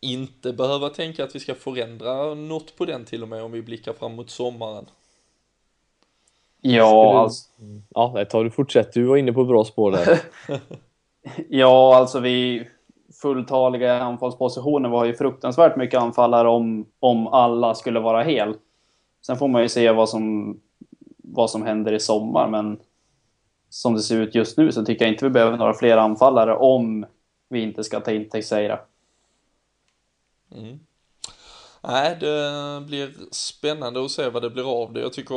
inte 0.00 0.52
behöva 0.52 0.88
tänka 0.88 1.24
att 1.24 1.34
vi 1.34 1.40
ska 1.40 1.54
förändra 1.54 2.34
något 2.34 2.76
på 2.76 2.84
den 2.84 3.04
till 3.04 3.22
och 3.22 3.28
med 3.28 3.42
om 3.42 3.52
vi 3.52 3.62
blickar 3.62 3.92
fram 3.92 4.14
mot 4.14 4.30
sommaren? 4.30 4.86
Ja, 6.60 7.18
alltså... 7.18 7.48
Ja, 7.88 8.24
tar 8.30 8.44
du 8.44 8.50
fortsätt. 8.50 8.92
Du 8.92 9.04
var 9.04 9.16
inne 9.16 9.32
på 9.32 9.44
bra 9.44 9.64
spår 9.64 9.90
där. 9.90 10.20
Ja, 11.48 11.96
alltså 11.96 12.20
vi 12.20 12.68
fulltaliga 13.22 14.02
anfallspositioner 14.02 14.88
var 14.88 15.04
ju 15.04 15.14
fruktansvärt 15.14 15.76
mycket 15.76 16.00
anfallare 16.00 16.48
om, 16.48 16.86
om 17.00 17.26
alla 17.26 17.74
skulle 17.74 18.00
vara 18.00 18.22
hel. 18.22 18.54
Sen 19.26 19.36
får 19.36 19.48
man 19.48 19.62
ju 19.62 19.68
se 19.68 19.92
vad 19.92 20.08
som, 20.08 20.56
vad 21.16 21.50
som 21.50 21.62
händer 21.62 21.92
i 21.92 22.00
sommar, 22.00 22.48
men 22.48 22.78
som 23.68 23.94
det 23.94 24.00
ser 24.00 24.20
ut 24.20 24.34
just 24.34 24.58
nu 24.58 24.72
så 24.72 24.84
tycker 24.84 25.04
jag 25.04 25.14
inte 25.14 25.24
vi 25.24 25.30
behöver 25.30 25.56
några 25.56 25.74
fler 25.74 25.96
anfallare 25.96 26.56
om 26.56 27.06
vi 27.48 27.62
inte 27.62 27.84
ska 27.84 28.00
ta 28.00 28.12
in 28.12 28.28
Teixeira. 28.28 28.78
Mm. 30.54 30.78
Nej, 31.82 32.16
det 32.20 32.82
blir 32.86 33.12
spännande 33.30 34.04
att 34.04 34.10
se 34.10 34.28
vad 34.28 34.42
det 34.42 34.50
blir 34.50 34.82
av 34.82 34.92
det. 34.92 35.00
Jag 35.00 35.12
tycker 35.12 35.34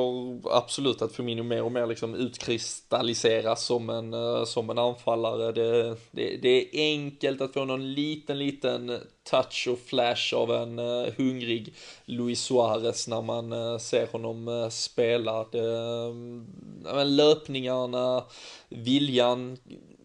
absolut 0.57 1.01
att 1.01 1.13
Firmino 1.13 1.43
mer 1.43 1.63
och 1.63 1.71
mer 1.71 1.87
liksom 1.87 2.15
utkristalliseras 2.15 3.65
som 3.65 3.89
en, 3.89 4.13
eh, 4.13 4.43
som 4.45 4.69
en 4.69 4.77
anfallare. 4.77 5.51
Det, 5.51 5.97
det, 6.11 6.37
det 6.41 6.49
är 6.49 6.65
enkelt 6.73 7.41
att 7.41 7.53
få 7.53 7.65
någon 7.65 7.93
liten, 7.93 8.39
liten 8.39 8.99
touch 9.29 9.67
och 9.71 9.79
flash 9.79 10.35
av 10.35 10.51
en 10.51 10.79
eh, 10.79 11.13
hungrig 11.17 11.73
Luis 12.05 12.41
Suarez 12.41 13.07
när 13.07 13.21
man 13.21 13.53
eh, 13.53 13.77
ser 13.77 14.07
honom 14.11 14.69
spela. 14.71 15.45
Det, 15.51 17.03
löpningarna, 17.05 18.23
viljan, 18.69 19.57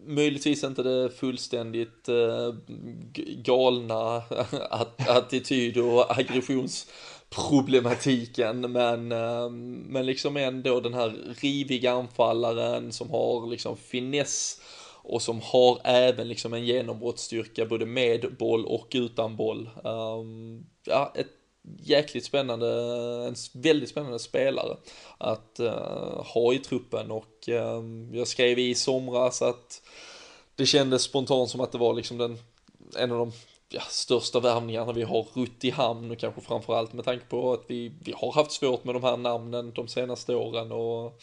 möjligtvis 0.05 0.63
inte 0.63 0.83
det 0.83 1.09
fullständigt 1.09 2.09
eh, 2.09 2.53
galna 3.43 4.23
attityd 5.07 5.77
och 5.77 6.19
aggressionsproblematiken 6.19 8.71
men, 8.71 9.11
eh, 9.11 9.49
men 9.89 10.05
liksom 10.05 10.37
ändå 10.37 10.79
den 10.79 10.93
här 10.93 11.35
riviga 11.41 11.91
anfallaren 11.91 12.91
som 12.91 13.09
har 13.09 13.47
liksom 13.47 13.77
finess 13.77 14.61
och 15.03 15.21
som 15.21 15.41
har 15.43 15.79
även 15.83 16.27
liksom 16.27 16.53
en 16.53 16.65
genombrottsstyrka 16.65 17.65
både 17.65 17.85
med 17.85 18.35
boll 18.39 18.65
och 18.65 18.87
utan 18.93 19.35
boll. 19.35 19.69
Um, 19.83 20.65
ja, 20.85 21.13
ett 21.15 21.38
jäkligt 21.77 22.25
spännande, 22.25 22.67
en 23.27 23.35
väldigt 23.53 23.89
spännande 23.89 24.19
spelare 24.19 24.77
att 25.17 25.59
uh, 25.59 26.23
ha 26.23 26.53
i 26.53 26.59
truppen 26.59 27.11
och 27.11 27.49
uh, 27.49 28.17
jag 28.17 28.27
skrev 28.27 28.59
i 28.59 28.75
somras 28.75 29.41
att 29.41 29.81
det 30.55 30.65
kändes 30.65 31.01
spontant 31.01 31.49
som 31.49 31.61
att 31.61 31.71
det 31.71 31.77
var 31.77 31.93
liksom 31.93 32.17
den, 32.17 32.37
en 32.97 33.11
av 33.11 33.17
de 33.17 33.31
ja, 33.69 33.81
största 33.81 34.39
värvningarna 34.39 34.91
vi 34.91 35.03
har 35.03 35.27
rutt 35.33 35.63
i 35.63 35.69
hamn 35.69 36.11
och 36.11 36.17
kanske 36.17 36.41
framförallt 36.41 36.93
med 36.93 37.05
tanke 37.05 37.25
på 37.25 37.53
att 37.53 37.63
vi, 37.67 37.91
vi 38.03 38.13
har 38.17 38.31
haft 38.31 38.51
svårt 38.51 38.83
med 38.83 38.95
de 38.95 39.03
här 39.03 39.17
namnen 39.17 39.71
de 39.75 39.87
senaste 39.87 40.35
åren 40.35 40.71
och 40.71 41.21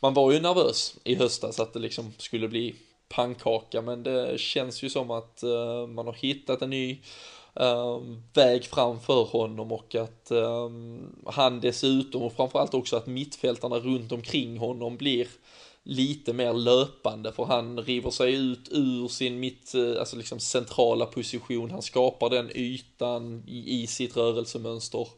man 0.00 0.14
var 0.14 0.32
ju 0.32 0.40
nervös 0.40 0.96
i 1.04 1.14
höstas 1.14 1.60
att 1.60 1.72
det 1.72 1.78
liksom 1.78 2.12
skulle 2.18 2.48
bli 2.48 2.74
pannkaka 3.08 3.82
men 3.82 4.02
det 4.02 4.40
känns 4.40 4.82
ju 4.82 4.90
som 4.90 5.10
att 5.10 5.40
uh, 5.44 5.86
man 5.86 6.06
har 6.06 6.14
hittat 6.14 6.62
en 6.62 6.70
ny 6.70 6.98
Ehm, 7.60 8.22
väg 8.34 8.64
fram 8.64 9.00
för 9.00 9.24
honom 9.24 9.72
och 9.72 9.94
att 9.94 10.30
ehm, 10.30 11.16
han 11.26 11.60
dessutom 11.60 12.22
och 12.22 12.32
framförallt 12.32 12.74
också 12.74 12.96
att 12.96 13.06
mittfältarna 13.06 13.76
runt 13.78 14.12
omkring 14.12 14.58
honom 14.58 14.96
blir 14.96 15.28
lite 15.82 16.32
mer 16.32 16.52
löpande 16.52 17.32
för 17.32 17.44
han 17.44 17.78
river 17.78 18.10
sig 18.10 18.34
ut 18.34 18.68
ur 18.70 19.08
sin 19.08 19.40
mitt, 19.40 19.74
eh, 19.74 19.98
alltså 19.98 20.16
liksom 20.16 20.40
centrala 20.40 21.06
position, 21.06 21.70
han 21.70 21.82
skapar 21.82 22.30
den 22.30 22.50
ytan 22.54 23.42
i, 23.46 23.82
i 23.82 23.86
sitt 23.86 24.16
rörelsemönster. 24.16 25.08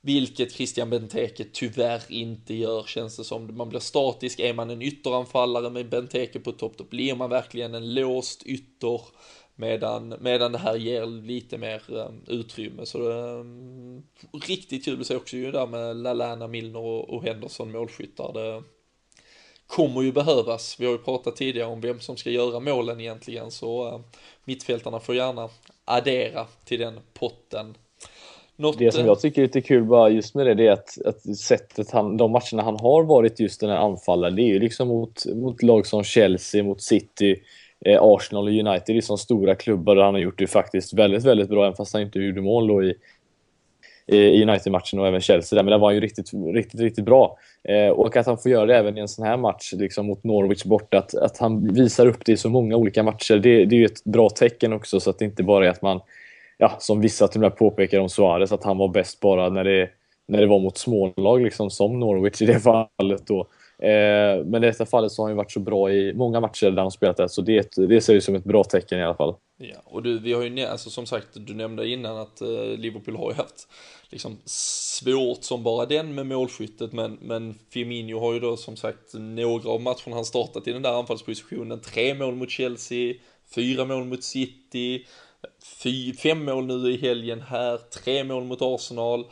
Vilket 0.00 0.52
Christian 0.52 0.90
Benteke 0.90 1.44
tyvärr 1.52 2.02
inte 2.08 2.54
gör 2.54 2.82
känns 2.82 3.16
det 3.16 3.24
som. 3.24 3.56
Man 3.56 3.68
blir 3.68 3.80
statisk, 3.80 4.40
är 4.40 4.54
man 4.54 4.70
en 4.70 4.82
ytteranfallare 4.82 5.70
med 5.70 5.88
Benteke 5.88 6.40
på 6.40 6.52
topp 6.52 6.72
då 6.76 6.84
blir 6.84 7.14
man 7.14 7.30
verkligen 7.30 7.74
en 7.74 7.94
låst 7.94 8.42
ytter. 8.42 9.00
Medan, 9.56 10.14
medan 10.20 10.52
det 10.52 10.58
här 10.58 10.76
ger 10.76 11.06
lite 11.06 11.58
mer 11.58 11.82
um, 11.88 12.24
utrymme. 12.26 12.86
Så 12.86 12.98
um, 12.98 14.02
riktigt 14.46 14.84
kul 14.84 15.00
att 15.00 15.06
se 15.06 15.16
också 15.16 15.36
ju 15.36 15.50
där 15.50 15.66
med 15.66 15.96
Lalana, 15.96 16.48
Milner 16.48 16.80
och, 16.80 17.10
och 17.10 17.24
Henderson 17.24 17.72
målskyttar. 17.72 18.32
Det 18.32 18.62
kommer 19.66 20.02
ju 20.02 20.12
behövas. 20.12 20.76
Vi 20.80 20.86
har 20.86 20.92
ju 20.92 20.98
pratat 20.98 21.36
tidigare 21.36 21.68
om 21.68 21.80
vem 21.80 22.00
som 22.00 22.16
ska 22.16 22.30
göra 22.30 22.60
målen 22.60 23.00
egentligen. 23.00 23.50
Så 23.50 23.94
uh, 23.94 24.00
mittfältarna 24.44 25.00
får 25.00 25.14
gärna 25.14 25.48
addera 25.84 26.46
till 26.64 26.80
den 26.80 27.00
potten 27.14 27.74
något... 28.56 28.78
Det 28.78 28.92
som 28.92 29.06
jag 29.06 29.20
tycker 29.20 29.42
är 29.42 29.46
lite 29.46 29.60
kul 29.60 29.84
bara 29.84 30.10
just 30.10 30.34
med 30.34 30.46
det, 30.46 30.54
det 30.54 30.66
är 30.66 30.72
att, 30.72 30.98
att 31.06 31.36
sättet 31.36 31.90
han, 31.90 32.16
de 32.16 32.32
matcherna 32.32 32.62
han 32.62 32.80
har 32.80 33.02
varit 33.02 33.40
just 33.40 33.60
den 33.60 33.70
här 33.70 33.76
anfallaren, 33.76 34.36
det 34.36 34.42
är 34.42 34.46
ju 34.46 34.58
liksom 34.58 34.88
mot, 34.88 35.26
mot 35.26 35.62
lag 35.62 35.86
som 35.86 36.04
Chelsea, 36.04 36.64
mot 36.64 36.82
City, 36.82 37.30
eh, 37.30 37.36
Eh, 37.84 37.98
Arsenal 38.02 38.44
och 38.44 38.54
United, 38.54 38.96
är 38.96 39.00
som 39.00 39.18
stora 39.18 39.54
klubbar 39.54 39.96
och 39.96 40.04
han 40.04 40.14
har 40.14 40.20
gjort 40.20 40.38
det 40.38 40.46
faktiskt 40.46 40.94
väldigt, 40.94 41.24
väldigt 41.24 41.48
bra, 41.48 41.64
även 41.64 41.76
fast 41.76 41.92
han 41.92 42.02
inte 42.02 42.18
gjorde 42.18 42.40
mål 42.40 42.66
då 42.68 42.84
i, 42.84 42.94
i 44.06 44.42
United-matchen 44.42 44.98
och 44.98 45.08
även 45.08 45.20
Chelsea 45.20 45.56
där, 45.56 45.62
men 45.62 45.72
det 45.72 45.78
var 45.78 45.90
ju 45.90 46.00
riktigt, 46.00 46.30
riktigt, 46.54 46.80
riktigt 46.80 47.04
bra. 47.04 47.38
Eh, 47.68 47.88
och 47.88 48.16
att 48.16 48.26
han 48.26 48.38
får 48.38 48.50
göra 48.50 48.66
det 48.66 48.76
även 48.76 48.98
i 48.98 49.00
en 49.00 49.08
sån 49.08 49.26
här 49.26 49.36
match, 49.36 49.72
liksom 49.72 50.06
mot 50.06 50.24
Norwich 50.24 50.64
borta, 50.64 50.98
att, 50.98 51.14
att 51.14 51.38
han 51.38 51.74
visar 51.74 52.06
upp 52.06 52.24
det 52.24 52.32
i 52.32 52.36
så 52.36 52.48
många 52.48 52.76
olika 52.76 53.02
matcher, 53.02 53.34
det, 53.34 53.64
det 53.64 53.76
är 53.76 53.78
ju 53.78 53.86
ett 53.86 54.04
bra 54.04 54.30
tecken 54.30 54.72
också, 54.72 55.00
så 55.00 55.10
att 55.10 55.18
det 55.18 55.24
inte 55.24 55.42
bara 55.42 55.66
är 55.66 55.70
att 55.70 55.82
man 55.82 56.00
ja, 56.58 56.76
som 56.78 57.00
vissa 57.00 57.28
till 57.28 57.38
och 57.38 57.50
med 57.50 57.56
påpekar 57.56 58.00
om 58.00 58.08
Suarez, 58.08 58.52
att 58.52 58.64
han 58.64 58.78
var 58.78 58.88
bäst 58.88 59.20
bara 59.20 59.48
när 59.48 59.64
det, 59.64 59.90
när 60.28 60.40
det 60.40 60.46
var 60.46 60.58
mot 60.58 60.78
smålag, 60.78 61.42
liksom, 61.42 61.70
som 61.70 62.00
Norwich 62.00 62.42
i 62.42 62.46
det 62.46 62.60
fallet. 62.98 63.26
Då. 63.26 63.46
Eh, 63.78 64.44
men 64.44 64.64
i 64.64 64.66
detta 64.66 64.86
fallet 64.86 65.12
så 65.12 65.22
har 65.22 65.28
han 65.28 65.32
ju 65.32 65.36
varit 65.36 65.52
så 65.52 65.60
bra 65.60 65.92
i 65.92 66.14
många 66.14 66.40
matcher 66.40 66.70
där 66.70 66.82
han 66.82 66.90
spelat 66.90 67.16
det, 67.16 67.28
så 67.28 67.42
det, 67.42 67.76
det 67.76 68.00
ser 68.00 68.14
ut 68.14 68.24
som 68.24 68.34
ett 68.34 68.44
bra 68.44 68.64
tecken 68.64 68.98
i 68.98 69.04
alla 69.04 69.14
fall. 69.14 69.34
Ja, 69.58 69.76
och 69.84 70.02
du, 70.02 70.18
vi 70.18 70.32
har 70.32 70.42
ju, 70.42 70.60
alltså, 70.60 70.90
som 70.90 71.06
sagt, 71.06 71.28
du 71.34 71.54
nämnde 71.54 71.88
innan 71.88 72.16
att 72.16 72.40
eh, 72.40 72.48
Liverpool 72.78 73.16
har 73.16 73.30
ju 73.30 73.36
haft 73.36 73.68
liksom 74.10 74.38
svårt 74.44 75.44
som 75.44 75.62
bara 75.62 75.86
den 75.86 76.14
med 76.14 76.26
målskyttet, 76.26 76.92
men, 76.92 77.18
men 77.20 77.54
Firmino 77.70 78.18
har 78.18 78.32
ju 78.32 78.40
då 78.40 78.56
som 78.56 78.76
sagt 78.76 79.14
några 79.14 79.70
av 79.70 79.80
matcherna 79.80 80.14
han 80.14 80.24
startat 80.24 80.68
i 80.68 80.72
den 80.72 80.82
där 80.82 80.98
anfallspositionen, 80.98 81.80
tre 81.80 82.14
mål 82.14 82.34
mot 82.34 82.50
Chelsea, 82.50 83.14
fyra 83.54 83.84
mål 83.84 84.04
mot 84.04 84.24
City, 84.24 85.04
Fy, 85.64 86.12
fem 86.14 86.44
mål 86.44 86.66
nu 86.66 86.90
i 86.92 86.96
helgen 86.96 87.40
här, 87.40 87.76
tre 87.76 88.24
mål 88.24 88.44
mot 88.44 88.62
Arsenal. 88.62 89.24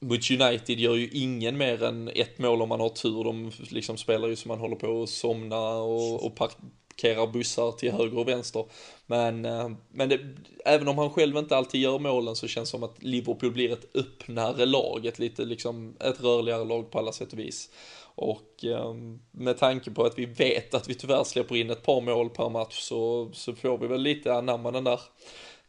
Mot 0.00 0.30
United 0.30 0.78
gör 0.78 0.94
ju 0.94 1.08
ingen 1.08 1.58
mer 1.58 1.82
än 1.82 2.08
ett 2.08 2.38
mål 2.38 2.62
om 2.62 2.68
man 2.68 2.80
har 2.80 2.88
tur. 2.88 3.24
De 3.24 3.50
liksom 3.70 3.96
spelar 3.96 4.28
ju 4.28 4.36
som 4.36 4.48
man 4.48 4.58
håller 4.58 4.76
på 4.76 5.02
att 5.02 5.08
somna 5.08 5.72
och, 5.72 6.26
och 6.26 6.34
parkerar 6.36 7.26
bussar 7.26 7.72
till 7.72 7.92
höger 7.92 8.18
och 8.18 8.28
vänster. 8.28 8.64
Men, 9.06 9.44
eh, 9.44 9.70
men 9.90 10.08
det, 10.08 10.20
även 10.64 10.88
om 10.88 10.98
han 10.98 11.10
själv 11.10 11.36
inte 11.36 11.56
alltid 11.56 11.80
gör 11.80 11.98
målen 11.98 12.36
så 12.36 12.48
känns 12.48 12.68
det 12.68 12.70
som 12.70 12.82
att 12.82 13.02
Liverpool 13.02 13.52
blir 13.52 13.72
ett 13.72 13.96
öppnare 13.96 14.66
lag, 14.66 15.06
ett 15.06 15.18
lite 15.18 15.44
liksom, 15.44 15.96
ett 16.00 16.20
rörligare 16.20 16.64
lag 16.64 16.90
på 16.90 16.98
alla 16.98 17.12
sätt 17.12 17.32
och 17.32 17.38
vis. 17.38 17.70
Och 18.14 18.64
eh, 18.64 18.94
med 19.30 19.58
tanke 19.58 19.90
på 19.90 20.04
att 20.04 20.18
vi 20.18 20.26
vet 20.26 20.74
att 20.74 20.88
vi 20.88 20.94
tyvärr 20.94 21.24
släpper 21.24 21.56
in 21.56 21.70
ett 21.70 21.82
par 21.82 22.00
mål 22.00 22.30
per 22.30 22.48
match 22.48 22.80
så, 22.80 23.30
så 23.32 23.54
får 23.54 23.78
vi 23.78 23.86
väl 23.86 24.02
lite 24.02 24.34
anamma 24.34 24.70
den 24.70 24.84
där 24.84 25.00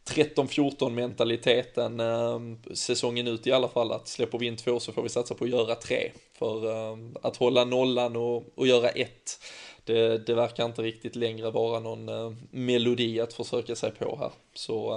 13-14 0.08 0.90
mentaliteten 0.90 2.00
ehm, 2.00 2.58
säsongen 2.74 3.28
ut 3.28 3.46
i 3.46 3.52
alla 3.52 3.68
fall 3.68 3.92
att 3.92 4.08
släpper 4.08 4.38
vi 4.38 4.46
in 4.46 4.56
två 4.56 4.80
så 4.80 4.92
får 4.92 5.02
vi 5.02 5.08
satsa 5.08 5.34
på 5.34 5.44
att 5.44 5.50
göra 5.50 5.74
tre. 5.74 6.10
För 6.38 6.72
ehm, 6.92 7.16
att 7.22 7.36
hålla 7.36 7.64
nollan 7.64 8.16
och, 8.16 8.44
och 8.54 8.66
göra 8.66 8.88
ett, 8.88 9.40
det, 9.84 10.26
det, 10.26 10.34
verkar 10.34 10.64
inte 10.64 10.82
riktigt 10.82 11.16
längre 11.16 11.50
vara 11.50 11.80
någon 11.80 12.08
ehm, 12.08 12.36
melodi 12.50 13.20
att 13.20 13.32
försöka 13.32 13.76
sig 13.76 13.90
på 13.90 14.16
här. 14.16 14.30
Så 14.54 14.94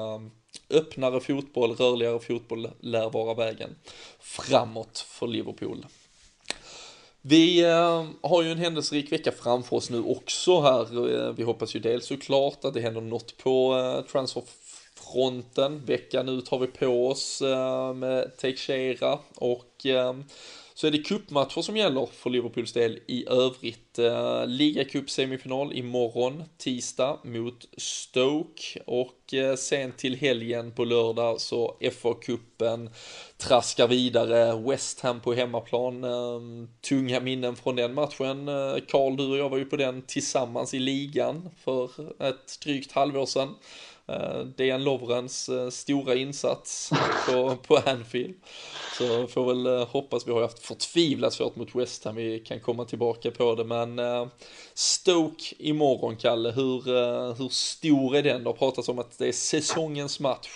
öppnare 0.70 1.20
fotboll, 1.20 1.76
rörligare 1.76 2.20
fotboll 2.20 2.70
lär 2.80 3.10
vara 3.10 3.34
vägen 3.34 3.76
framåt 4.20 5.00
för 5.00 5.28
Liverpool. 5.28 5.86
Vi 7.26 7.62
har 8.22 8.44
ju 8.44 8.52
en 8.52 8.58
händelserik 8.58 9.12
vecka 9.12 9.32
framför 9.32 9.76
oss 9.76 9.90
nu 9.90 10.04
också 10.04 10.62
här. 10.62 11.14
Eh, 11.16 11.34
vi 11.34 11.44
hoppas 11.44 11.76
ju 11.76 11.80
dels 11.80 12.06
såklart 12.06 12.66
att 12.66 12.74
det 12.74 12.82
händer 12.82 13.02
något 13.02 13.38
på 13.38 13.78
eh, 13.78 14.12
transfer 14.12 14.44
fronten. 15.14 15.86
Veckan 15.86 16.30
ut 16.30 16.50
har 16.50 16.60
vi 16.60 16.68
på 16.68 17.08
oss 17.08 17.42
eh, 17.42 17.94
med 17.94 18.38
Teixeira 18.38 19.20
och 19.36 19.86
eh, 19.86 20.14
så 20.76 20.88
är 20.88 20.92
det 20.92 20.98
cupmatcher 20.98 21.62
som 21.62 21.78
gäller 21.78 22.06
för 22.06 22.30
Liverpools 22.30 22.74
del 22.74 23.00
i 23.08 23.26
övrigt. 23.30 24.00
Eh, 24.00 24.46
Ligacup 24.48 25.10
semifinal 25.10 25.74
imorgon, 25.74 26.44
tisdag, 26.58 27.20
mot 27.24 27.68
Stoke 27.78 28.80
och 28.86 29.34
eh, 29.34 29.56
sen 29.56 29.92
till 29.92 30.16
helgen 30.16 30.72
på 30.72 30.86
lördag 30.86 31.42
så 31.42 31.78
FA-cupen 31.82 32.90
traskar 33.38 33.88
vidare. 33.88 34.62
West 34.70 35.00
Ham 35.00 35.20
på 35.20 35.34
hemmaplan, 35.34 36.04
eh, 36.04 36.68
tunga 36.90 37.20
minnen 37.20 37.56
från 37.56 37.76
den 37.76 37.94
matchen. 37.94 38.48
Eh, 38.48 38.76
Karl, 38.88 39.16
du 39.16 39.32
och 39.32 39.38
jag 39.38 39.50
var 39.50 39.58
ju 39.58 39.66
på 39.66 39.78
den 39.78 40.02
tillsammans 40.02 40.74
i 40.74 40.80
ligan 40.80 41.50
för 41.64 41.90
ett 42.24 42.60
drygt 42.64 42.92
halvår 42.92 43.26
sedan. 43.26 43.56
Uh, 44.10 44.46
Dejan 44.58 44.84
Lovrens 44.84 45.50
uh, 45.50 45.70
stora 45.70 46.16
insats 46.16 46.92
på, 47.28 47.56
på 47.68 47.76
Anfield. 47.76 48.34
Så 48.98 49.28
får 49.28 49.46
väl 49.46 49.68
uh, 49.68 49.88
hoppas, 49.88 50.28
vi 50.28 50.32
har 50.32 50.42
haft 50.42 50.66
förtvivlat 50.66 51.34
svårt 51.34 51.56
mot 51.56 51.76
West 51.76 52.06
Ham, 52.06 52.16
vi 52.16 52.40
kan 52.40 52.60
komma 52.60 52.86
tillbaka 52.86 53.32
på 53.32 53.56
det, 53.56 53.64
men 53.64 54.02
Stoke 54.74 55.56
imorgon, 55.58 56.16
Kalle, 56.16 56.52
hur, 56.52 56.82
hur 57.38 57.50
stor 57.50 58.16
är 58.16 58.24
den? 58.24 58.44
Det 58.44 58.50
har 58.50 58.54
pratats 58.54 58.90
om 58.90 59.00
att 59.00 59.18
det 59.18 59.28
är 59.28 59.32
säsongens 59.32 60.20
match, 60.20 60.50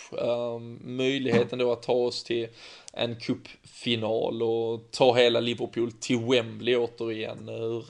möjligheten 0.82 1.60
då 1.60 1.72
att 1.72 1.84
ta 1.84 1.94
oss 1.94 2.24
till 2.24 2.48
en 2.94 3.16
cupfinal 3.16 4.44
och 4.44 4.92
ta 4.92 5.16
hela 5.16 5.40
Liverpool 5.40 5.92
till 5.92 6.20
Wembley 6.20 6.76
återigen. 6.76 7.48
Hur, 7.48 7.86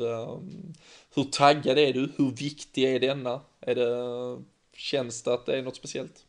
hur 1.16 1.24
taggad 1.24 1.78
är 1.78 1.94
du? 1.94 2.12
Hur 2.18 2.32
viktig 2.32 2.84
är 2.84 3.00
denna? 3.00 3.42
Är 3.62 3.76
det 3.76 4.38
Känns 4.78 5.24
det 5.24 5.34
att 5.34 5.46
det 5.46 5.58
är 5.58 5.62
något 5.62 5.76
speciellt? 5.76 6.26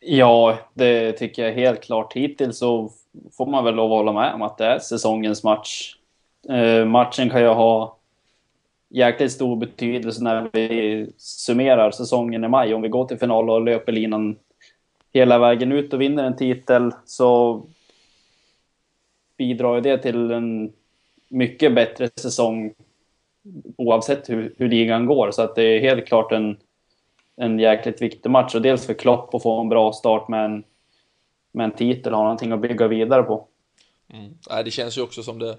Ja, 0.00 0.58
det 0.74 1.12
tycker 1.12 1.44
jag 1.44 1.52
helt 1.52 1.82
klart. 1.82 2.12
Hittills 2.12 2.58
så 2.58 2.92
får 3.32 3.46
man 3.46 3.64
väl 3.64 3.74
lov 3.74 3.92
att 3.92 3.98
hålla 3.98 4.12
med 4.12 4.34
om 4.34 4.42
att 4.42 4.58
det 4.58 4.64
är 4.64 4.78
säsongens 4.78 5.44
match. 5.44 5.96
Eh, 6.48 6.84
matchen 6.84 7.30
kan 7.30 7.40
ju 7.40 7.46
ha 7.46 7.98
jäkligt 8.88 9.32
stor 9.32 9.56
betydelse 9.56 10.22
när 10.22 10.50
vi 10.52 11.10
summerar 11.16 11.90
säsongen 11.90 12.44
i 12.44 12.48
maj. 12.48 12.74
Om 12.74 12.82
vi 12.82 12.88
går 12.88 13.04
till 13.04 13.18
final 13.18 13.50
och 13.50 13.62
löper 13.62 13.92
linan 13.92 14.36
hela 15.12 15.38
vägen 15.38 15.72
ut 15.72 15.92
och 15.92 16.00
vinner 16.00 16.24
en 16.24 16.36
titel 16.36 16.92
så 17.04 17.62
bidrar 19.36 19.80
det 19.80 19.98
till 19.98 20.30
en 20.30 20.72
mycket 21.28 21.74
bättre 21.74 22.08
säsong 22.16 22.74
oavsett 23.76 24.28
hur, 24.28 24.54
hur 24.58 24.68
ligan 24.68 25.06
går. 25.06 25.30
Så 25.30 25.42
att 25.42 25.54
det 25.54 25.62
är 25.62 25.80
helt 25.80 26.06
klart 26.06 26.32
en 26.32 26.56
en 27.40 27.58
jäkligt 27.58 28.02
viktig 28.02 28.30
match. 28.30 28.54
Och 28.54 28.62
dels 28.62 28.86
för 28.86 28.94
Klopp 28.94 29.34
att 29.34 29.42
få 29.42 29.60
en 29.60 29.68
bra 29.68 29.92
start 29.92 30.28
med 30.28 30.44
en 30.44 30.64
med 31.52 31.64
en 31.64 31.76
titel 31.76 32.14
ha 32.14 32.22
någonting 32.22 32.52
att 32.52 32.60
bygga 32.60 32.88
vidare 32.88 33.22
på. 33.22 33.48
Mm. 34.12 34.34
Ja, 34.48 34.62
det 34.62 34.70
känns 34.70 34.98
ju 34.98 35.02
också 35.02 35.22
som 35.22 35.38
det 35.38 35.56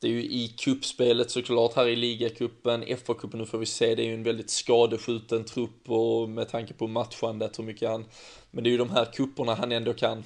det 0.00 0.06
är 0.06 0.10
ju 0.12 0.22
i 0.22 0.48
kuppspelet 0.48 1.30
såklart 1.30 1.76
här 1.76 1.88
i 1.88 1.96
ligacupen, 1.96 2.84
FA-cupen 2.84 3.36
nu 3.36 3.46
får 3.46 3.58
vi 3.58 3.66
se, 3.66 3.94
det 3.94 4.02
är 4.02 4.06
ju 4.06 4.14
en 4.14 4.22
väldigt 4.22 4.50
skadeskjuten 4.50 5.44
trupp 5.44 5.90
och 5.90 6.28
med 6.28 6.48
tanke 6.48 6.74
på 6.74 6.86
matchandet 6.86 7.58
hur 7.58 7.64
mycket 7.64 7.88
han, 7.88 8.04
men 8.50 8.64
det 8.64 8.70
är 8.70 8.72
ju 8.72 8.78
de 8.78 8.90
här 8.90 9.04
kupperna 9.04 9.54
han 9.54 9.72
ändå 9.72 9.92
kan 9.92 10.24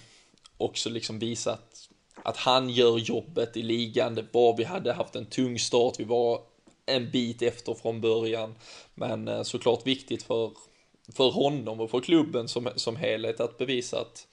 också 0.57 0.91
liksom 0.91 1.19
visa 1.19 1.53
att, 1.53 1.89
att 2.23 2.37
han 2.37 2.71
gör 2.71 2.99
jobbet 2.99 3.57
i 3.57 3.63
ligan, 3.63 4.15
det 4.15 4.25
var, 4.33 4.57
vi 4.57 4.65
hade 4.65 4.93
haft 4.93 5.17
en 5.17 5.27
tung 5.27 5.59
start, 5.59 5.95
vi 5.99 6.05
var 6.05 6.41
en 6.87 7.11
bit 7.11 7.43
efter 7.43 7.75
från 7.75 8.01
början, 8.01 8.55
men 8.95 9.29
eh, 9.29 9.43
såklart 9.43 9.87
viktigt 9.87 10.23
för, 10.23 10.51
för 11.13 11.31
honom 11.31 11.81
och 11.81 11.91
för 11.91 12.01
klubben 12.01 12.49
som, 12.49 12.69
som 12.77 12.97
helhet 12.97 13.41
att 13.41 13.59
bevisa 13.59 14.01
att 14.01 14.27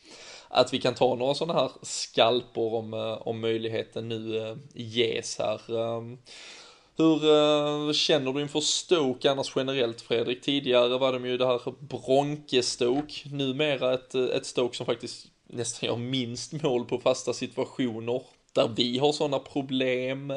att 0.52 0.74
vi 0.74 0.80
kan 0.80 0.96
ta 0.96 1.16
några 1.16 1.34
sådana 1.34 1.60
här 1.60 1.72
skalper 1.82 2.74
om, 2.74 2.94
eh, 2.94 3.28
om 3.28 3.42
möjligheten 3.42 4.10
nu 4.10 4.38
eh, 4.38 4.56
ges 4.74 5.40
här. 5.40 5.60
Ehm, 5.80 6.18
hur 6.98 7.94
känner 7.94 8.34
du 8.34 8.42
inför 8.42 8.60
Stoke 8.60 9.32
annars 9.32 9.54
generellt 9.56 10.02
Fredrik? 10.02 10.42
Tidigare 10.42 10.98
var 10.98 11.14
de 11.14 11.26
ju 11.26 11.38
det 11.38 11.46
här 11.46 11.62
Bronke-Stoke, 11.80 13.30
numera 13.32 13.94
ett, 13.94 14.16
ett 14.16 14.46
Stoke 14.46 14.78
som 14.78 14.86
faktiskt 14.86 15.28
nästan 15.48 15.90
gör 15.90 15.98
minst 15.98 16.64
mål 16.64 16.86
på 16.86 16.98
fasta 16.98 17.34
situationer. 17.34 18.22
Där 18.54 18.72
vi 18.76 18.98
har 18.98 19.12
sådana 19.12 19.40
problem. 19.40 20.34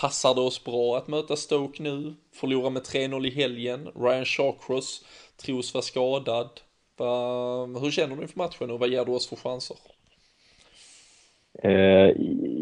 Passar 0.00 0.34
det 0.34 0.40
oss 0.40 0.64
bra 0.64 0.96
att 0.96 1.08
möta 1.08 1.36
Stoke 1.36 1.82
nu? 1.82 2.14
Förlora 2.34 2.70
med 2.70 2.82
3-0 2.82 3.26
i 3.26 3.30
helgen. 3.30 3.88
Ryan 4.00 4.24
Shawcross 4.24 5.04
tros 5.44 5.74
vara 5.74 5.82
skadad. 5.82 6.48
Hur 7.82 7.90
känner 7.90 8.16
du 8.16 8.22
inför 8.22 8.38
matchen 8.38 8.70
och 8.70 8.78
vad 8.78 8.88
ger 8.88 9.04
du 9.04 9.12
oss 9.12 9.28
för 9.28 9.36
chanser? 9.36 9.76
Eh, 11.62 12.12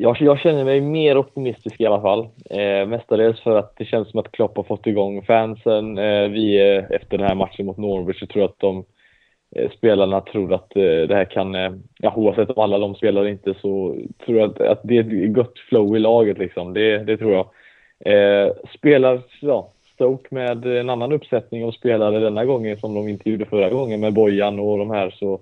jag, 0.01 0.17
jag, 0.21 0.39
känner 0.39 0.65
mig 0.65 0.81
mer 0.81 1.19
optimistisk 1.19 1.81
i 1.81 1.87
alla 1.87 2.01
fall. 2.01 2.29
Eh, 2.51 2.87
mestadels 2.87 3.41
för 3.41 3.57
att 3.57 3.77
det 3.77 3.85
känns 3.85 4.11
som 4.11 4.21
att 4.21 4.33
Klopp 4.33 4.57
har 4.57 4.65
fått 4.65 4.87
igång 4.87 5.23
fansen. 5.23 5.99
Eh, 5.99 6.29
vi, 6.29 6.61
eh, 6.61 6.85
efter 6.91 7.19
den 7.19 7.27
här 7.27 7.35
matchen 7.35 7.67
mot 7.67 7.77
Norwich, 7.77 8.21
så 8.21 8.27
tror 8.27 8.43
jag 8.43 8.51
att 8.51 8.61
de 8.61 8.85
Eh, 9.57 9.71
spelarna 9.71 10.21
tror 10.21 10.55
att 10.55 10.77
eh, 10.77 10.83
det 10.83 11.15
här 11.15 11.25
kan, 11.25 11.55
eh, 11.55 11.73
ja, 11.99 12.15
oavsett 12.17 12.51
om 12.51 12.63
alla 12.63 12.79
de 12.79 12.95
spelar 12.95 13.29
inte, 13.29 13.55
så 13.55 13.97
tror 14.25 14.39
jag 14.39 14.51
att, 14.51 14.61
att 14.61 14.81
det 14.83 14.97
är 14.97 15.25
ett 15.25 15.35
gott 15.35 15.59
flow 15.59 15.97
i 15.97 15.99
laget 15.99 16.39
liksom. 16.39 16.75
Det, 16.75 16.99
det 16.99 17.17
tror 17.17 17.33
jag. 17.33 17.47
spelar, 18.75 19.21
ja, 19.41 19.71
Stoke 19.97 20.35
med 20.35 20.67
en 20.67 20.91
annan 20.91 21.13
uppsättning 21.13 21.65
av 21.65 21.71
spelare 21.71 22.19
denna 22.19 22.45
gången 22.45 22.77
som 22.77 22.95
de 22.95 23.09
inte 23.09 23.31
gjorde 23.31 23.45
förra 23.45 23.71
gången 23.71 24.01
med 24.01 24.13
Bojan 24.13 24.59
och 24.59 24.79
de 24.79 24.91
här 24.91 25.11
så 25.11 25.41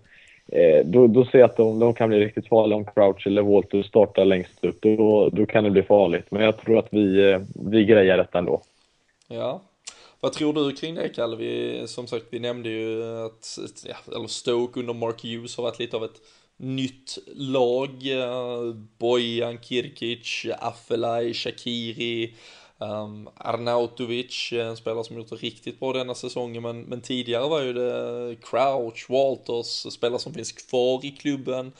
eh, 0.48 0.86
då, 0.86 1.06
då 1.06 1.24
ser 1.24 1.38
jag 1.38 1.50
att 1.50 1.56
de, 1.56 1.78
de, 1.78 1.94
kan 1.94 2.08
bli 2.08 2.20
riktigt 2.20 2.48
farliga 2.48 2.76
om 2.76 2.84
Crouch 2.84 3.26
eller 3.26 3.42
Walter 3.42 3.82
startar 3.82 4.24
längst 4.24 4.64
upp. 4.64 4.80
Då, 4.80 5.28
då 5.32 5.46
kan 5.46 5.64
det 5.64 5.70
bli 5.70 5.82
farligt. 5.82 6.26
Men 6.30 6.42
jag 6.42 6.56
tror 6.56 6.78
att 6.78 6.88
vi, 6.90 7.30
eh, 7.30 7.40
vi 7.70 7.84
grejar 7.84 8.16
detta 8.16 8.38
ändå. 8.38 8.60
Ja. 9.28 9.60
Vad 10.24 10.32
tror 10.32 10.52
du 10.52 10.72
kring 10.72 10.94
det 10.94 11.08
Kalle? 11.08 11.36
Vi, 11.36 11.84
som 11.88 12.06
sagt, 12.06 12.24
vi 12.30 12.38
nämnde 12.38 12.68
ju 12.68 13.04
att 13.26 13.58
ja, 13.88 13.96
eller 14.16 14.26
Stoke 14.26 14.80
under 14.80 14.94
Mark 14.94 15.22
Hughes 15.24 15.56
har 15.56 15.64
varit 15.64 15.78
lite 15.78 15.96
av 15.96 16.04
ett 16.04 16.20
nytt 16.56 17.18
lag. 17.34 18.06
Eh, 18.06 18.74
Bojan, 18.98 19.58
Kirkic, 19.62 20.46
Affelay, 20.58 21.34
Shakiri. 21.34 22.34
Um, 22.78 22.90
ehm, 22.90 23.28
Arnautovic, 23.36 24.52
eh, 24.52 24.66
en 24.66 24.76
spelare 24.76 25.04
som 25.04 25.16
gjort 25.16 25.30
det 25.30 25.36
riktigt 25.36 25.80
bra 25.80 25.92
denna 25.92 26.14
säsongen, 26.14 26.62
men, 26.62 26.82
men 26.82 27.00
tidigare 27.00 27.48
var 27.48 27.62
ju 27.62 27.72
det 27.72 28.36
Crouch, 28.42 29.10
Walters, 29.10 29.92
spelare 29.92 30.18
som 30.18 30.34
finns 30.34 30.52
kvar 30.52 31.04
i 31.04 31.10
klubben. 31.10 31.72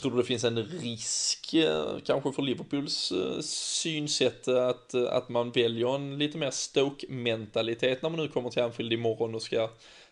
Tror 0.00 0.10
du 0.10 0.16
det 0.16 0.24
finns 0.24 0.44
en 0.44 0.58
risk, 0.58 1.54
eh, 1.54 1.98
kanske 2.04 2.32
för 2.32 2.42
Liverpools 2.42 3.12
eh, 3.12 3.40
synsätt, 3.40 4.48
att, 4.48 4.94
eh, 4.94 5.12
att 5.12 5.28
man 5.28 5.50
väljer 5.50 5.94
en 5.94 6.18
lite 6.18 6.38
mer 6.38 6.50
Stoke-mentalitet 6.50 8.02
när 8.02 8.10
man 8.10 8.20
nu 8.20 8.28
kommer 8.28 8.50
till 8.50 8.62
Anfield 8.62 8.92
imorgon 8.92 9.34
och 9.34 9.42
ska 9.42 9.68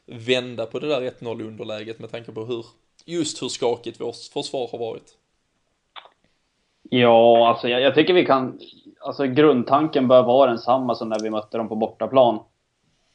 vända 0.06 0.66
på 0.66 0.78
det 0.78 0.88
där 0.88 1.02
1-0 1.02 1.42
underläget 1.46 1.98
med 1.98 2.10
tanke 2.10 2.32
på 2.32 2.44
hur, 2.44 2.66
just 3.04 3.42
hur 3.42 3.48
skakigt 3.48 4.00
vårt 4.00 4.16
försvar 4.32 4.68
har 4.72 4.78
varit? 4.78 5.16
Ja, 6.90 7.48
alltså 7.48 7.68
jag, 7.68 7.80
jag 7.80 7.94
tycker 7.94 8.14
vi 8.14 8.26
kan 8.26 8.60
alltså 9.00 9.26
grundtanken 9.26 10.08
bör 10.08 10.22
vara 10.22 10.50
densamma 10.50 10.94
som 10.94 11.08
när 11.08 11.20
vi 11.22 11.30
mötte 11.30 11.58
dem 11.58 11.68
på 11.68 11.76
bortaplan. 11.76 12.38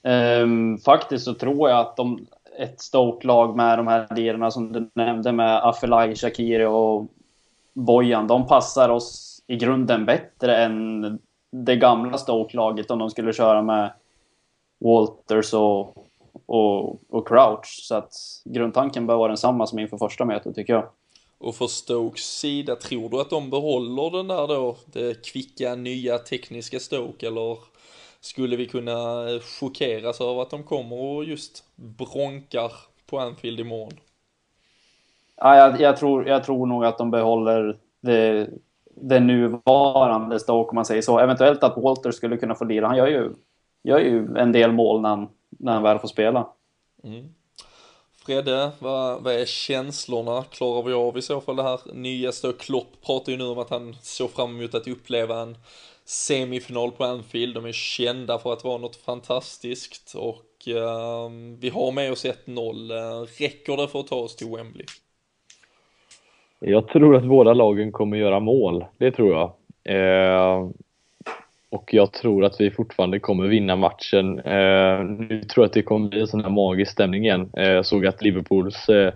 Ehm, 0.04 0.78
faktiskt 0.78 1.26
så 1.26 1.34
tror 1.34 1.70
jag 1.70 1.80
att 1.80 1.98
de, 1.98 2.28
ett 2.62 2.82
Stoke-lag 2.82 3.56
med 3.56 3.80
de 3.80 3.88
här 3.88 4.08
lirarna 4.16 4.52
som 4.52 4.72
du 4.72 4.90
nämnde 4.94 5.32
med 5.32 5.68
Afelai, 5.68 6.16
Shakiri 6.16 6.66
och 6.66 7.08
Bojan, 7.74 8.28
de 8.28 8.48
passar 8.48 8.90
oss 8.90 9.42
i 9.48 9.56
grunden 9.56 10.06
bättre 10.06 10.58
än 10.64 11.20
det 11.52 11.76
gamla 11.76 12.18
Stoke-laget 12.18 12.92
om 12.92 13.00
de 13.00 13.10
skulle 13.10 13.34
köra 13.34 13.62
med 13.62 13.94
Walters 14.80 15.54
och, 15.54 16.08
och, 16.46 17.14
och 17.14 17.28
Crouch. 17.28 17.80
Så 17.84 17.96
att 17.96 18.14
grundtanken 18.46 19.08
bör 19.08 19.16
vara 19.16 19.28
densamma 19.28 19.68
som 19.68 19.80
inför 19.80 19.98
första 19.98 20.26
mötet 20.26 20.56
tycker 20.56 20.74
jag. 20.74 20.90
Och 21.38 21.56
för 21.56 21.68
Stokes 21.68 22.40
sida, 22.40 22.76
tror 22.76 23.10
du 23.10 23.22
att 23.22 23.30
de 23.30 23.50
behåller 23.50 24.18
den 24.18 24.28
där 24.28 24.48
då, 24.48 24.78
det 24.86 25.26
kvicka, 25.26 25.76
nya, 25.76 26.18
tekniska 26.18 26.80
Stoke, 26.80 27.28
eller 27.28 27.58
skulle 28.22 28.56
vi 28.56 28.68
kunna 28.68 29.26
chockeras 29.60 30.22
över 30.22 30.42
att 30.42 30.50
de 30.50 30.64
kommer 30.64 30.96
och 30.96 31.24
just 31.24 31.64
bronkar 31.76 32.72
på 33.06 33.20
Anfield 33.20 33.60
imorgon? 33.60 34.00
Ja, 35.36 35.56
jag, 35.56 35.82
jag, 35.82 35.98
tror, 35.98 36.28
jag 36.28 36.44
tror 36.44 36.66
nog 36.66 36.86
att 36.86 36.98
de 36.98 37.12
behåller 37.12 37.78
det, 38.02 38.50
det 38.96 39.20
nuvarande 39.20 40.40
Stoke, 40.40 40.70
om 40.70 40.76
man 40.76 40.86
säger 40.86 41.02
så. 41.02 41.20
Eventuellt 41.20 41.64
att 41.64 41.78
Walter 41.78 42.12
skulle 42.12 42.38
kunna 42.38 42.56
få 42.56 42.66
lira. 42.66 42.88
Han 42.88 42.98
gör 42.98 43.08
ju, 43.08 43.34
gör 43.84 44.00
ju 44.00 44.38
en 44.38 44.52
del 44.52 44.72
mål 44.72 45.02
när 45.02 45.10
han, 45.10 45.30
när 45.50 45.74
han 45.74 45.84
väl 45.84 46.00
får 46.00 46.08
spela. 46.08 46.48
Mm. 47.04 47.34
Fredde, 48.26 48.72
vad, 48.80 49.24
vad 49.24 49.34
är 49.34 49.46
känslorna? 49.46 50.44
Klarar 50.44 50.84
vi 50.84 50.94
av 50.94 51.18
i 51.18 51.22
så 51.22 51.42
fall 51.42 51.56
det 51.56 51.64
här 51.64 51.80
nyaste? 51.94 52.54
Klopp 52.60 53.02
pratar 53.06 53.32
ju 53.32 53.38
nu 53.38 53.44
om 53.44 53.60
att 53.60 53.70
han 53.70 53.96
såg 54.02 54.32
fram 54.32 54.60
emot 54.60 54.76
att 54.76 54.88
uppleva 54.88 55.40
en 55.40 55.58
semifinal 56.12 56.92
på 56.92 57.04
Anfield. 57.04 57.56
De 57.56 57.66
är 57.66 57.72
kända 57.72 58.40
för 58.40 58.54
att 58.54 58.64
vara 58.64 58.78
något 58.78 58.96
fantastiskt 58.96 60.16
och 60.16 60.68
ehm, 60.68 61.60
vi 61.60 61.70
har 61.70 61.92
med 61.92 62.12
oss 62.12 62.26
1-0. 62.26 63.26
räcker 63.40 63.78
det 63.78 63.88
för 63.88 64.00
att 64.00 64.08
ta 64.08 64.16
oss 64.16 64.36
till 64.36 64.48
Wembley? 64.48 64.86
Jag 66.60 66.88
tror 66.88 67.16
att 67.16 67.24
båda 67.24 67.54
lagen 67.54 67.92
kommer 67.92 68.18
göra 68.18 68.40
mål. 68.40 68.86
Det 68.98 69.12
tror 69.12 69.34
jag. 69.34 69.52
Eh, 69.84 70.70
och 71.70 71.94
jag 71.94 72.14
tror 72.14 72.46
att 72.46 72.62
vi 72.62 72.72
fortfarande 72.72 73.20
kommer 73.20 73.48
vinna 73.48 73.76
matchen. 73.76 74.40
Eh, 74.40 75.04
nu 75.04 75.44
tror 75.44 75.64
jag 75.64 75.66
att 75.66 75.74
det 75.74 75.82
kommer 75.82 76.10
bli 76.10 76.20
en 76.20 76.28
sån 76.28 76.44
här 76.44 76.50
magisk 76.50 76.92
stämning 76.92 77.24
igen. 77.26 77.50
Eh, 77.58 77.70
jag 77.70 77.86
såg 77.86 78.06
att 78.06 78.22
Liverpools 78.22 78.90
eh, 78.90 79.14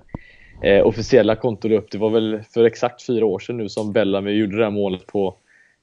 eh 0.63 0.85
officiella 0.85 1.35
konto 1.35 1.69
upp, 1.69 1.91
det 1.91 1.97
var 1.97 2.09
väl 2.09 2.43
för 2.53 2.63
exakt 2.63 3.05
fyra 3.05 3.25
år 3.25 3.39
sedan 3.39 3.57
nu 3.57 3.69
som 3.69 3.93
Bellamy 3.93 4.31
gjorde 4.31 4.57
det 4.57 4.63
här 4.63 4.71
målet 4.71 5.07
på 5.07 5.35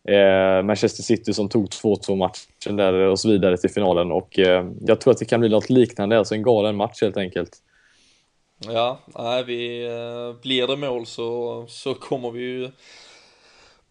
eh, 0.09 0.62
Manchester 0.62 1.03
City 1.03 1.34
som 1.34 1.48
tog 1.48 1.66
2-2 1.66 2.16
matchen 2.16 2.76
där 2.76 2.92
och 2.92 3.20
så 3.20 3.28
vidare 3.28 3.57
till 3.57 3.70
finalen. 3.70 4.12
Och 4.12 4.38
eh, 4.38 4.66
jag 4.80 5.00
tror 5.00 5.11
att 5.11 5.18
det 5.18 5.24
kan 5.24 5.40
bli 5.40 5.48
något 5.48 5.70
liknande, 5.70 6.18
alltså 6.18 6.34
en 6.34 6.42
galen 6.42 6.76
match 6.76 7.03
helt 7.03 7.16
enkelt. 7.16 7.59
Ja, 8.66 9.00
nej, 9.18 9.44
vi, 9.44 9.84
eh, 9.86 10.42
blir 10.42 10.66
det 10.66 10.76
mål 10.76 11.07
så, 11.07 11.64
så 11.68 11.94
kommer 11.94 12.30
vi 12.30 12.40
ju 12.40 12.70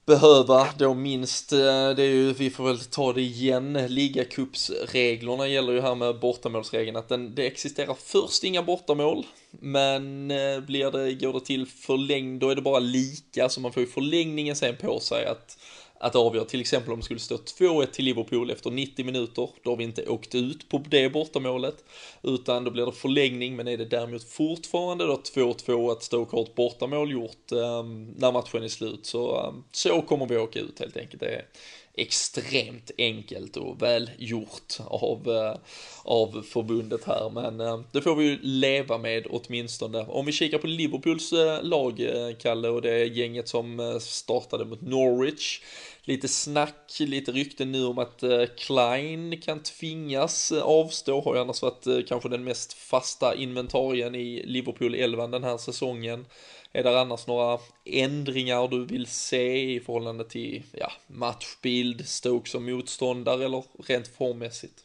behöva 0.05 0.67
då 0.77 0.93
minst, 0.93 1.51
eh, 1.51 1.89
det 1.95 2.03
är 2.03 2.13
ju, 2.13 2.33
vi 2.33 2.49
får 2.49 2.63
väl 2.63 2.79
ta 2.79 3.13
det 3.13 3.21
igen, 3.21 3.73
ligacupsreglerna 3.73 5.47
gäller 5.47 5.73
ju 5.73 5.81
här 5.81 5.95
med 5.95 6.19
bortamålsregeln 6.19 6.97
att 6.97 7.09
den, 7.09 7.35
det 7.35 7.47
existerar 7.47 7.95
först 8.03 8.43
inga 8.43 8.63
bortamål, 8.63 9.25
men 9.51 10.31
eh, 10.31 10.59
blir 10.59 10.91
det, 10.91 11.13
går 11.13 11.33
det 11.33 11.45
till 11.45 11.65
förlängd, 11.65 12.39
då 12.41 12.49
är 12.49 12.55
det 12.55 12.61
bara 12.61 12.79
lika, 12.79 13.49
så 13.49 13.61
man 13.61 13.73
får 13.73 13.81
ju 13.81 13.87
förlängningen 13.87 14.55
sen 14.55 14.75
på 14.75 14.99
sig 14.99 15.25
att 15.25 15.57
att 16.01 16.15
avgöra. 16.15 16.45
Till 16.45 16.61
exempel 16.61 16.93
om 16.93 16.99
det 16.99 17.05
skulle 17.05 17.19
stå 17.19 17.35
2-1 17.35 17.85
till 17.85 18.05
Liverpool 18.05 18.51
efter 18.51 18.71
90 18.71 19.05
minuter, 19.05 19.49
då 19.63 19.69
har 19.69 19.77
vi 19.77 19.83
inte 19.83 20.07
åkt 20.07 20.35
ut 20.35 20.69
på 20.69 20.83
det 20.89 21.09
bortamålet, 21.09 21.83
utan 22.23 22.63
då 22.63 22.71
blir 22.71 22.85
det 22.85 22.91
förlängning, 22.91 23.55
men 23.55 23.67
är 23.67 23.77
det 23.77 23.85
däremot 23.85 24.23
fortfarande 24.23 25.05
då 25.05 25.15
2-2 25.15 25.91
att 25.91 26.03
stå 26.03 26.25
kort 26.25 26.55
bortamål 26.55 27.11
gjort 27.11 27.51
um, 27.51 28.05
när 28.17 28.31
matchen 28.31 28.63
är 28.63 28.67
slut, 28.67 29.05
så, 29.05 29.47
um, 29.47 29.63
så 29.71 30.01
kommer 30.01 30.25
vi 30.25 30.37
åka 30.37 30.59
ut 30.59 30.79
helt 30.79 30.97
enkelt. 30.97 31.19
Det 31.19 31.35
är 31.35 31.45
extremt 31.93 32.91
enkelt 32.97 33.57
och 33.57 33.81
välgjort 33.81 34.77
av, 34.79 35.27
uh, 35.27 35.55
av 36.03 36.41
förbundet 36.41 37.03
här, 37.03 37.29
men 37.29 37.61
uh, 37.61 37.81
det 37.91 38.01
får 38.01 38.15
vi 38.15 38.23
ju 38.25 38.39
leva 38.41 38.97
med 38.97 39.27
åtminstone. 39.29 40.05
Om 40.05 40.25
vi 40.25 40.31
kikar 40.31 40.57
på 40.57 40.67
Liverpools 40.67 41.33
uh, 41.33 41.63
lag, 41.63 41.99
eh, 41.99 42.35
Kalle, 42.39 42.69
och 42.69 42.81
det 42.81 43.05
gänget 43.05 43.47
som 43.47 43.99
startade 44.01 44.65
mot 44.65 44.81
Norwich, 44.81 45.61
lite 46.03 46.27
snack, 46.27 46.99
lite 46.99 47.31
rykten 47.31 47.71
nu 47.71 47.85
om 47.85 47.97
att 47.97 48.23
eh, 48.23 48.45
Klein 48.57 49.41
kan 49.41 49.59
tvingas 49.59 50.51
eh, 50.51 50.63
avstå, 50.63 51.21
har 51.21 51.35
ju 51.35 51.41
annars 51.41 51.61
varit 51.61 51.87
eh, 51.87 51.97
kanske 52.07 52.29
den 52.29 52.43
mest 52.43 52.73
fasta 52.73 53.35
inventarien 53.35 54.15
i 54.15 54.43
Liverpool 54.45 54.95
11 54.95 55.27
den 55.27 55.43
här 55.43 55.57
säsongen. 55.57 56.25
Är 56.73 56.83
det 56.83 57.01
annars 57.01 57.27
några 57.27 57.57
ändringar 57.85 58.67
du 58.67 58.85
vill 58.85 59.05
se 59.05 59.73
i 59.75 59.79
förhållande 59.79 60.23
till 60.23 60.63
ja, 60.71 60.91
matchbild, 61.07 62.07
Stoke 62.07 62.49
som 62.49 62.65
motståndare 62.65 63.45
eller 63.45 63.63
rent 63.87 64.07
formmässigt? 64.07 64.79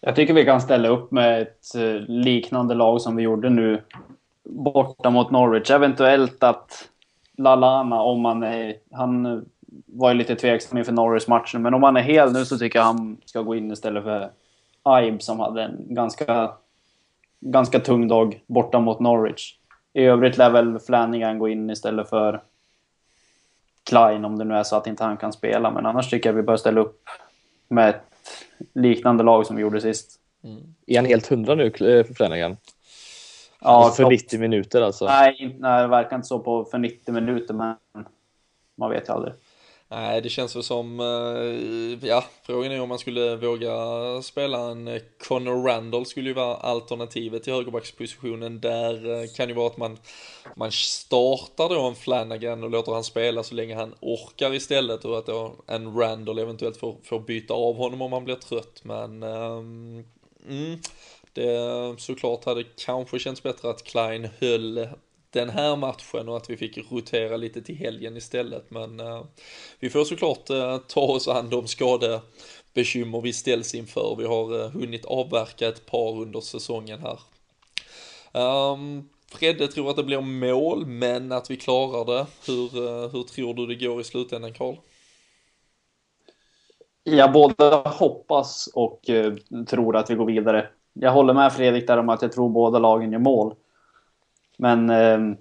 Jag 0.00 0.16
tycker 0.16 0.34
vi 0.34 0.44
kan 0.44 0.60
ställa 0.60 0.88
upp 0.88 1.10
med 1.10 1.42
ett 1.42 1.72
liknande 2.08 2.74
lag 2.74 3.00
som 3.00 3.16
vi 3.16 3.22
gjorde 3.22 3.50
nu 3.50 3.82
borta 4.44 5.10
mot 5.10 5.30
Norwich. 5.30 5.70
Eventuellt 5.70 6.42
att 6.42 6.88
Lalana, 7.38 8.02
om 8.02 8.24
han, 8.24 8.42
är... 8.42 8.74
Han 8.90 9.44
var 9.98 10.10
ju 10.10 10.18
lite 10.18 10.36
tveksam 10.36 10.78
inför 10.78 10.92
Norwich-matchen, 10.92 11.62
men 11.62 11.74
om 11.74 11.82
han 11.82 11.96
är 11.96 12.00
hel 12.00 12.32
nu 12.32 12.44
så 12.44 12.58
tycker 12.58 12.78
jag 12.78 12.86
han 12.86 13.16
ska 13.24 13.42
gå 13.42 13.54
in 13.54 13.72
istället 13.72 14.04
för 14.04 14.30
Ibe 15.02 15.20
som 15.20 15.40
hade 15.40 15.62
en 15.62 15.76
ganska, 15.94 16.52
ganska 17.40 17.80
tung 17.80 18.08
dag 18.08 18.40
borta 18.46 18.80
mot 18.80 19.00
Norwich. 19.00 19.54
I 19.92 20.04
övrigt 20.04 20.36
lär 20.36 20.50
väl 20.50 20.78
Flanagan 20.78 21.38
gå 21.38 21.48
in 21.48 21.70
istället 21.70 22.08
för 22.08 22.42
Klein 23.84 24.24
om 24.24 24.38
det 24.38 24.44
nu 24.44 24.54
är 24.54 24.62
så 24.62 24.76
att 24.76 24.86
inte 24.86 25.04
han 25.04 25.16
kan 25.16 25.32
spela. 25.32 25.70
Men 25.70 25.86
annars 25.86 26.10
tycker 26.10 26.28
jag 26.28 26.34
vi 26.34 26.42
bör 26.42 26.56
ställa 26.56 26.80
upp 26.80 27.02
med 27.68 27.88
ett 27.88 28.02
liknande 28.74 29.24
lag 29.24 29.46
som 29.46 29.56
vi 29.56 29.62
gjorde 29.62 29.80
sist. 29.80 30.20
Mm. 30.44 30.74
Är 30.86 30.96
han 30.96 31.04
helt 31.04 31.26
hundra 31.26 31.54
nu, 31.54 31.70
för 31.70 32.14
Flanagan? 32.14 32.56
Ja, 33.60 33.84
alltså 33.84 34.02
för 34.02 34.10
90 34.10 34.40
minuter 34.40 34.82
alltså? 34.82 35.04
Nej, 35.04 35.56
nej, 35.58 35.82
det 35.82 35.88
verkar 35.88 36.16
inte 36.16 36.28
så 36.28 36.38
på 36.38 36.64
för 36.64 36.78
90 36.78 37.14
minuter, 37.14 37.54
men 37.54 37.76
man 38.74 38.90
vet 38.90 39.08
ju 39.08 39.12
aldrig. 39.12 39.34
Nej, 39.88 40.22
det 40.22 40.28
känns 40.28 40.56
väl 40.56 40.62
som, 40.62 41.00
eh, 41.00 42.08
ja, 42.08 42.24
frågan 42.42 42.72
är 42.72 42.80
om 42.80 42.88
man 42.88 42.98
skulle 42.98 43.36
våga 43.36 43.72
spela 44.22 44.70
en 44.70 44.88
eh, 44.88 45.02
Connor 45.28 45.66
Randall 45.66 46.06
skulle 46.06 46.28
ju 46.28 46.34
vara 46.34 46.56
alternativet 46.56 47.42
till 47.42 47.52
högerbackspositionen. 47.52 48.60
Där 48.60 49.22
eh, 49.22 49.28
kan 49.36 49.48
ju 49.48 49.54
vara 49.54 49.66
att 49.66 49.76
man, 49.76 49.98
man 50.56 50.72
startar 50.72 51.68
då 51.68 51.80
en 51.80 51.94
Flanagan 51.94 52.64
och 52.64 52.70
låter 52.70 52.92
han 52.92 53.04
spela 53.04 53.42
så 53.42 53.54
länge 53.54 53.74
han 53.74 53.94
orkar 54.00 54.54
istället 54.54 55.04
och 55.04 55.18
att 55.18 55.26
då 55.26 55.54
en 55.66 55.96
Randall 55.98 56.38
eventuellt 56.38 56.76
får, 56.76 56.96
får 57.04 57.20
byta 57.20 57.54
av 57.54 57.76
honom 57.76 58.02
om 58.02 58.12
han 58.12 58.24
blir 58.24 58.34
trött. 58.34 58.80
Men, 58.82 59.22
um, 59.22 60.04
mm, 60.48 60.78
det 61.32 61.94
såklart 61.98 62.44
hade 62.44 62.64
kanske 62.64 63.18
känts 63.18 63.42
bättre 63.42 63.70
att 63.70 63.84
Klein 63.84 64.28
höll 64.40 64.88
den 65.36 65.50
här 65.50 65.76
matchen 65.76 66.28
och 66.28 66.36
att 66.36 66.50
vi 66.50 66.56
fick 66.56 66.92
rotera 66.92 67.36
lite 67.36 67.62
till 67.62 67.76
helgen 67.76 68.16
istället. 68.16 68.70
Men 68.70 69.00
uh, 69.00 69.24
vi 69.80 69.90
får 69.90 70.04
såklart 70.04 70.50
uh, 70.50 70.78
ta 70.78 71.00
oss 71.00 71.28
an 71.28 71.50
de 71.50 71.66
skadebekymmer 71.66 73.20
vi 73.20 73.32
ställs 73.32 73.74
inför. 73.74 74.16
Vi 74.18 74.24
har 74.24 74.54
uh, 74.54 74.70
hunnit 74.70 75.04
avverka 75.04 75.68
ett 75.68 75.86
par 75.86 76.20
under 76.22 76.40
säsongen 76.40 77.00
här. 77.00 77.18
Um, 78.72 79.08
Fredde 79.32 79.68
tror 79.68 79.90
att 79.90 79.96
det 79.96 80.04
blir 80.04 80.20
mål, 80.20 80.86
men 80.86 81.32
att 81.32 81.50
vi 81.50 81.56
klarar 81.56 82.04
det. 82.04 82.26
Hur, 82.46 82.68
hur 83.12 83.22
tror 83.22 83.54
du 83.54 83.66
det 83.66 83.74
går 83.74 84.00
i 84.00 84.04
slutändan, 84.04 84.52
Karl? 84.52 84.74
Jag 87.04 87.32
både 87.32 87.64
hoppas 87.84 88.68
och 88.74 89.00
tror 89.68 89.96
att 89.96 90.10
vi 90.10 90.14
går 90.14 90.26
vidare. 90.26 90.68
Jag 90.92 91.12
håller 91.12 91.34
med 91.34 91.52
Fredrik 91.52 91.86
där 91.86 91.98
om 91.98 92.08
att 92.08 92.22
jag 92.22 92.32
tror 92.32 92.48
båda 92.48 92.78
lagen 92.78 93.12
gör 93.12 93.18
mål. 93.18 93.54
Men 94.56 94.90
eh, 94.90 95.36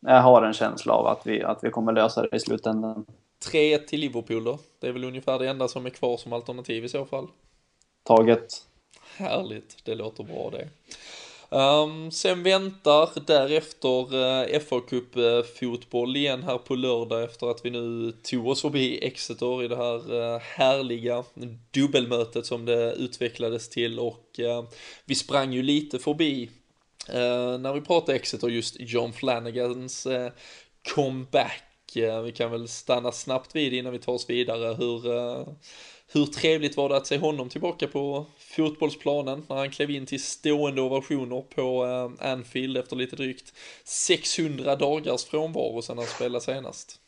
jag 0.00 0.22
har 0.22 0.42
en 0.42 0.52
känsla 0.52 0.92
av 0.92 1.06
att 1.06 1.26
vi, 1.26 1.42
att 1.42 1.64
vi 1.64 1.70
kommer 1.70 1.92
lösa 1.92 2.22
det 2.22 2.36
i 2.36 2.40
slutändan. 2.40 3.06
3-1 3.52 3.78
till 3.78 4.00
Liverpool 4.00 4.44
då? 4.44 4.58
Det 4.80 4.88
är 4.88 4.92
väl 4.92 5.04
ungefär 5.04 5.38
det 5.38 5.48
enda 5.48 5.68
som 5.68 5.86
är 5.86 5.90
kvar 5.90 6.16
som 6.16 6.32
alternativ 6.32 6.84
i 6.84 6.88
så 6.88 7.04
fall. 7.04 7.28
Taget. 8.02 8.66
Härligt, 9.16 9.84
det 9.84 9.94
låter 9.94 10.24
bra 10.24 10.50
det. 10.50 10.68
Um, 11.48 12.10
sen 12.10 12.42
väntar 12.42 13.08
därefter 13.26 14.14
uh, 14.54 14.60
fa 14.60 14.80
Cup 14.80 15.16
uh, 15.16 15.42
fotboll 15.42 16.16
igen 16.16 16.42
här 16.42 16.58
på 16.58 16.74
lördag 16.74 17.24
efter 17.24 17.50
att 17.50 17.64
vi 17.64 17.70
nu 17.70 18.12
tog 18.22 18.46
oss 18.46 18.62
förbi 18.62 19.06
Exeter 19.06 19.62
i 19.62 19.68
det 19.68 19.76
här 19.76 20.12
uh, 20.12 20.38
härliga 20.38 21.24
dubbelmötet 21.70 22.46
som 22.46 22.64
det 22.64 22.92
utvecklades 22.92 23.68
till 23.68 23.98
och 23.98 24.38
uh, 24.38 24.64
vi 25.04 25.14
sprang 25.14 25.52
ju 25.52 25.62
lite 25.62 25.98
förbi 25.98 26.50
Eh, 27.08 27.58
när 27.58 27.72
vi 27.72 27.80
pratar 27.80 28.12
Exeter 28.12 28.48
just 28.48 28.76
John 28.78 29.12
Flanagans 29.12 30.06
uh, 30.06 30.28
comeback. 30.94 31.62
Uh, 31.96 32.20
vi 32.20 32.32
kan 32.32 32.50
väl 32.50 32.68
stanna 32.68 33.12
snabbt 33.12 33.56
vid 33.56 33.72
innan 33.72 33.92
vi 33.92 33.98
tar 33.98 34.12
oss 34.12 34.30
vidare. 34.30 34.74
Hur, 34.74 35.00
hur 36.12 36.26
trevligt 36.26 36.76
var 36.76 36.88
det 36.88 36.96
att 36.96 37.06
se 37.06 37.18
honom 37.18 37.48
tillbaka 37.48 37.86
på 37.86 38.26
fotbollsplanen 38.38 39.46
när 39.48 39.56
han 39.56 39.70
klev 39.70 39.90
in 39.90 40.06
till 40.06 40.22
stående 40.22 40.80
ovationer 40.80 41.40
på 41.54 41.84
Anfield 42.20 42.76
efter 42.76 42.96
lite 42.96 43.16
drygt 43.16 43.52
600 43.84 44.76
dagars 44.76 45.24
frånvaro 45.24 45.82
sedan 45.82 45.98
han 45.98 46.06
spelade 46.06 46.44
senast. 46.44 47.00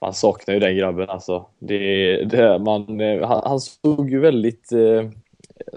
Man 0.00 0.14
saknar 0.14 0.54
ju 0.54 0.60
den 0.60 0.76
grabben 0.76 1.10
alltså. 1.10 1.46
Det, 1.58 2.16
det, 2.24 2.58
man, 2.58 3.00
han, 3.22 3.42
han 3.44 3.60
såg 3.60 4.10
ju 4.10 4.20
väldigt 4.20 4.72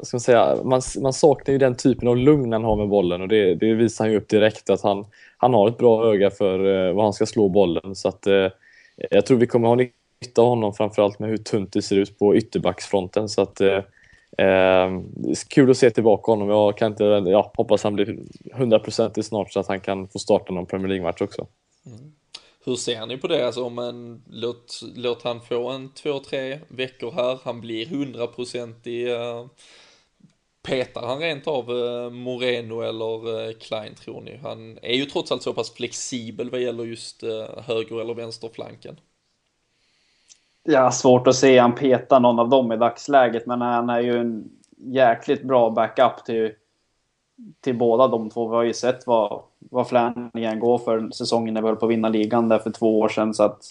ska 0.03 0.15
man, 0.15 0.21
säga, 0.21 0.57
man, 0.63 0.81
man 1.01 1.13
saknar 1.13 1.51
ju 1.51 1.57
den 1.57 1.75
typen 1.75 2.07
av 2.07 2.17
lugn 2.17 2.53
han 2.53 2.63
har 2.63 2.75
med 2.75 2.89
bollen 2.89 3.21
och 3.21 3.27
det, 3.27 3.55
det 3.55 3.73
visar 3.73 4.05
han 4.05 4.11
ju 4.11 4.17
upp 4.17 4.29
direkt 4.29 4.69
att 4.69 4.81
han, 4.81 5.05
han 5.37 5.53
har 5.53 5.67
ett 5.67 5.77
bra 5.77 6.13
öga 6.13 6.31
för 6.31 6.87
eh, 6.87 6.93
var 6.93 7.03
han 7.03 7.13
ska 7.13 7.25
slå 7.25 7.49
bollen. 7.49 7.95
Så 7.95 8.07
att, 8.07 8.27
eh, 8.27 8.47
jag 9.09 9.25
tror 9.25 9.37
vi 9.37 9.47
kommer 9.47 9.67
ha 9.67 9.75
nytta 9.75 10.41
av 10.41 10.47
honom 10.47 10.73
framförallt 10.73 11.19
med 11.19 11.29
hur 11.29 11.37
tunt 11.37 11.73
det 11.73 11.81
ser 11.81 11.95
ut 11.95 12.19
på 12.19 12.35
ytterbacksfronten. 12.35 13.29
Så 13.29 13.41
att, 13.41 13.61
eh, 13.61 13.83
eh 14.37 15.01
kul 15.47 15.71
att 15.71 15.77
se 15.77 15.89
tillbaka 15.89 16.31
honom. 16.31 16.49
Jag 16.49 16.77
kan 16.77 16.91
inte, 16.91 17.03
ja, 17.03 17.51
hoppas 17.55 17.83
han 17.83 17.95
blir 17.95 18.19
100% 18.53 19.21
snart 19.23 19.53
så 19.53 19.59
att 19.59 19.67
han 19.67 19.79
kan 19.79 20.07
få 20.07 20.19
starta 20.19 20.53
någon 20.53 20.65
Premier 20.65 20.87
League-match 20.87 21.21
också. 21.21 21.47
Mm. 21.85 22.11
Hur 22.65 22.75
ser 22.75 23.05
ni 23.05 23.17
på 23.17 23.27
det? 23.27 23.45
Alltså 23.45 23.63
om 23.63 23.79
en, 23.79 24.21
låt, 24.29 24.81
låt 24.95 25.23
han 25.23 25.41
få 25.41 25.69
en 25.69 25.93
två, 25.93 26.19
tre 26.19 26.59
veckor 26.67 27.11
här, 27.11 27.39
han 27.43 27.61
blir 27.61 27.85
100% 27.85 28.87
i 28.87 29.11
uh, 29.11 29.47
Petar 30.63 31.07
han 31.07 31.19
rent 31.19 31.47
av 31.47 31.69
eh, 31.69 32.09
Moreno 32.09 32.81
eller 32.81 33.47
eh, 33.47 33.53
Klein 33.53 33.95
tror 33.95 34.21
ni? 34.21 34.39
Han 34.43 34.77
är 34.81 34.93
ju 34.93 35.05
trots 35.05 35.31
allt 35.31 35.43
så 35.43 35.53
pass 35.53 35.73
flexibel 35.73 36.49
vad 36.49 36.61
gäller 36.61 36.83
just 36.83 37.23
eh, 37.23 37.63
höger 37.67 38.01
eller 38.01 38.13
vänsterflanken. 38.13 38.99
Ja, 40.63 40.91
svårt 40.91 41.27
att 41.27 41.35
se 41.35 41.57
han 41.57 41.75
peta 41.75 42.19
någon 42.19 42.39
av 42.39 42.49
dem 42.49 42.71
i 42.71 42.77
dagsläget, 42.77 43.45
men 43.45 43.61
han 43.61 43.89
är 43.89 43.99
ju 43.99 44.17
en 44.17 44.49
jäkligt 44.77 45.43
bra 45.43 45.69
backup 45.69 46.25
till, 46.25 46.51
till 47.61 47.77
båda 47.77 48.07
de 48.07 48.29
två. 48.29 48.47
Vi 48.47 48.55
har 48.55 48.63
ju 48.63 48.73
sett 48.73 49.07
vad, 49.07 49.41
vad 49.59 49.87
Flanagan 49.87 50.59
går 50.59 50.77
för 50.77 51.09
säsongen 51.11 51.53
när 51.53 51.61
vi 51.61 51.67
höll 51.67 51.75
på 51.75 51.85
att 51.85 51.91
vinna 51.91 52.09
ligan 52.09 52.49
där 52.49 52.59
för 52.59 52.71
två 52.71 52.99
år 52.99 53.09
sedan. 53.09 53.33
Så 53.33 53.43
att, 53.43 53.63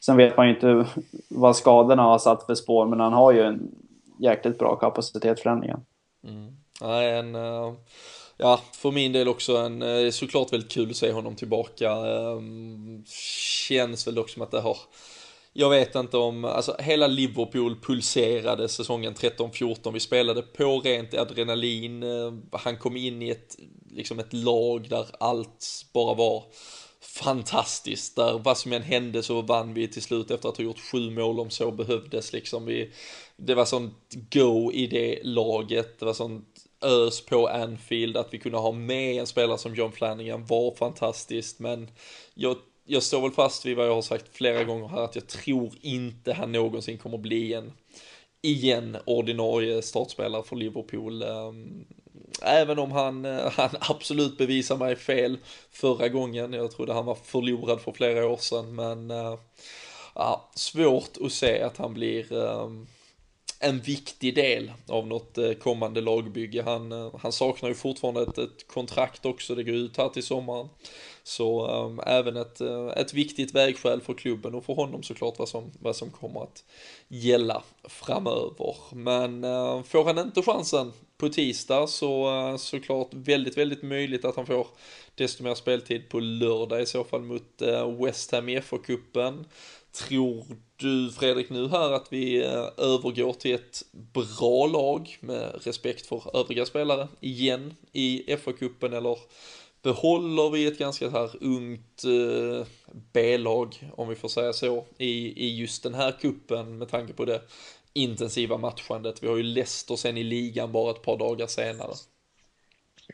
sen 0.00 0.16
vet 0.16 0.36
man 0.36 0.48
ju 0.48 0.54
inte 0.54 0.86
vad 1.28 1.56
skadorna 1.56 2.02
har 2.02 2.18
satt 2.18 2.46
för 2.46 2.54
spår, 2.54 2.86
men 2.86 3.00
han 3.00 3.12
har 3.12 3.32
ju 3.32 3.42
en 3.42 3.74
jäkligt 4.18 4.58
bra 4.58 4.76
kapacitet, 4.76 5.40
Flanagan. 5.40 5.84
Mm. 6.26 6.56
Ja, 6.80 7.02
en, 7.02 7.34
eh, 7.34 7.74
ja, 8.36 8.60
för 8.72 8.90
min 8.90 9.12
del 9.12 9.28
också 9.28 9.56
en, 9.56 9.82
eh, 9.82 10.10
såklart 10.10 10.52
väldigt 10.52 10.72
kul 10.72 10.90
att 10.90 10.96
se 10.96 11.12
honom 11.12 11.36
tillbaka. 11.36 11.90
Ehm, 11.90 13.04
känns 13.68 14.06
väl 14.06 14.18
också 14.18 14.34
som 14.34 14.42
att 14.42 14.50
det 14.50 14.60
har 14.60 14.76
jag 15.58 15.70
vet 15.70 15.94
inte 15.94 16.16
om, 16.16 16.44
alltså 16.44 16.76
hela 16.78 17.06
Liverpool 17.06 17.80
pulserade 17.80 18.68
säsongen 18.68 19.14
13-14, 19.14 19.92
vi 19.92 20.00
spelade 20.00 20.42
på 20.42 20.80
rent 20.80 21.14
adrenalin, 21.14 22.02
eh, 22.02 22.32
han 22.52 22.76
kom 22.76 22.96
in 22.96 23.22
i 23.22 23.30
ett, 23.30 23.56
liksom 23.90 24.18
ett 24.18 24.32
lag 24.32 24.88
där 24.88 25.06
allt 25.20 25.86
bara 25.92 26.14
var 26.14 26.44
fantastiskt, 27.08 28.16
där 28.16 28.38
vad 28.38 28.58
som 28.58 28.72
än 28.72 28.82
hände 28.82 29.22
så 29.22 29.42
vann 29.42 29.74
vi 29.74 29.88
till 29.88 30.02
slut 30.02 30.30
efter 30.30 30.48
att 30.48 30.56
ha 30.56 30.64
gjort 30.64 30.80
sju 30.92 31.10
mål 31.10 31.40
om 31.40 31.50
så 31.50 31.70
behövdes 31.70 32.32
liksom. 32.32 32.66
Vi, 32.66 32.90
det 33.36 33.54
var 33.54 33.64
sånt 33.64 34.14
go 34.30 34.72
i 34.72 34.86
det 34.86 35.20
laget, 35.22 35.98
det 35.98 36.06
var 36.06 36.14
sånt 36.14 36.66
ös 36.84 37.26
på 37.26 37.48
Anfield, 37.48 38.16
att 38.16 38.34
vi 38.34 38.38
kunde 38.38 38.58
ha 38.58 38.72
med 38.72 39.20
en 39.20 39.26
spelare 39.26 39.58
som 39.58 39.74
John 39.74 39.92
Flanagan 39.92 40.46
var 40.46 40.74
fantastiskt, 40.74 41.58
men 41.58 41.90
jag, 42.34 42.56
jag 42.84 43.02
står 43.02 43.20
väl 43.20 43.30
fast 43.30 43.66
vid 43.66 43.76
vad 43.76 43.86
jag 43.86 43.94
har 43.94 44.02
sagt 44.02 44.36
flera 44.36 44.64
gånger 44.64 44.88
här, 44.88 45.02
att 45.02 45.14
jag 45.14 45.26
tror 45.26 45.72
inte 45.80 46.32
han 46.32 46.52
någonsin 46.52 46.98
kommer 46.98 47.18
bli 47.18 47.52
en 47.54 47.72
igen 48.42 48.96
ordinarie 49.04 49.82
startspelare 49.82 50.42
för 50.42 50.56
Liverpool. 50.56 51.22
Ehm, 51.22 51.84
även 52.42 52.78
om 52.78 52.92
han, 52.92 53.24
eh, 53.24 53.50
han 53.56 53.70
absolut 53.80 54.38
bevisar 54.38 54.76
mig 54.76 54.96
fel 54.96 55.38
förra 55.70 56.08
gången. 56.08 56.52
Jag 56.52 56.70
trodde 56.70 56.92
han 56.92 57.06
var 57.06 57.18
förlorad 57.24 57.80
för 57.80 57.92
flera 57.92 58.26
år 58.26 58.36
sedan, 58.36 58.74
men 58.74 59.10
eh, 59.10 59.38
ja, 60.14 60.50
svårt 60.54 61.16
att 61.24 61.32
se 61.32 61.62
att 61.62 61.76
han 61.76 61.94
blir 61.94 62.32
ehm, 62.32 62.86
en 63.60 63.80
viktig 63.80 64.34
del 64.34 64.72
av 64.88 65.06
något 65.06 65.38
eh, 65.38 65.52
kommande 65.52 66.00
lagbygge. 66.00 66.62
Han, 66.62 67.10
han 67.22 67.32
saknar 67.32 67.68
ju 67.68 67.74
fortfarande 67.74 68.22
ett, 68.22 68.38
ett 68.38 68.68
kontrakt 68.68 69.26
också, 69.26 69.54
det 69.54 69.64
går 69.64 69.74
ut 69.74 69.96
här 69.96 70.08
till 70.08 70.22
sommaren. 70.22 70.68
Så 71.22 71.68
um, 71.68 72.00
även 72.06 72.36
ett, 72.36 72.60
ett 72.96 73.14
viktigt 73.14 73.54
vägskäl 73.54 74.00
för 74.00 74.14
klubben 74.14 74.54
och 74.54 74.64
för 74.64 74.74
honom 74.74 75.02
såklart 75.02 75.38
vad 75.38 75.48
som, 75.48 75.72
vad 75.80 75.96
som 75.96 76.10
kommer 76.10 76.42
att 76.42 76.64
gälla 77.08 77.62
framöver. 77.84 78.94
Men 78.94 79.44
uh, 79.44 79.82
får 79.82 80.04
han 80.04 80.18
inte 80.18 80.42
chansen 80.42 80.92
på 81.18 81.28
tisdag 81.28 81.86
så 81.86 82.38
eh, 82.38 82.56
såklart 82.56 83.08
väldigt, 83.12 83.58
väldigt 83.58 83.82
möjligt 83.82 84.24
att 84.24 84.36
han 84.36 84.46
får 84.46 84.66
desto 85.14 85.42
mer 85.42 85.54
speltid 85.54 86.08
på 86.08 86.20
lördag 86.20 86.82
i 86.82 86.86
så 86.86 87.04
fall 87.04 87.22
mot 87.22 87.62
eh, 87.62 88.04
West 88.04 88.32
Ham 88.32 88.48
i 88.48 88.60
FA-cupen. 88.60 89.44
Tror 89.92 90.44
du 90.76 91.10
Fredrik 91.10 91.50
nu 91.50 91.68
här 91.68 91.92
att 91.92 92.12
vi 92.12 92.44
eh, 92.44 92.68
övergår 92.76 93.32
till 93.32 93.54
ett 93.54 93.82
bra 93.92 94.66
lag 94.66 95.16
med 95.20 95.64
respekt 95.64 96.06
för 96.06 96.36
övriga 96.40 96.66
spelare 96.66 97.08
igen 97.20 97.74
i 97.92 98.36
FA-cupen 98.36 98.96
eller 98.96 99.18
behåller 99.82 100.50
vi 100.50 100.66
ett 100.66 100.78
ganska 100.78 101.10
så 101.10 101.16
här 101.16 101.30
ungt 101.40 102.02
B-lag, 103.12 103.90
om 103.96 104.08
vi 104.08 104.14
får 104.14 104.28
säga 104.28 104.52
så, 104.52 104.84
i, 104.98 105.44
i 105.46 105.56
just 105.56 105.82
den 105.82 105.94
här 105.94 106.12
kuppen 106.20 106.78
med 106.78 106.88
tanke 106.88 107.12
på 107.12 107.24
det 107.24 107.40
intensiva 107.96 108.58
matchandet. 108.58 109.22
Vi 109.22 109.28
har 109.28 109.36
ju 109.36 109.42
Leicester 109.42 109.96
sen 109.96 110.16
i 110.16 110.22
ligan 110.22 110.72
bara 110.72 110.90
ett 110.90 111.02
par 111.02 111.18
dagar 111.18 111.46
senare. 111.46 111.92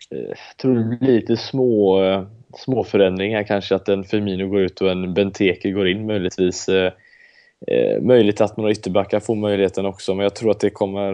Jag 0.08 0.30
eh, 0.30 0.36
tror 0.56 0.74
det 0.74 0.96
blir 0.96 1.12
lite 1.12 1.36
små, 1.36 2.02
eh, 2.02 2.24
små 2.58 2.84
förändringar 2.84 3.42
kanske, 3.42 3.74
att 3.74 3.88
en 3.88 4.04
Firmino 4.04 4.48
går 4.48 4.60
ut 4.60 4.80
och 4.80 4.90
en 4.90 5.14
Benteke 5.14 5.70
går 5.70 5.88
in 5.88 6.06
möjligtvis. 6.06 6.68
Eh, 6.68 6.92
möjligt 8.00 8.40
att 8.40 8.56
några 8.56 8.70
ytterbackar 8.70 9.20
får 9.20 9.34
möjligheten 9.34 9.86
också, 9.86 10.14
men 10.14 10.22
jag 10.22 10.34
tror 10.34 10.50
att 10.50 10.60
det 10.60 10.70
kommer... 10.70 11.12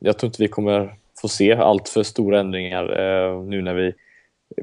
jag 0.00 0.18
tror 0.18 0.28
inte 0.28 0.42
vi 0.42 0.48
kommer 0.48 0.94
få 1.20 1.28
se 1.28 1.52
allt 1.52 1.88
för 1.88 2.02
stora 2.02 2.40
ändringar 2.40 3.42
nu 3.42 3.62
när 3.62 3.74
vi 3.74 3.92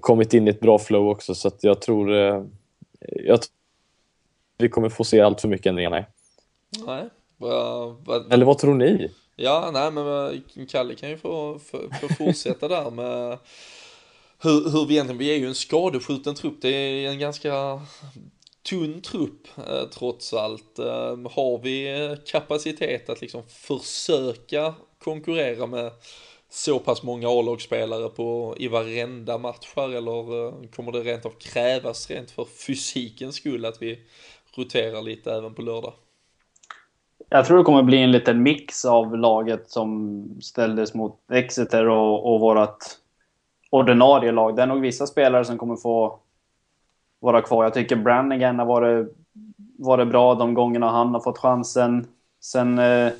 kommit 0.01 0.33
in 0.33 0.47
i 0.47 0.49
ett 0.49 0.59
bra 0.59 0.79
flow 0.79 1.09
också 1.09 1.35
så 1.35 1.47
att 1.47 1.63
jag 1.63 1.81
tror 1.81 2.11
jag 2.99 3.41
tror 3.41 3.51
vi 4.57 4.69
kommer 4.69 4.89
få 4.89 5.03
se 5.03 5.21
allt 5.21 5.41
för 5.41 5.47
mycket 5.47 5.65
ändringar. 5.65 5.89
Nej. 5.89 6.05
nej. 6.85 7.09
Va, 7.37 7.85
va, 8.05 8.25
Eller 8.29 8.45
vad 8.45 8.57
tror 8.57 8.73
ni? 8.73 9.11
Ja, 9.35 9.69
nej 9.73 9.91
men 9.91 10.65
Kalle 10.67 10.95
kan 10.95 11.09
ju 11.09 11.17
få, 11.17 11.59
få, 11.59 11.77
få 12.01 12.13
fortsätta 12.13 12.67
där 12.67 12.91
med 12.91 13.37
hur, 14.43 14.71
hur 14.71 14.85
vi 14.85 14.93
egentligen, 14.93 15.17
vi 15.17 15.35
är 15.35 15.37
ju 15.37 15.47
en 15.47 15.55
skadeskjuten 15.55 16.35
trupp, 16.35 16.61
det 16.61 16.69
är 16.69 17.09
en 17.09 17.19
ganska 17.19 17.81
tunn 18.69 19.01
trupp 19.01 19.47
eh, 19.57 19.89
trots 19.93 20.33
allt. 20.33 20.79
Eh, 20.79 21.17
har 21.31 21.63
vi 21.63 22.17
kapacitet 22.25 23.09
att 23.09 23.21
liksom 23.21 23.43
försöka 23.47 24.73
konkurrera 25.03 25.67
med 25.67 25.91
så 26.49 26.79
pass 26.79 27.03
många 27.03 27.29
A-lagsspelare 27.29 28.09
på, 28.09 28.55
i 28.59 28.67
varenda 28.67 29.37
match 29.37 29.73
här 29.75 29.89
eller 29.89 30.47
eh, 30.47 30.69
kommer 30.75 30.91
det 30.91 30.99
rent 30.99 31.25
av 31.25 31.33
krävas 31.39 32.09
rent 32.09 32.31
för 32.31 32.45
fysikens 32.45 33.35
skull 33.35 33.65
att 33.65 33.81
vi 33.81 33.99
roterar 34.55 35.01
lite 35.01 35.33
även 35.33 35.53
på 35.53 35.61
lördag? 35.61 35.93
Jag 37.29 37.45
tror 37.45 37.57
det 37.57 37.63
kommer 37.63 37.83
bli 37.83 37.97
en 37.97 38.11
liten 38.11 38.43
mix 38.43 38.85
av 38.85 39.17
laget 39.17 39.69
som 39.69 40.23
ställdes 40.41 40.93
mot 40.93 41.31
Exeter 41.31 41.89
och, 41.89 42.33
och 42.33 42.39
vårt 42.39 42.83
ordinarie 43.69 44.31
lag. 44.31 44.55
Det 44.55 44.61
är 44.61 44.67
nog 44.67 44.81
vissa 44.81 45.07
spelare 45.07 45.45
som 45.45 45.57
kommer 45.57 45.75
få 45.75 46.19
vara 47.19 47.41
kvar. 47.41 47.63
Jag 47.63 47.73
tycker 47.73 47.95
Brannigan 47.95 48.59
har 48.59 48.65
varit, 48.65 49.15
varit 49.77 50.07
bra 50.07 50.35
de 50.35 50.53
gångerna 50.53 50.89
han 50.89 51.13
har 51.13 51.19
fått 51.19 51.37
chansen. 51.37 52.07
Sen 52.39 52.79
eh, 52.79 53.11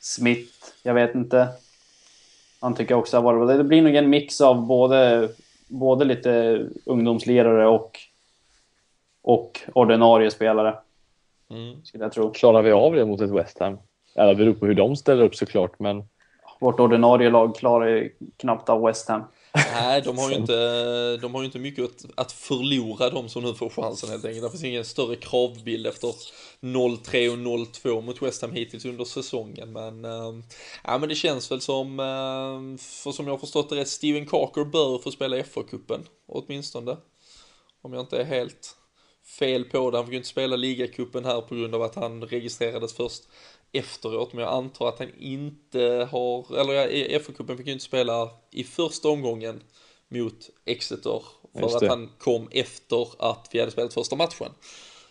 Smith, 0.00 0.52
jag 0.82 0.94
vet 0.94 1.14
inte. 1.14 1.48
Han 2.60 2.74
tycker 2.74 2.94
också 2.94 3.16
har 3.16 3.22
varit 3.22 3.38
bra. 3.38 3.56
Det 3.56 3.64
blir 3.64 3.82
nog 3.82 3.94
en 3.94 4.10
mix 4.10 4.40
av 4.40 4.66
både, 4.66 5.28
både 5.68 6.04
lite 6.04 6.62
ungdomslirare 6.86 7.66
och, 7.66 7.98
och 9.22 9.60
ordinarie 9.74 10.30
spelare. 10.30 10.74
Mm. 11.50 11.84
Skulle 11.84 12.04
jag 12.04 12.12
tro. 12.12 12.32
Klarar 12.32 12.62
vi 12.62 12.72
av 12.72 12.94
det 12.94 13.06
mot 13.06 13.20
ett 13.20 13.30
West 13.30 13.58
Ham? 13.58 13.78
Eller 14.14 14.34
beror 14.34 14.54
på 14.54 14.66
hur 14.66 14.74
de 14.74 14.96
ställer 14.96 15.24
upp 15.24 15.34
såklart, 15.34 15.78
men... 15.78 16.04
Vårt 16.60 16.80
ordinarie 16.80 17.30
lag 17.30 17.56
klarar 17.56 18.08
knappt 18.36 18.68
av 18.68 18.82
West 18.82 19.08
Ham. 19.08 19.22
Nej, 19.54 20.02
de 20.02 20.18
har 20.18 20.30
ju 20.30 20.36
inte, 20.40 21.16
de 21.16 21.34
har 21.34 21.42
ju 21.42 21.46
inte 21.46 21.58
mycket 21.58 21.84
att, 21.84 22.04
att 22.14 22.32
förlora 22.32 23.10
de 23.10 23.28
som 23.28 23.42
nu 23.42 23.54
får 23.54 23.68
chansen 23.68 24.10
helt 24.10 24.24
enkelt. 24.24 24.42
Det 24.42 24.50
finns 24.50 24.64
ingen 24.64 24.84
större 24.84 25.16
kravbild 25.16 25.86
efter 25.86 26.08
0-3 26.60 27.28
och 27.28 27.38
0-2 27.38 28.02
mot 28.02 28.22
West 28.22 28.42
Ham 28.42 28.52
hittills 28.52 28.84
under 28.84 29.04
säsongen. 29.04 29.72
Men, 29.72 30.04
äh, 30.04 30.44
ja, 30.84 30.98
men 30.98 31.08
det 31.08 31.14
känns 31.14 31.50
väl 31.50 31.60
som, 31.60 32.00
äh, 32.00 32.78
för 32.78 33.12
som 33.12 33.26
jag 33.26 33.32
har 33.32 33.38
förstått 33.38 33.70
det 33.70 33.76
rätt, 33.76 33.88
Steven 33.88 34.26
Carker 34.26 34.64
bör 34.64 34.98
få 34.98 35.10
spela 35.10 35.36
FA-cupen 35.36 36.00
åtminstone. 36.28 36.96
Om 37.82 37.92
jag 37.92 38.02
inte 38.02 38.20
är 38.20 38.24
helt 38.24 38.76
fel 39.38 39.64
på 39.64 39.90
det. 39.90 39.96
Han 39.96 40.06
fick 40.06 40.12
ju 40.12 40.16
inte 40.16 40.28
spela 40.28 40.56
ligacupen 40.56 41.24
här 41.24 41.40
på 41.40 41.54
grund 41.54 41.74
av 41.74 41.82
att 41.82 41.94
han 41.94 42.22
registrerades 42.22 42.94
först 42.94 43.22
efteråt, 43.72 44.32
men 44.32 44.44
jag 44.44 44.54
antar 44.54 44.88
att 44.88 44.98
han 44.98 45.08
inte 45.18 46.08
har, 46.10 46.60
eller 46.60 46.72
ja, 46.72 47.18
FA-cupen 47.18 47.56
fick 47.56 47.66
ju 47.66 47.72
inte 47.72 47.84
spela 47.84 48.30
i 48.50 48.64
första 48.64 49.08
omgången 49.08 49.62
mot 50.08 50.50
Exeter 50.64 51.22
för 51.58 51.66
att 51.66 51.88
han 51.88 52.10
kom 52.18 52.48
efter 52.50 53.06
att 53.18 53.48
vi 53.52 53.60
hade 53.60 53.72
spelat 53.72 53.94
första 53.94 54.16
matchen. 54.16 54.52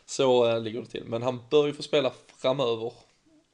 Så 0.06 0.48
äh, 0.50 0.60
ligger 0.60 0.82
det 0.82 0.88
till, 0.88 1.04
men 1.06 1.24
han 1.24 1.40
bör 1.50 1.68
ju 1.68 1.74
få 1.74 1.84
spela 1.84 2.12
framöver 2.38 2.94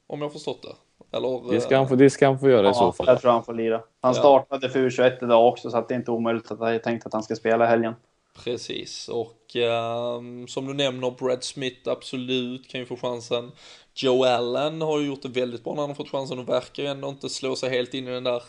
om 0.06 0.22
jag 0.22 0.32
förstått 0.32 0.62
det. 0.62 0.74
Eller, 1.16 1.50
det, 1.50 1.60
ska 1.60 1.76
han 1.76 1.88
få, 1.88 1.96
det 1.96 2.10
ska 2.10 2.26
han 2.26 2.38
få 2.38 2.50
göra 2.50 2.66
ja, 2.66 2.70
i 2.70 2.74
så 2.74 2.92
fall. 2.92 3.06
Jag 3.06 3.20
tror 3.20 3.32
han 3.32 3.44
får 3.44 3.54
lira. 3.54 3.82
Han 4.00 4.14
startade 4.14 4.68
för 4.68 4.78
U21 4.78 5.24
idag 5.24 5.48
också, 5.48 5.70
så 5.70 5.76
att 5.76 5.88
det 5.88 5.94
är 5.94 5.98
inte 5.98 6.10
omöjligt 6.10 6.50
att 6.50 6.60
jag 6.60 6.82
tänkt 6.82 7.06
att 7.06 7.12
han 7.12 7.22
ska 7.22 7.36
spela 7.36 7.66
helgen. 7.66 7.94
Precis, 8.44 9.08
och 9.08 9.56
um, 10.16 10.48
som 10.48 10.66
du 10.66 10.74
nämner, 10.74 11.10
Brad 11.10 11.44
Smith 11.44 11.90
absolut 11.90 12.68
kan 12.68 12.80
ju 12.80 12.86
få 12.86 12.96
chansen. 12.96 13.52
Joe 13.94 14.24
Allen 14.24 14.82
har 14.82 15.00
ju 15.00 15.06
gjort 15.06 15.22
det 15.22 15.28
väldigt 15.28 15.64
bra 15.64 15.74
när 15.74 15.80
han 15.80 15.90
har 15.90 15.94
fått 15.94 16.10
chansen 16.10 16.38
och 16.38 16.48
verkar 16.48 16.82
ju 16.82 16.88
ändå 16.88 17.08
inte 17.08 17.28
slå 17.28 17.56
sig 17.56 17.70
helt 17.70 17.94
in 17.94 18.08
i 18.08 18.10
den 18.10 18.24
där 18.24 18.42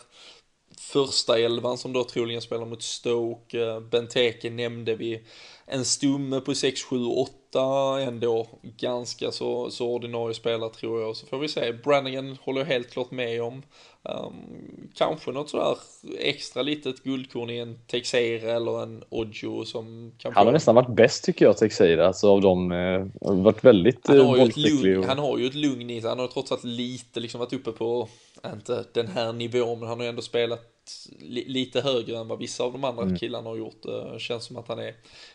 första 0.78 1.38
elvan 1.38 1.78
som 1.78 1.92
då 1.92 2.04
troligen 2.04 2.42
spelar 2.42 2.66
mot 2.66 2.82
Stoke. 2.82 3.60
Eh, 3.66 3.80
Benteke 3.80 4.50
nämnde 4.50 4.94
vi. 4.94 5.24
En 5.72 5.84
stumme 5.84 6.40
på 6.40 6.54
6, 6.54 6.82
7, 6.82 6.96
8 7.06 8.00
ändå 8.00 8.46
ganska 8.62 9.30
så, 9.30 9.70
så 9.70 9.88
ordinarie 9.88 10.34
spelare 10.34 10.70
tror 10.70 11.00
jag. 11.00 11.16
Så 11.16 11.26
får 11.26 11.38
vi 11.38 11.48
se. 11.48 11.72
Brannigan 11.72 12.36
håller 12.42 12.60
jag 12.60 12.66
helt 12.66 12.90
klart 12.90 13.10
med 13.10 13.42
om. 13.42 13.62
Um, 14.02 14.90
kanske 14.94 15.32
något 15.32 15.50
sådär 15.50 15.76
extra 16.18 16.62
litet 16.62 17.02
guldkorn 17.02 17.50
i 17.50 17.58
en 17.58 17.78
Texeira 17.86 18.52
eller 18.52 18.82
en 18.82 19.04
Ojo 19.08 19.64
som 19.64 20.12
kan 20.18 20.32
Han 20.34 20.46
har 20.46 20.52
nästan 20.52 20.74
varit 20.74 20.96
bäst 20.96 21.24
tycker 21.24 21.44
jag, 21.44 21.56
Texeira, 21.56 22.06
alltså 22.06 22.28
av 22.28 22.40
dem. 22.40 22.72
Eh, 22.72 23.06
varit 23.20 23.64
väldigt 23.64 24.08
han 24.08 24.20
har, 24.20 24.36
ju 24.36 24.42
ett 24.42 24.56
lugn, 24.56 24.98
och... 24.98 25.04
han 25.04 25.18
har 25.18 25.38
ju 25.38 25.46
ett 25.46 25.54
lugn 25.54 25.90
i 25.90 26.00
sig, 26.00 26.08
han 26.08 26.18
har 26.18 26.26
trots 26.26 26.52
allt 26.52 26.64
lite 26.64 27.20
liksom 27.20 27.40
varit 27.40 27.52
uppe 27.52 27.72
på, 27.72 28.08
inte 28.52 28.84
den 28.92 29.06
här 29.06 29.32
nivån, 29.32 29.78
men 29.78 29.88
han 29.88 29.98
har 29.98 30.04
ju 30.04 30.08
ändå 30.08 30.22
spelat 30.22 30.79
li 31.18 31.44
lite 31.48 31.80
högre 31.80 32.18
än 32.18 32.28
vad 32.28 32.38
vissa 32.38 32.64
av 32.64 32.72
de 32.72 32.84
andra 32.84 33.02
mm. 33.02 33.16
killarna 33.16 33.48
har 33.48 33.56
gjort. 33.56 33.82
Det 33.82 34.20
känns 34.20 34.44
som 34.44 34.56
att 34.56 34.68
han 34.68 34.78
är 34.78 34.94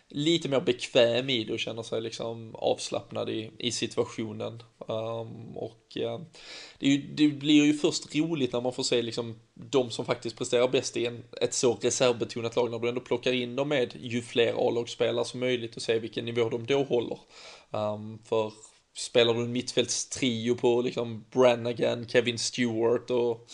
lite 0.09 0.49
mer 0.49 0.61
bekväm 0.61 1.29
i 1.29 1.43
det 1.43 1.53
och 1.53 1.59
känner 1.59 1.83
sig 1.83 2.01
liksom 2.01 2.55
avslappnad 2.55 3.29
i, 3.29 3.51
i 3.59 3.71
situationen. 3.71 4.63
Um, 4.77 5.57
och 5.57 5.97
uh, 5.97 6.19
det, 6.79 6.87
ju, 6.87 6.97
det, 6.97 7.27
blir 7.27 7.65
ju 7.65 7.73
först 7.73 8.15
roligt 8.15 8.53
när 8.53 8.61
man 8.61 8.73
får 8.73 8.83
se 8.83 9.01
liksom 9.01 9.35
de 9.53 9.91
som 9.91 10.05
faktiskt 10.05 10.37
presterar 10.37 10.67
bäst 10.67 10.97
i 10.97 11.05
en, 11.05 11.23
ett 11.41 11.53
så 11.53 11.77
reservbetonat 11.81 12.55
lag 12.55 12.71
när 12.71 12.79
du 12.79 12.89
ändå 12.89 13.01
plockar 13.01 13.33
in 13.33 13.55
dem 13.55 13.69
med 13.69 13.95
ju 13.99 14.21
fler 14.21 14.67
A-lagsspelare 14.67 15.25
som 15.25 15.39
möjligt 15.39 15.75
och 15.75 15.81
se 15.81 15.99
vilken 15.99 16.25
nivå 16.25 16.49
de 16.49 16.65
då 16.65 16.83
håller. 16.83 17.19
Um, 17.71 18.19
för 18.23 18.51
spelar 18.97 19.33
du 19.33 19.41
en 19.41 19.51
mittfältstrio 19.51 20.55
på 20.55 20.81
liksom 20.81 21.25
Brannagan, 21.31 22.07
Kevin 22.07 22.39
Stewart 22.39 23.09
och 23.09 23.47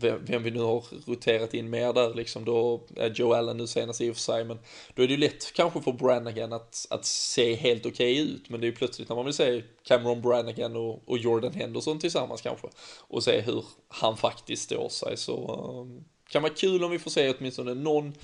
ja, 0.00 0.16
vem, 0.20 0.42
vi 0.42 0.50
nu 0.50 0.60
har 0.60 0.84
roterat 1.06 1.54
in 1.54 1.70
mer 1.70 1.92
där 1.92 2.14
liksom, 2.14 2.44
då 2.44 2.80
är 2.96 3.10
Joe 3.10 3.32
Allen 3.32 3.56
nu 3.56 3.66
senast 3.66 4.00
i 4.00 4.10
och 4.10 4.14
för 4.14 4.22
sig, 4.22 4.44
men 4.44 4.58
då 4.94 5.02
är 5.02 5.06
det 5.06 5.14
ju 5.14 5.20
lätt 5.20 5.52
kanske 5.52 5.80
för 5.80 5.92
Brannagan 5.92 6.52
att, 6.52 6.86
att 6.90 7.04
se 7.04 7.54
helt 7.54 7.86
okej 7.86 8.22
okay 8.22 8.34
ut, 8.34 8.48
men 8.48 8.60
det 8.60 8.66
är 8.66 8.70
ju 8.70 8.76
plötsligt 8.76 9.08
när 9.08 9.16
man 9.16 9.24
vill 9.24 9.34
se 9.34 9.62
Cameron 9.82 10.22
Brannagan 10.22 10.76
och, 10.76 11.08
och 11.08 11.18
Jordan 11.18 11.52
Henderson 11.52 11.98
tillsammans 11.98 12.42
kanske, 12.42 12.68
och 13.00 13.24
se 13.24 13.40
hur 13.40 13.64
han 13.88 14.16
faktiskt 14.16 14.62
står 14.62 14.88
sig, 14.88 15.16
så 15.16 15.66
um, 15.80 16.04
kan 16.28 16.42
vara 16.42 16.52
kul 16.52 16.84
om 16.84 16.90
vi 16.90 16.98
får 16.98 17.10
se 17.10 17.34
åtminstone 17.38 17.74
någon 17.74 18.14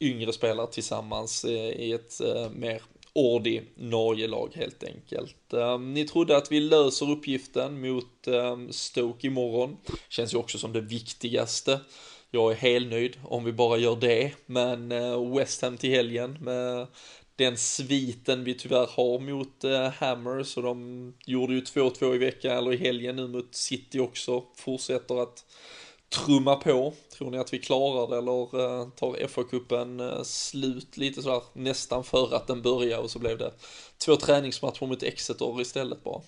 yngre 0.00 0.32
spelare 0.32 0.66
tillsammans 0.66 1.44
eh, 1.44 1.70
i 1.70 1.92
ett 1.92 2.20
uh, 2.24 2.50
mer 2.50 2.82
Ordi, 3.18 3.62
Norge-lag 3.76 4.50
helt 4.54 4.84
enkelt. 4.84 5.52
Ehm, 5.52 5.94
ni 5.94 6.04
trodde 6.04 6.36
att 6.36 6.52
vi 6.52 6.60
löser 6.60 7.10
uppgiften 7.10 7.80
mot 7.80 8.26
ehm, 8.26 8.72
Stoke 8.72 9.26
imorgon. 9.26 9.76
Känns 10.08 10.34
ju 10.34 10.38
också 10.38 10.58
som 10.58 10.72
det 10.72 10.80
viktigaste. 10.80 11.80
Jag 12.30 12.52
är 12.52 12.56
helnöjd 12.56 13.16
om 13.24 13.44
vi 13.44 13.52
bara 13.52 13.78
gör 13.78 13.96
det, 13.96 14.32
men 14.46 14.92
eh, 14.92 15.36
West 15.36 15.62
Ham 15.62 15.76
till 15.76 15.90
helgen 15.90 16.38
med 16.40 16.86
den 17.36 17.56
sviten 17.56 18.44
vi 18.44 18.54
tyvärr 18.54 18.86
har 18.90 19.18
mot 19.18 19.62
Hammer, 19.62 19.90
Hammers 19.90 20.56
och 20.56 20.62
de 20.62 21.14
gjorde 21.26 21.54
ju 21.54 21.60
2-2 21.60 22.14
i 22.14 22.18
veckan 22.18 22.56
eller 22.56 22.72
i 22.72 22.76
helgen 22.76 23.16
nu 23.16 23.28
mot 23.28 23.54
City 23.54 23.98
också, 24.00 24.44
fortsätter 24.56 25.22
att 25.22 25.44
trumma 26.08 26.56
på. 26.56 26.92
Tror 27.18 27.30
ni 27.30 27.38
att 27.38 27.52
vi 27.52 27.58
klarar 27.58 28.10
det 28.10 28.18
eller 28.18 28.42
eh, 28.42 28.88
tar 28.88 29.26
FA-cupen 29.26 30.00
eh, 30.00 30.22
slut 30.22 30.96
lite 30.96 31.22
sådär 31.22 31.42
nästan 31.52 32.04
för 32.04 32.36
att 32.36 32.46
den 32.46 32.62
börjar 32.62 32.98
och 32.98 33.10
så 33.10 33.18
blev 33.18 33.38
det 33.38 33.50
två 34.04 34.16
träningsmatcher 34.16 34.86
mot 34.86 35.02
Exeter 35.02 35.60
istället 35.60 36.04
bara? 36.04 36.20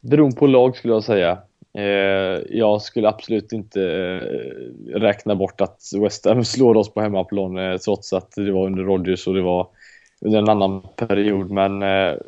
Beroende 0.00 0.36
på 0.36 0.46
lag 0.46 0.76
skulle 0.76 0.94
jag 0.94 1.04
säga. 1.04 1.38
Eh, 1.74 2.42
jag 2.50 2.82
skulle 2.82 3.08
absolut 3.08 3.52
inte 3.52 3.80
räkna 4.86 5.34
bort 5.34 5.60
att 5.60 5.80
West 6.02 6.24
Ham 6.24 6.44
slår 6.44 6.76
oss 6.76 6.94
på 6.94 7.00
hemmaplan 7.00 7.78
trots 7.84 8.12
att 8.12 8.30
det 8.30 8.52
var 8.52 8.66
under 8.66 8.82
Rodgers 8.82 9.26
och 9.26 9.34
det 9.34 9.42
var 9.42 9.68
under 10.20 10.38
en 10.38 10.48
annan 10.48 10.82
period. 10.96 11.50
Men 11.50 11.78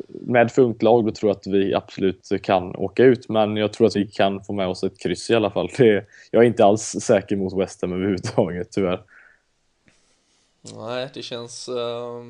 med 0.07 0.51
för 0.51 0.61
ungt 0.61 0.83
lag 0.83 1.05
då 1.05 1.11
tror 1.11 1.29
jag 1.29 1.37
att 1.37 1.47
vi 1.47 1.73
absolut 1.73 2.29
kan 2.41 2.75
åka 2.75 3.03
ut. 3.03 3.29
Men 3.29 3.57
jag 3.57 3.73
tror 3.73 3.87
att 3.87 3.95
vi 3.95 4.07
kan 4.07 4.43
få 4.43 4.53
med 4.53 4.67
oss 4.67 4.83
ett 4.83 4.99
kryss 4.99 5.29
i 5.29 5.35
alla 5.35 5.51
fall. 5.51 5.69
Det, 5.77 6.05
jag 6.31 6.43
är 6.43 6.47
inte 6.47 6.65
alls 6.65 6.95
säker 7.01 7.35
mot 7.35 7.57
West 7.57 7.81
Ham 7.81 7.93
överhuvudtaget 7.93 8.71
tyvärr. 8.71 9.01
Nej, 10.61 11.09
det 11.13 11.21
känns 11.21 11.69
uh, 11.69 12.23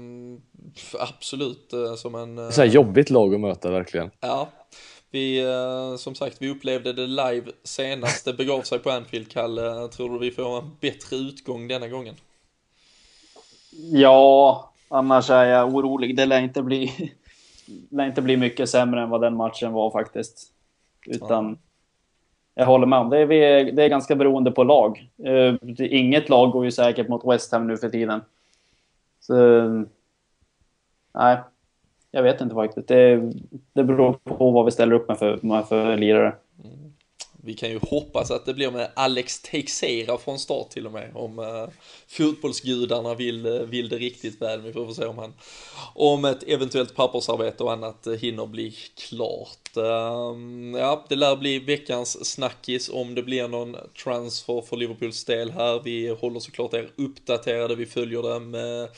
absolut 1.00 1.74
uh, 1.74 1.96
som 1.96 2.16
en... 2.16 2.38
Uh... 2.38 2.50
Så 2.50 2.62
här 2.62 2.68
jobbigt 2.68 3.10
lag 3.10 3.34
att 3.34 3.40
möta 3.40 3.72
verkligen. 3.72 4.12
Ja, 4.20 4.50
vi, 5.12 5.46
uh, 5.46 5.96
som 5.98 6.16
sagt, 6.16 6.38
vi 6.40 6.50
upplevde 6.50 6.94
det 6.94 7.08
live 7.08 7.52
senast 7.64 8.26
det 8.26 8.34
begav 8.34 8.62
sig 8.62 8.80
på 8.80 8.90
Anfield, 8.90 9.32
Kalle. 9.32 9.88
Tror 9.88 10.10
du 10.10 10.20
vi 10.20 10.32
får 10.32 10.58
en 10.58 10.72
bättre 10.80 11.16
utgång 11.16 11.68
denna 11.68 11.88
gången? 11.88 12.16
Ja, 13.92 14.72
annars 14.90 15.30
är 15.30 15.46
jag 15.46 15.76
orolig. 15.76 16.18
Det 16.18 16.26
lär 16.26 16.42
inte 16.42 16.64
bli, 16.64 17.12
lär 17.90 18.06
inte 18.06 18.22
bli 18.22 18.38
mycket 18.38 18.70
sämre 18.70 19.02
än 19.02 19.10
vad 19.10 19.22
den 19.22 19.36
matchen 19.36 19.74
var 19.74 19.92
faktiskt. 19.92 20.54
Utan... 21.06 21.50
Ja 21.50 21.56
jag 22.60 22.66
håller 22.66 22.88
med 22.88 23.00
om 23.00 23.10
det. 23.10 23.20
Är, 23.20 23.72
det 23.72 23.84
är 23.84 23.90
ganska 23.90 24.16
beroende 24.16 24.52
på 24.52 24.64
lag. 24.64 25.10
Uh, 25.28 25.56
inget 25.78 26.30
lag 26.30 26.52
går 26.52 26.66
ju 26.66 26.72
säkert 26.72 27.08
mot 27.08 27.26
West 27.26 27.52
Ham 27.52 27.68
nu 27.68 27.78
för 27.78 27.90
tiden. 27.90 28.22
Så, 29.20 29.36
nej, 31.14 31.38
jag 32.12 32.24
vet 32.24 32.42
inte 32.42 32.56
faktiskt. 32.56 32.88
Det, 32.88 33.32
det 33.74 33.84
beror 33.84 34.14
på 34.14 34.52
vad 34.52 34.66
vi 34.66 34.72
ställer 34.72 34.96
upp 34.96 35.08
med 35.08 35.18
för, 35.18 35.40
med 35.42 35.66
för 35.66 35.98
lirare. 35.98 36.34
Vi 37.44 37.54
kan 37.54 37.70
ju 37.70 37.80
hoppas 37.90 38.32
att 38.32 38.46
det 38.46 38.54
blir 38.54 38.72
med 38.72 38.92
Alex 38.96 39.40
Teixeira 39.40 40.18
från 40.18 40.40
start 40.40 40.70
till 40.70 40.86
och 40.86 40.92
med. 40.92 41.12
Om 41.16 41.40
eh, 41.40 41.68
fotbollsgudarna 42.08 43.16
vill, 43.16 43.46
eh, 43.46 43.52
vill 43.54 43.90
det 43.90 43.98
riktigt 43.98 44.42
väl. 44.42 44.62
Vi 44.62 44.74
får 44.74 44.94
se 44.94 45.06
om 45.06 45.18
han, 45.18 45.34
om 45.96 46.26
ett 46.26 46.44
eventuellt 46.44 46.96
pappersarbete 46.96 47.64
och 47.64 47.74
annat 47.74 48.08
eh, 48.08 48.14
hinner 48.14 48.46
bli 48.46 48.76
klart. 48.96 49.69
Ehm, 49.78 50.74
ja, 50.74 51.06
det 51.10 51.16
lär 51.16 51.36
bli 51.36 51.60
veckans 51.60 52.32
snackis 52.34 52.90
om 52.90 53.16
det 53.16 53.24
blir 53.24 53.48
någon 53.48 53.76
transfer 54.04 54.62
för 54.62 54.78
Liverpools 54.78 55.26
del 55.26 55.52
här. 55.52 55.82
Vi 55.84 56.10
håller 56.10 56.40
såklart 56.40 56.74
er 56.74 56.92
uppdaterade. 56.96 57.76
Vi 57.76 57.86
följer 57.86 58.22
det 58.22 58.40
med, 58.40 58.90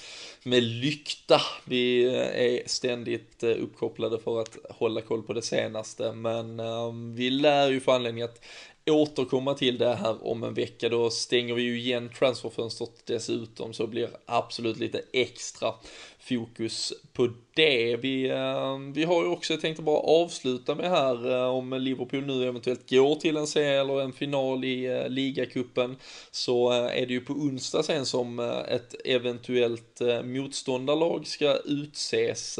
med 0.43 0.63
lykta. 0.63 1.41
Vi 1.65 2.05
eh, 2.05 2.43
är 2.43 2.67
ständigt 2.67 3.43
eh, 3.43 3.49
uppkopplade 3.49 4.19
för 4.19 4.41
att 4.41 4.57
hålla 4.69 5.01
koll 5.01 5.23
på 5.23 5.33
det 5.33 5.41
senaste. 5.41 6.13
Men 6.13 6.59
ehm, 6.59 7.15
vi 7.15 7.29
lär 7.29 7.69
ju 7.69 7.79
få 7.79 7.91
anledning 7.91 8.23
att 8.23 8.41
återkomma 8.85 9.53
till 9.53 9.77
det 9.77 9.95
här 9.95 10.27
om 10.27 10.43
en 10.43 10.53
vecka. 10.53 10.89
Då 10.89 11.09
stänger 11.09 11.53
vi 11.53 11.61
ju 11.61 11.79
igen 11.79 12.09
transferfönstret 12.19 13.05
dessutom 13.05 13.73
så 13.73 13.87
blir 13.87 14.09
absolut 14.25 14.77
lite 14.77 15.01
extra 15.13 15.73
fokus 16.19 16.93
på 17.13 17.29
det. 17.53 17.95
Vi, 17.95 18.29
eh, 18.29 18.77
vi 18.93 19.03
har 19.03 19.23
ju 19.23 19.29
också 19.29 19.57
tänkt 19.57 19.79
att 19.79 19.85
bara 19.85 19.99
avsluta 19.99 20.75
med 20.75 20.89
här 20.89 21.31
eh, 21.31 21.55
om 21.55 21.73
Liverpool 21.73 22.25
nu 22.25 22.47
eventuellt 22.47 22.89
går 22.89 23.15
till 23.15 23.37
en 23.37 23.47
serie 23.47 23.81
eller 23.81 24.01
en 24.01 24.13
final 24.13 24.63
i 24.65 24.85
eh, 24.85 25.09
ligacupen 25.09 25.97
så 26.31 26.71
är 26.71 27.05
det 27.05 27.13
ju 27.13 27.21
på 27.21 27.33
onsdag 27.33 27.83
sen 27.83 28.05
som 28.05 28.39
ett 28.67 28.95
eventuellt 29.05 30.01
motståndarlag 30.23 31.27
ska 31.27 31.55
utses. 31.65 32.59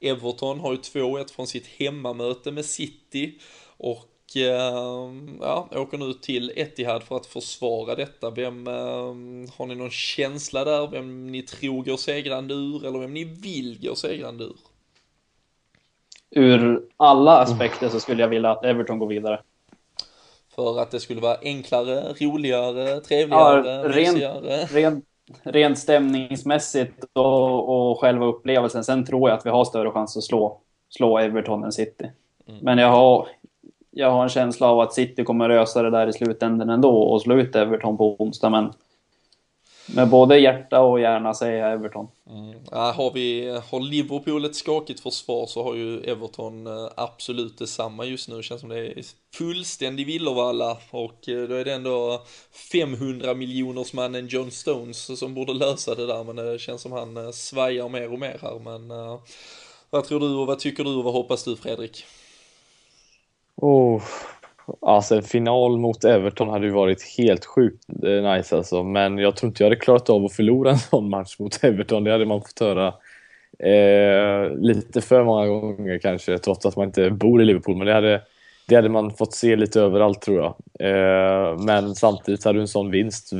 Everton 0.00 0.60
har 0.60 0.72
ju 0.72 0.78
2-1 0.78 1.32
från 1.32 1.46
sitt 1.46 1.66
hemmamöte 1.66 2.52
med 2.52 2.64
City 2.64 3.38
och 3.76 4.11
ja, 4.40 5.68
åker 5.70 5.98
nu 5.98 6.12
till 6.12 6.52
Etihad 6.56 7.02
för 7.02 7.16
att 7.16 7.26
försvara 7.26 7.94
detta. 7.94 8.30
Vem, 8.30 8.66
ehm, 8.66 9.46
har 9.56 9.66
ni 9.66 9.74
någon 9.74 9.90
känsla 9.90 10.64
där? 10.64 10.86
Vem 10.86 11.26
ni 11.26 11.42
tror 11.42 11.84
går 11.84 11.96
segrande 11.96 12.54
ur 12.54 12.86
eller 12.86 12.98
vem 12.98 13.14
ni 13.14 13.24
vill 13.24 13.78
gå 13.82 13.94
segrande 13.94 14.44
ur? 14.44 14.56
Ur 16.30 16.82
alla 16.96 17.38
aspekter 17.38 17.88
så 17.88 18.00
skulle 18.00 18.22
jag 18.22 18.28
vilja 18.28 18.50
att 18.50 18.64
Everton 18.64 18.98
går 18.98 19.06
vidare. 19.06 19.40
För 20.54 20.80
att 20.80 20.90
det 20.90 21.00
skulle 21.00 21.20
vara 21.20 21.36
enklare, 21.42 22.12
roligare, 22.12 23.00
trevligare, 23.00 23.68
ja, 23.68 23.88
rent, 23.88 24.72
rent, 24.72 25.04
rent 25.42 25.78
stämningsmässigt 25.78 27.04
och, 27.12 27.90
och 27.90 28.00
själva 28.00 28.26
upplevelsen. 28.26 28.84
Sen 28.84 29.06
tror 29.06 29.30
jag 29.30 29.38
att 29.38 29.46
vi 29.46 29.50
har 29.50 29.64
större 29.64 29.90
chans 29.90 30.16
att 30.16 30.22
slå, 30.22 30.60
slå 30.88 31.18
Everton 31.18 31.64
än 31.64 31.72
City. 31.72 32.10
Mm. 32.48 32.60
Men 32.62 32.78
jag 32.78 32.88
har, 32.88 33.28
jag 33.94 34.10
har 34.10 34.22
en 34.22 34.28
känsla 34.28 34.66
av 34.66 34.80
att 34.80 34.92
City 34.92 35.24
kommer 35.24 35.48
lösa 35.48 35.82
det 35.82 35.90
där 35.90 36.06
i 36.06 36.12
slutändan 36.12 36.70
ändå 36.70 37.02
och 37.02 37.22
slå 37.22 37.40
ut 37.40 37.56
Everton 37.56 37.96
på 37.96 38.16
onsdag. 38.18 38.50
Men 38.50 38.72
med 39.86 40.08
både 40.08 40.38
hjärta 40.38 40.80
och 40.80 41.00
hjärna 41.00 41.34
säger 41.34 41.62
jag 41.62 41.72
Everton. 41.72 42.08
Mm. 42.30 42.54
Ja, 42.70 42.92
har, 42.96 43.10
vi, 43.10 43.48
har 43.70 43.80
Liverpool 43.80 44.44
ett 44.44 44.56
skakigt 44.56 45.00
försvar 45.00 45.46
så 45.46 45.62
har 45.64 45.74
ju 45.74 46.00
Everton 46.00 46.66
äh, 46.66 46.88
absolut 46.96 47.58
detsamma 47.58 48.04
just 48.04 48.28
nu. 48.28 48.36
Det 48.36 48.42
känns 48.42 48.60
som 48.60 48.70
det 48.70 48.78
är 48.78 49.04
fullständig 49.34 50.06
villervalla 50.06 50.76
och 50.90 51.28
äh, 51.28 51.48
då 51.48 51.54
är 51.54 51.64
det 51.64 51.72
ändå 51.72 52.22
500 52.72 53.34
miljoners 53.34 53.92
mannen 53.92 54.26
John 54.26 54.50
Stones 54.50 55.18
som 55.18 55.34
borde 55.34 55.52
lösa 55.52 55.94
det 55.94 56.06
där 56.06 56.24
men 56.24 56.36
det 56.36 56.58
känns 56.58 56.82
som 56.82 56.92
han 56.92 57.32
svajar 57.32 57.88
mer 57.88 58.12
och 58.12 58.18
mer 58.18 58.38
här. 58.42 58.58
Men 58.58 58.88
vad 59.90 60.04
tror 60.04 60.20
du 60.20 60.34
och 60.34 60.46
vad 60.46 60.58
tycker 60.58 60.84
du 60.84 60.94
och 60.94 61.04
vad 61.04 61.14
hoppas 61.14 61.44
du 61.44 61.56
Fredrik? 61.56 62.04
Oh, 63.56 64.02
alltså 64.80 65.16
en 65.16 65.22
final 65.22 65.78
mot 65.78 66.04
Everton 66.04 66.48
hade 66.48 66.66
ju 66.66 66.72
varit 66.72 67.02
helt 67.18 67.44
sjukt 67.44 67.84
eh, 68.04 68.32
nice 68.32 68.56
alltså. 68.56 68.82
Men 68.82 69.18
jag 69.18 69.36
tror 69.36 69.48
inte 69.48 69.62
jag 69.62 69.66
hade 69.66 69.80
klarat 69.80 70.10
av 70.10 70.24
att 70.24 70.32
förlora 70.32 70.70
en 70.70 70.78
sån 70.78 71.10
match 71.10 71.38
mot 71.38 71.58
Everton. 71.64 72.04
Det 72.04 72.12
hade 72.12 72.26
man 72.26 72.40
fått 72.40 72.60
höra 72.60 72.94
eh, 73.58 74.50
lite 74.56 75.00
för 75.00 75.24
många 75.24 75.46
gånger 75.46 75.98
kanske, 75.98 76.38
trots 76.38 76.66
att 76.66 76.76
man 76.76 76.86
inte 76.86 77.10
bor 77.10 77.42
i 77.42 77.44
Liverpool. 77.44 77.76
Men 77.76 77.86
det 77.86 77.92
hade, 77.92 78.22
det 78.68 78.74
hade 78.76 78.88
man 78.88 79.10
fått 79.10 79.34
se 79.34 79.56
lite 79.56 79.80
överallt 79.80 80.22
tror 80.22 80.38
jag. 80.38 80.54
Eh, 80.90 81.58
men 81.58 81.94
samtidigt 81.94 82.44
hade 82.44 82.60
en 82.60 82.68
sån 82.68 82.90
vinst 82.90 83.32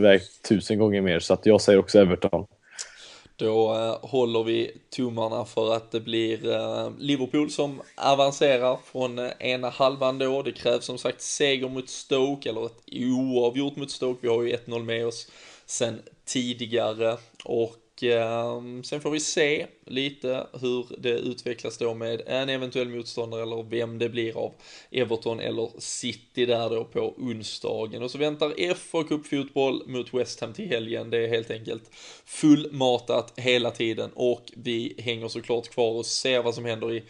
vägt 0.00 0.48
tusen 0.48 0.78
gånger 0.78 1.00
mer, 1.00 1.18
så 1.18 1.34
att 1.34 1.46
jag 1.46 1.60
säger 1.60 1.78
också 1.78 1.98
Everton. 2.00 2.46
Då 3.40 3.74
eh, 3.74 4.10
håller 4.10 4.44
vi 4.44 4.76
tummarna 4.90 5.44
för 5.44 5.74
att 5.74 5.90
det 5.90 6.00
blir 6.00 6.50
eh, 6.50 6.90
Liverpool 6.98 7.50
som 7.50 7.82
avancerar 7.96 8.78
från 8.84 9.18
eh, 9.18 9.30
ena 9.38 9.70
halvan 9.70 10.18
då. 10.18 10.42
Det 10.42 10.52
krävs 10.52 10.84
som 10.84 10.98
sagt 10.98 11.20
seger 11.20 11.68
mot 11.68 11.88
Stoke, 11.88 12.48
eller 12.48 12.66
ett 12.66 12.82
oavgjort 12.92 13.76
mot 13.76 13.90
Stoke. 13.90 14.18
Vi 14.22 14.28
har 14.28 14.42
ju 14.42 14.56
1-0 14.56 14.84
med 14.84 15.06
oss 15.06 15.28
sen 15.66 16.02
tidigare. 16.24 17.16
Och 17.44 17.76
Ehm, 18.02 18.84
sen 18.84 19.00
får 19.00 19.10
vi 19.10 19.20
se 19.20 19.66
lite 19.86 20.46
hur 20.60 20.86
det 20.98 21.18
utvecklas 21.18 21.78
då 21.78 21.94
med 21.94 22.22
en 22.26 22.48
eventuell 22.48 22.88
motståndare 22.88 23.42
eller 23.42 23.62
vem 23.62 23.98
det 23.98 24.08
blir 24.08 24.36
av 24.36 24.52
Everton 24.90 25.40
eller 25.40 25.70
City 25.78 26.46
där 26.46 26.70
då 26.70 26.84
på 26.84 27.14
onsdagen. 27.18 28.02
Och 28.02 28.10
så 28.10 28.18
väntar 28.18 28.74
FA 28.74 29.04
Cup-fotboll 29.04 29.82
mot 29.86 30.14
West 30.14 30.40
Ham 30.40 30.52
till 30.52 30.68
helgen. 30.68 31.10
Det 31.10 31.18
är 31.18 31.28
helt 31.28 31.50
enkelt 31.50 31.90
fullmatat 32.24 33.32
hela 33.36 33.70
tiden 33.70 34.10
och 34.14 34.52
vi 34.56 34.94
hänger 34.98 35.28
såklart 35.28 35.68
kvar 35.68 35.92
och 35.92 36.06
ser 36.06 36.42
vad 36.42 36.54
som 36.54 36.64
händer 36.64 36.92
i 36.92 37.02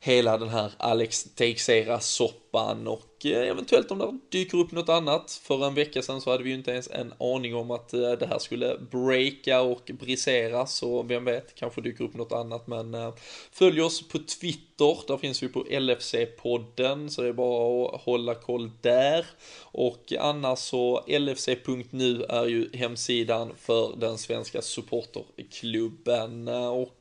hela 0.00 0.38
den 0.38 0.48
här 0.48 0.72
Alex 0.76 1.24
Teixeira-soppan 1.34 2.86
och 2.86 3.26
eh, 3.26 3.48
eventuellt 3.48 3.90
om 3.90 3.98
det 3.98 4.38
dyker 4.38 4.58
upp 4.58 4.72
något 4.72 4.88
annat. 4.88 5.40
För 5.42 5.66
en 5.66 5.74
vecka 5.74 6.02
sedan 6.02 6.20
så 6.20 6.30
hade 6.30 6.44
vi 6.44 6.50
ju 6.50 6.56
inte 6.56 6.70
ens 6.70 6.90
en 6.90 7.12
aning 7.18 7.54
om 7.54 7.70
att 7.70 7.94
eh, 7.94 8.10
det 8.10 8.26
här 8.26 8.38
skulle 8.38 8.78
breaka 8.90 9.60
och 9.60 9.90
brisera. 10.00 10.66
Så 10.66 11.02
vem 11.02 11.24
vet, 11.24 11.54
kanske 11.54 11.80
dyker 11.80 12.04
upp 12.04 12.14
något 12.14 12.32
annat. 12.32 12.66
Men 12.66 12.94
eh, 12.94 13.14
följ 13.52 13.82
oss 13.82 14.08
på 14.08 14.18
Twitter, 14.18 15.06
där 15.06 15.16
finns 15.16 15.42
vi 15.42 15.48
på 15.48 15.64
LFC-podden 15.64 17.08
så 17.08 17.22
det 17.22 17.28
är 17.28 17.32
bara 17.32 17.94
att 17.94 18.00
hålla 18.00 18.34
koll 18.34 18.70
där. 18.80 19.26
Och 19.62 20.12
annars 20.20 20.58
så 20.58 21.04
LFC.nu 21.06 22.22
är 22.22 22.46
ju 22.46 22.70
hemsidan 22.72 23.52
för 23.58 23.96
den 23.96 24.18
svenska 24.18 24.62
supporterklubben. 24.62 26.48
Och 26.48 26.97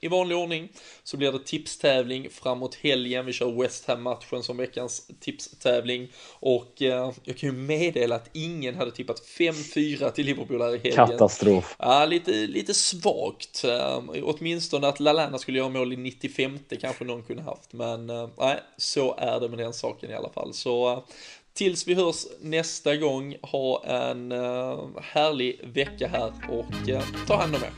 i 0.00 0.08
vanlig 0.08 0.36
ordning 0.36 0.68
så 1.02 1.16
blir 1.16 1.32
det 1.32 1.44
tipstävling 1.44 2.30
framåt 2.30 2.74
helgen. 2.74 3.26
Vi 3.26 3.32
kör 3.32 3.62
West 3.62 3.88
Ham-matchen 3.88 4.42
som 4.42 4.56
veckans 4.56 5.10
tipstävling 5.20 6.08
och 6.30 6.82
eh, 6.82 7.12
jag 7.24 7.36
kan 7.36 7.50
ju 7.50 7.52
meddela 7.52 8.16
att 8.16 8.30
ingen 8.32 8.74
hade 8.74 8.90
tippat 8.90 9.20
5-4 9.20 10.10
till 10.10 10.26
Liverpool 10.26 10.62
här 10.62 10.74
i 10.74 10.78
helgen. 10.78 11.06
Katastrof. 11.06 11.76
Ja, 11.78 12.06
lite, 12.06 12.30
lite 12.30 12.74
svagt. 12.74 13.64
Uh, 13.64 14.00
åtminstone 14.22 14.88
att 14.88 15.00
Lalana 15.00 15.38
skulle 15.38 15.58
göra 15.58 15.68
mål 15.68 15.92
i 15.92 15.96
95 15.96 16.58
kanske 16.80 17.04
någon 17.04 17.22
kunde 17.22 17.42
haft, 17.42 17.72
men 17.72 18.06
nej, 18.38 18.60
så 18.76 19.14
är 19.18 19.40
det 19.40 19.48
med 19.48 19.58
den 19.58 19.72
saken 19.72 20.10
i 20.10 20.14
alla 20.14 20.30
fall. 20.30 20.54
Så 20.54 21.04
tills 21.52 21.86
vi 21.86 21.94
hörs 21.94 22.26
nästa 22.40 22.96
gång, 22.96 23.36
ha 23.42 23.84
en 23.84 24.32
härlig 25.02 25.60
vecka 25.64 26.08
här 26.08 26.32
och 26.50 26.88
ta 27.26 27.36
hand 27.36 27.54
om 27.54 27.62
er. 27.62 27.72